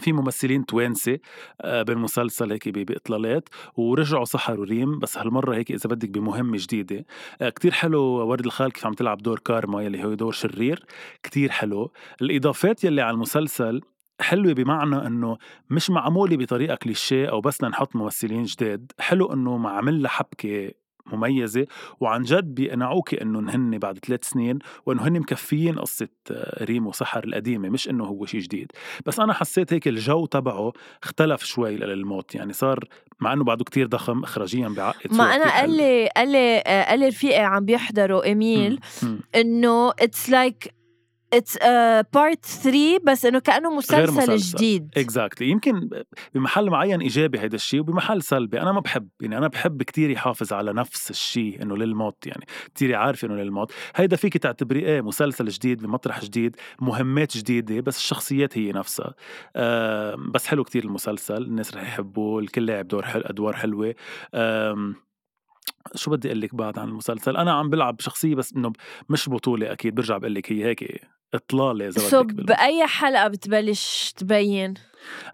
في 0.00 0.12
ممثلين 0.12 0.66
توانسة 0.66 1.18
آه، 1.60 1.82
بالمسلسل 1.82 2.52
هيك 2.52 2.68
بإطلالات 2.68 3.48
ورجعوا 3.76 4.24
سحروا 4.24 4.64
ريم 4.64 4.98
بس 4.98 5.18
هالمرة 5.18 5.54
هيك 5.54 5.72
إذا 5.72 5.90
بدك 5.90 6.08
بمهمة 6.08 6.56
جديدة. 6.60 7.06
آه، 7.40 7.48
كتير 7.48 7.72
حلو 7.72 8.02
ورد 8.02 8.44
الخال 8.44 8.72
كيف 8.72 8.86
عم 8.86 8.92
تلعب 8.92 9.18
دور 9.18 9.38
كارما 9.38 9.82
يلي 9.82 10.04
هو 10.04 10.14
دور 10.14 10.32
شرير. 10.32 10.84
كتير 11.22 11.50
حلو. 11.50 11.92
الإضافات 12.22 12.84
يلي 12.84 13.02
على 13.02 13.14
المسلسل 13.14 13.80
حلوة 14.20 14.52
بمعنى 14.52 15.06
إنه 15.06 15.38
مش 15.70 15.90
معمولة 15.90 16.36
بطريقة 16.36 16.74
كليشيه 16.74 17.26
أو 17.26 17.40
بس 17.40 17.62
لنحط 17.62 17.96
ممثلين 17.96 18.42
جداد، 18.42 18.92
حلو 18.98 19.32
إنه 19.32 19.56
معمل 19.56 20.08
حبكة 20.08 20.70
مميزة. 21.12 21.66
وعن 22.00 22.22
جد 22.22 22.54
بيقنعوك 22.54 23.14
إنه 23.14 23.38
هن 23.38 23.78
بعد 23.78 23.98
ثلاث 23.98 24.24
سنين 24.24 24.58
وإنه 24.86 25.08
هن 25.08 25.20
مكفيين 25.20 25.78
قصة 25.78 26.08
ريم 26.62 26.86
وسحر 26.86 27.24
القديمة 27.24 27.68
مش 27.68 27.88
إنه 27.88 28.04
هو 28.04 28.26
شيء 28.26 28.40
جديد. 28.40 28.72
بس 29.06 29.20
أنا 29.20 29.32
حسيت 29.32 29.72
هيك 29.72 29.88
الجو 29.88 30.26
تبعه 30.26 30.72
اختلف 31.02 31.44
شوي 31.44 31.76
للموت. 31.76 32.34
يعني 32.34 32.52
صار 32.52 32.84
مع 33.20 33.32
إنه 33.32 33.44
بعده 33.44 33.64
كتير 33.64 33.86
ضخم 33.86 34.22
اخراجيا 34.22 34.68
بعقد 34.68 35.14
ما 35.14 35.36
أنا 35.36 35.60
قال 35.60 35.76
لي 35.76 36.08
قال 36.16 36.32
لي 36.32 36.60
قال 36.60 37.00
لي 37.00 37.08
رفيقي 37.08 37.44
عم 37.44 37.64
بيحضروا 37.64 38.24
إميل 38.24 38.80
إنه 39.34 39.90
it's 39.90 40.30
like 40.30 40.74
it's 41.32 41.58
part 42.14 42.44
3 42.44 42.98
بس 43.04 43.24
إنه 43.26 43.38
كأنه 43.38 43.76
مسلسل, 43.76 44.12
مسلسل. 44.12 44.56
جديد. 44.56 44.90
exactly 44.96 45.46
exactly. 45.46 45.50
يمكن 45.50 45.90
بمحل 46.34 46.70
معين 46.70 47.00
إيجابي 47.00 47.40
هيدا 47.40 47.54
الشيء 47.54 47.80
وبمحل 47.80 48.22
سلبي. 48.22 48.60
أنا 48.60 48.72
ما 48.72 48.80
بحب 48.80 49.08
يعني 49.20 49.38
أنا 49.38 49.48
بحب 49.48 49.82
كتير 49.82 50.10
يحافظ 50.10 50.52
على 50.52 50.72
نفس 50.72 51.10
الشيء 51.10 51.62
إنه 51.62 51.76
للموت 51.76 52.26
يعني 52.26 52.46
كتير 52.74 52.94
عارف 52.94 53.24
إنه 53.24 53.34
للموت. 53.34 53.72
هيدا 53.96 54.16
فيك 54.16 54.36
تعتبريه 54.36 54.86
إيه 54.86 55.00
مسلسل 55.00 55.48
جديد 55.48 55.82
بمطرح 55.82 56.24
جديد 56.24 56.56
مهمات 56.80 57.36
جديدة 57.36 57.80
بس 57.80 57.96
الشخصيات 57.96 58.58
هي 58.58 58.72
نفسها. 58.72 59.14
آه 59.56 60.16
بس 60.34 60.46
حلو 60.46 60.64
كتير 60.64 60.84
المسلسل 60.84 61.42
الناس 61.42 61.74
رح 61.74 61.82
يحبوه 61.82 62.40
الكل 62.40 62.66
لاعب 62.66 62.88
دور 62.88 63.02
حل... 63.04 63.22
أدوار 63.24 63.56
حلوة. 63.56 63.94
آه 64.34 64.94
شو 65.94 66.10
بدي 66.10 66.28
أقول 66.28 66.40
لك 66.40 66.54
بعد 66.54 66.78
عن 66.78 66.88
المسلسل؟ 66.88 67.36
أنا 67.36 67.52
عم 67.52 67.70
بلعب 67.70 68.00
شخصية 68.00 68.34
بس 68.34 68.52
إنه 68.52 68.72
مش 69.08 69.28
بطولة 69.28 69.72
أكيد 69.72 69.94
برجع 69.94 70.18
بقول 70.18 70.34
لك 70.34 70.52
هي 70.52 70.64
هيك 70.64 71.00
إطلالة 71.36 71.88
إذا 71.88 72.00
so 72.00 72.22
بأي 72.22 72.86
حلقة 72.86 73.28
بتبلش 73.28 74.12
تبين؟ 74.16 74.74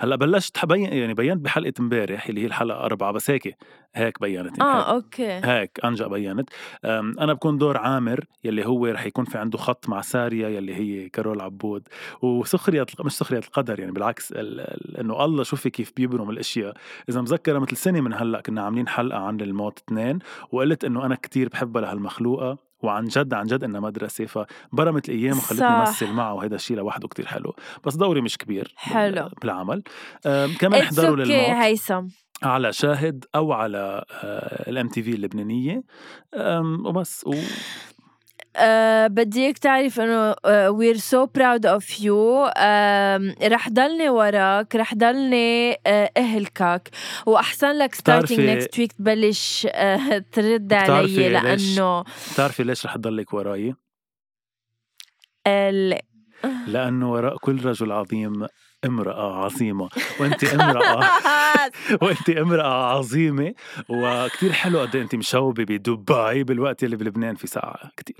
هلأ 0.00 0.16
بلشت 0.16 0.59
حبين 0.59 0.92
يعني 0.92 1.14
بينت 1.14 1.44
بحلقة 1.44 1.72
امبارح 1.80 2.26
اللي 2.26 2.40
هي 2.40 2.46
الحلقة 2.46 2.80
أربعة 2.80 3.12
بس 3.12 3.30
هيك 3.30 3.57
هيك 3.94 4.20
بينت. 4.20 4.59
يعني 4.59 4.70
آه 4.70 4.78
هيك. 4.78 5.05
okay. 5.05 5.40
هيك 5.44 5.80
أنجق 5.84 6.07
بينت. 6.07 6.50
أنا 6.84 7.32
بكون 7.32 7.59
دور 7.59 7.76
عامر 7.76 8.24
يلي 8.44 8.66
هو 8.66 8.86
رح 8.86 9.07
يكون 9.07 9.24
في 9.24 9.38
عنده 9.38 9.59
خط 9.59 9.88
مع 9.88 10.00
ساريا 10.00 10.48
يلي 10.48 10.74
هي 10.74 11.09
كارول 11.09 11.40
عبود. 11.40 11.88
وسخرية 12.22 12.86
مش 13.00 13.12
سخرية 13.12 13.38
القدر 13.38 13.80
يعني 13.80 13.92
بالعكس 13.92 14.32
إنه 14.32 15.24
الله 15.24 15.42
شوفي 15.42 15.70
كيف 15.70 15.92
بيبرم 15.96 16.30
الأشياء. 16.30 16.74
إذا 17.09 17.20
مذكره 17.20 17.59
مثل 17.59 17.76
سنه 17.76 18.00
من 18.00 18.14
هلأ 18.14 18.40
كنا 18.40 18.62
عاملين 18.62 18.88
حلقة 18.88 19.18
عن 19.18 19.40
الموت 19.40 19.78
اثنين 19.78 20.18
وقلت 20.53 20.84
إنه 20.84 21.07
أنا 21.07 21.14
كتير 21.14 21.48
بحبها 21.48 21.82
لهالمخلوقة. 21.82 22.71
وعن 22.83 23.05
جد 23.05 23.35
عن 23.35 23.47
جد 23.47 23.64
إنها 23.64 23.80
مدرسة 23.80 24.26
فبرمت 24.26 25.09
الأيام 25.09 25.37
وخلتني 25.37 25.66
أمثل 25.66 26.12
معه 26.12 26.35
وهذا 26.35 26.55
الشيء 26.55 26.76
لوحده 26.76 27.09
كتير 27.09 27.26
حلو. 27.26 27.57
بس 27.85 27.95
دوري 27.95 28.20
مش 28.20 28.39
كبير 28.39 28.72
حلو. 28.76 29.28
بالعمل. 29.43 29.83
كمان 30.59 30.80
احضروا 30.83 31.16
للموت 31.16 31.51
هيثم. 31.51 32.07
على 32.43 32.72
شاهد 32.72 33.24
أو 33.35 33.53
على 33.53 34.05
ال 34.68 34.88
MTV 34.88 35.11
اللبنانية. 35.11 35.83
وبس 36.85 37.24
و 37.26 37.35
أه 38.57 39.07
بدي 39.07 39.44
إياك 39.44 39.59
تعرف 39.59 40.00
إنه 40.00 40.34
we're 40.68 40.96
so 40.96 41.26
proud 41.26 41.66
of 41.66 42.00
you 42.00 42.44
رح 43.42 43.68
ضلني 43.68 44.09
وراك 44.09 44.76
رح 44.76 44.94
ضلني 44.94 45.72
uh, 45.72 45.78
أهلكك. 46.16 46.90
وأحسن 47.26 47.72
لك 47.72 47.94
starting 47.94 48.40
next 48.40 48.78
week 48.78 48.92
تبلش 48.92 49.66
uh, 49.66 49.70
ترد 50.32 50.72
علي 50.72 51.28
لأنه 51.28 52.05
بتعرفي 52.32 52.64
ليش 52.64 52.86
رح 52.86 52.96
تضلك 52.96 53.34
وراي؟ 53.34 53.74
لا 55.46 56.03
لأنه 56.66 57.12
وراء 57.12 57.36
كل 57.36 57.64
رجل 57.64 57.92
عظيم. 57.92 58.46
امرأة 58.85 59.45
عظيمة. 59.45 59.89
وأنت 60.20 60.45
امرأة 60.45 61.11
وأنت 62.03 62.30
امرأة 62.30 62.97
عظيمة 62.97 63.55
وكتير 63.89 64.53
حلو 64.53 64.80
قد 64.80 64.97
إيه 64.97 65.03
أنت 65.03 65.14
مشوبة 65.14 65.64
بدبي 65.64 66.45
بالوقت 66.45 66.85
اللي 66.85 66.97
بلبنان 66.97 67.35
في 67.35 67.47
ساعة 67.47 67.91
كتير. 67.97 68.16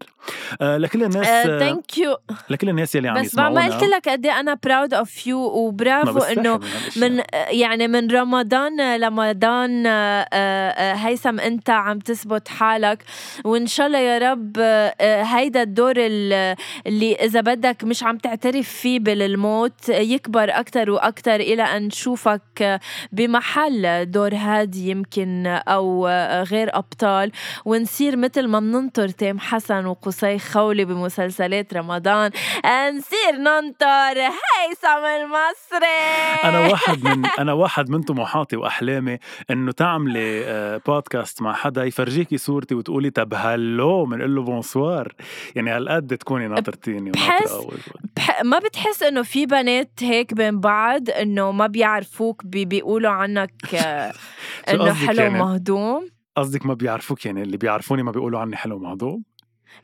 آه 0.61 0.77
لكل 0.77 1.03
الناس 1.03 1.27
thank 1.47 1.93
uh, 1.93 1.99
you 1.99 2.17
لكل 2.51 2.69
الناس 2.69 2.95
يلي 2.95 3.09
عم 3.09 3.21
بس 3.21 3.27
يسمعونا. 3.27 3.67
بس 3.67 3.73
ما 3.73 3.79
قلت 3.79 3.91
لك 3.91 4.09
قد 4.09 4.27
إيه 4.27 4.41
أنا 4.41 4.59
proud 4.65 4.95
of 4.95 5.27
you 5.27 5.39
وبرافو 5.39 6.19
إنه 6.19 6.61
من 6.97 7.23
يعني 7.49 7.89
من 7.89 8.11
رمضان 8.11 8.97
لرمضان 9.01 9.87
آه، 9.87 10.29
آه، 10.33 10.95
هيثم 10.95 11.41
أنت 11.41 11.71
عم 11.71 11.99
تثبت 11.99 12.49
حالك. 12.49 13.05
وإن 13.45 13.67
شاء 13.67 13.87
الله 13.87 13.99
يا 13.99 14.19
رب 14.33 14.57
آه، 14.59 15.23
هيدا 15.23 15.63
الدور 15.63 15.95
اللي 15.97 17.15
إذا 17.15 17.41
بدك 17.41 17.85
مش 17.85 18.03
عم 18.03 18.19
تعترف 18.19 18.69
فيه 18.69 19.01
بالموت 19.01 19.89
يكبر 19.89 20.52
أكثر 20.61 20.91
وأكثر 20.91 21.35
إلى 21.35 21.63
أن 21.63 21.87
نشوفك 21.87 22.81
بمحل 23.13 24.11
دور 24.11 24.35
هادي 24.35 24.91
يمكن 24.91 25.47
أو 25.47 26.09
غير 26.43 26.77
أبطال 26.77 27.33
ونصير 27.65 28.17
مثل 28.17 28.47
ما 28.47 28.61
بننطر 28.61 29.09
تيم 29.09 29.39
حسن 29.39 29.87
وقصي 29.87 30.39
خولي 30.39 30.85
بمسلسلات 30.85 31.75
رمضان. 31.75 32.31
نصير 32.67 33.33
ننطر. 33.39 34.19
هيثم 34.21 35.05
المصري. 35.05 36.43
أنا 36.45 36.59
واحد 36.73 37.05
من 37.05 37.27
أنا 37.39 37.53
واحد 37.53 37.91
من 37.91 38.03
طموحاتي 38.03 38.57
وأحلامي 38.57 39.19
إنه 39.51 39.73
تعملي 39.73 40.81
بودكاست 40.87 41.43
مع 41.43 41.53
حدا 41.53 41.85
يفرجيكي 41.85 42.39
صورتي 42.39 42.75
وتقولي 42.75 43.11
طب 43.11 43.35
هلو 43.35 44.05
بنقول 44.05 44.35
له 44.35 44.43
bonsoir 44.43 45.15
يعني 45.55 45.71
هالقد 45.71 46.17
تكوني 46.17 46.49
ناطرتيني 46.49 47.11
بحس 47.11 47.59
بح... 48.17 48.43
ما 48.43 48.59
بتحس 48.59 49.03
إنه 49.03 49.23
في 49.23 49.47
بنات 49.47 49.91
هيك 50.01 50.35
بين 50.43 50.61
بعض 50.61 51.11
إنه 51.11 51.53
ما 51.53 51.67
بيعرفوك 51.67 52.47
بي 52.47 52.65
بيقولوا 52.65 53.11
عنك 53.11 53.53
إنه 54.71 54.93
حلو 54.93 55.23
يعني؟ 55.23 55.39
مهضوم 55.39 56.09
قصدك 56.37 56.67
ما 56.67 56.75
بيعرفوك 56.75 57.27
يعني 57.27 57.43
اللي 57.43 57.57
بيعرفوني 57.57 58.03
ما 58.03 58.11
بيقولوا 58.11 58.41
عني 58.41 58.57
حلو 58.57 58.79
مهضوم 58.79 59.23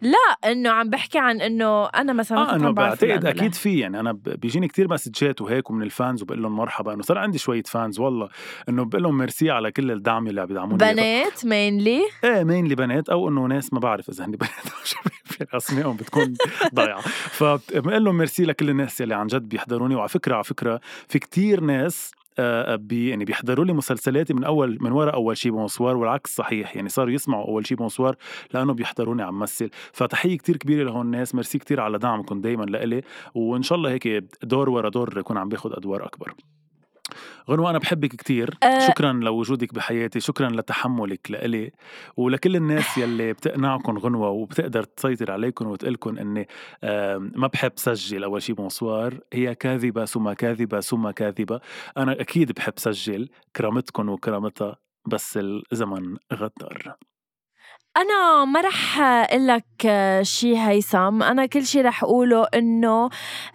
لا 0.01 0.51
إنه 0.53 0.71
عم 0.71 0.91
بحكي 0.91 1.19
عن 1.19 1.41
إنه 1.41 1.87
أنا 1.87 2.13
مثلا 2.13 2.39
آه 2.39 2.57
إنه 2.57 2.71
بعتقد 2.71 3.25
أكيد 3.27 3.55
في. 3.55 3.79
يعني 3.79 4.01
أنا 4.01 4.13
بيجيني 4.13 4.69
كتير 4.69 4.89
مسجات 4.91 5.41
وهيك 5.41 5.71
ومن 5.71 5.83
ال 5.83 5.91
fans 5.91 6.23
وبقول 6.23 6.43
لهم 6.43 6.57
مرحبا. 6.57 6.95
انه 6.95 7.03
صار 7.03 7.19
عندي 7.19 7.39
شوية 7.39 7.63
fans 7.63 7.99
والله. 8.01 8.29
إنه 8.69 8.85
بقول 8.85 9.03
لهم 9.03 9.19
ميرسي 9.19 9.51
على 9.51 9.73
كل 9.73 9.91
الدعم 9.91 10.27
اللي 10.27 10.41
عم 10.41 10.47
بيدعموني. 10.47 10.79
بنات 10.79 11.45
mainly 11.45 12.03
إيه 12.25 12.45
mainly 12.45 12.75
بنات 12.75 13.09
أو 13.09 13.29
إنه 13.29 13.47
ناس 13.47 13.73
ما 13.73 13.79
بعرف 13.81 14.09
إذا 14.09 14.25
هن 14.25 14.31
بنات 14.31 14.51
أو 14.67 14.85
شباب 14.85 15.49
اسمائهم 15.55 15.97
بتكون 15.97 16.35
ضايعة. 16.75 17.01
فبقول 17.31 18.05
لهم 18.05 18.17
ميرسي 18.19 18.45
لكل 18.45 18.71
الناس 18.71 19.03
اللي 19.03 19.15
عن 19.15 19.27
جد 19.27 19.49
بيحضروني. 19.49 19.95
وعلى 19.95 20.09
فكرة 20.09 20.35
على 20.35 20.45
فكرة 20.45 20.81
في 21.09 21.19
كتير 21.19 21.61
ناس 21.61 22.11
آه، 22.15 22.18
بي 22.77 23.09
يعني 23.09 23.25
بيحضروا 23.25 23.65
لي 23.65 23.73
مسلسلاتي 23.73 24.35
من 24.35 24.45
أول 24.45 24.79
من 24.81 24.93
ورا 24.93 25.11
أول 25.11 25.37
شي 25.37 25.51
بونسوار 25.51 25.97
والعكس 25.97 26.35
صحيح 26.37 26.77
يعني 26.77 26.89
صاروا 26.89 27.13
يسمعوا 27.13 27.47
أول 27.47 27.67
شي 27.67 27.75
بونسوار 27.75 28.17
لأنه 28.55 28.73
بيحضروني 28.73 29.23
عم 29.23 29.39
مثل. 29.39 29.71
فتحية 29.93 30.39
كتير 30.39 30.57
كبيرة 30.57 30.85
لهون 30.85 31.07
الناس 31.07 31.35
ميرسي 31.35 31.59
كتير 31.59 31.81
على 31.81 31.99
دعمكم 31.99 32.41
دائما 32.41 32.65
لإلي 32.65 33.03
وإن 33.35 33.63
شاء 33.63 33.79
الله 33.79 33.91
هيك 33.91 34.09
دور 34.43 34.71
ورا 34.71 34.89
دور 34.89 35.19
يكون 35.19 35.37
عم 35.37 35.49
باخذ 35.49 35.73
أدوار 35.73 36.07
أكبر. 36.07 36.35
غنوة 37.49 37.71
أنا 37.71 37.79
بحبك 37.79 38.09
كتير. 38.09 38.55
أه. 38.63 38.89
شكرا 38.89 39.13
لوجودك 39.13 39.75
بحياتي 39.75 40.21
شكرا 40.21 40.49
لتحملك 40.49 41.31
لإلي. 41.31 41.73
ولكل 42.17 42.57
الناس 42.57 42.99
يلي 42.99 43.33
بتقنعكم 43.33 43.99
غنوة 43.99 44.29
وبتقدر 44.29 44.83
تسيطر 44.83 45.31
عليكم 45.33 45.67
وتقلكم 45.67 46.19
أني 46.19 46.49
ما 47.37 47.47
بحب 47.47 47.73
سجل 47.77 48.25
أول 48.25 48.43
شي 48.43 48.53
بونسوار. 48.53 49.21
هي 49.33 49.55
كاذبة 49.55 50.05
ثم 50.05 50.33
كاذبة 50.33 50.81
ثم 50.81 51.11
كاذبة. 51.11 51.61
أنا 51.97 52.21
أكيد 52.21 52.53
بحب 52.53 52.75
سجل 52.77 53.29
كرامتكم 53.57 54.09
وكرامتها 54.09 54.77
بس 55.07 55.39
الزمن 55.43 56.17
غدر 56.33 56.97
أنا 57.97 58.45
ما 58.45 58.61
رح 58.61 59.01
لك 59.35 59.65
شي 60.23 60.59
هيثم. 60.59 61.23
أنا 61.23 61.47
كل 61.47 61.67
شي 61.67 61.81
رح 61.81 62.05
أقوله 62.05 62.47
إنه 62.55 63.11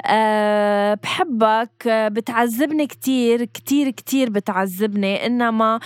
أه 0.05 0.93
بحبك 1.03 1.87
بتعذبني 1.87 2.87
كتير 2.87 3.43
كتير 3.43 3.89
كتير 3.89 4.29
بتعذبني. 4.29 5.25
إنما 5.25 5.79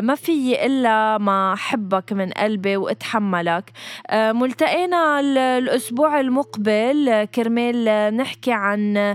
ما 0.00 0.14
في 0.14 0.66
إلا 0.66 1.18
ما 1.18 1.54
حبك 1.56 2.12
من 2.12 2.30
قلبي 2.30 2.76
وأتحملك. 2.76 3.70
ملتقينا 4.14 5.20
الأسبوع 5.20 6.20
المقبل. 6.20 7.28
كرمال 7.34 8.16
نحكي 8.16 8.52
عن 8.52 9.14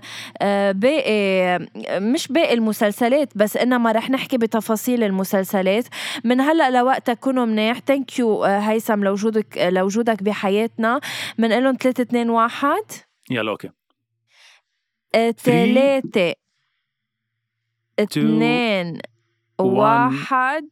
باقي 0.72 1.60
مش 1.92 2.28
باقي 2.28 2.54
المسلسلات 2.54 3.30
بس 3.36 3.58
إنما 3.58 3.92
رح 3.92 4.10
نحكي 4.10 4.38
بتفاصيل 4.38 5.04
المسلسلات. 5.04 5.86
من 6.24 6.42
هلأ 6.42 6.70
لوقتها 6.70 7.14
كونوا 7.14 7.46
منيح. 7.46 7.80
thank 7.80 8.20
you 8.20 8.37
هيثم 8.46 9.04
لوجودك 9.04 9.58
لوجودك 9.58 10.24
بحياتنا 10.24 11.00
بنقول 11.38 11.64
لهم 11.64 11.76
3 11.76 12.02
2 12.02 12.30
1 12.30 12.76
يلا 13.30 13.52
okay. 13.52 13.70
ثلاثة 15.38 16.34
اثنين 18.00 19.00
واحد. 19.60 20.70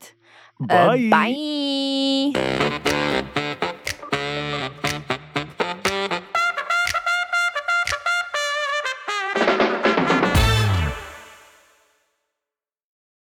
bye 0.60 1.10
bye 1.10 2.34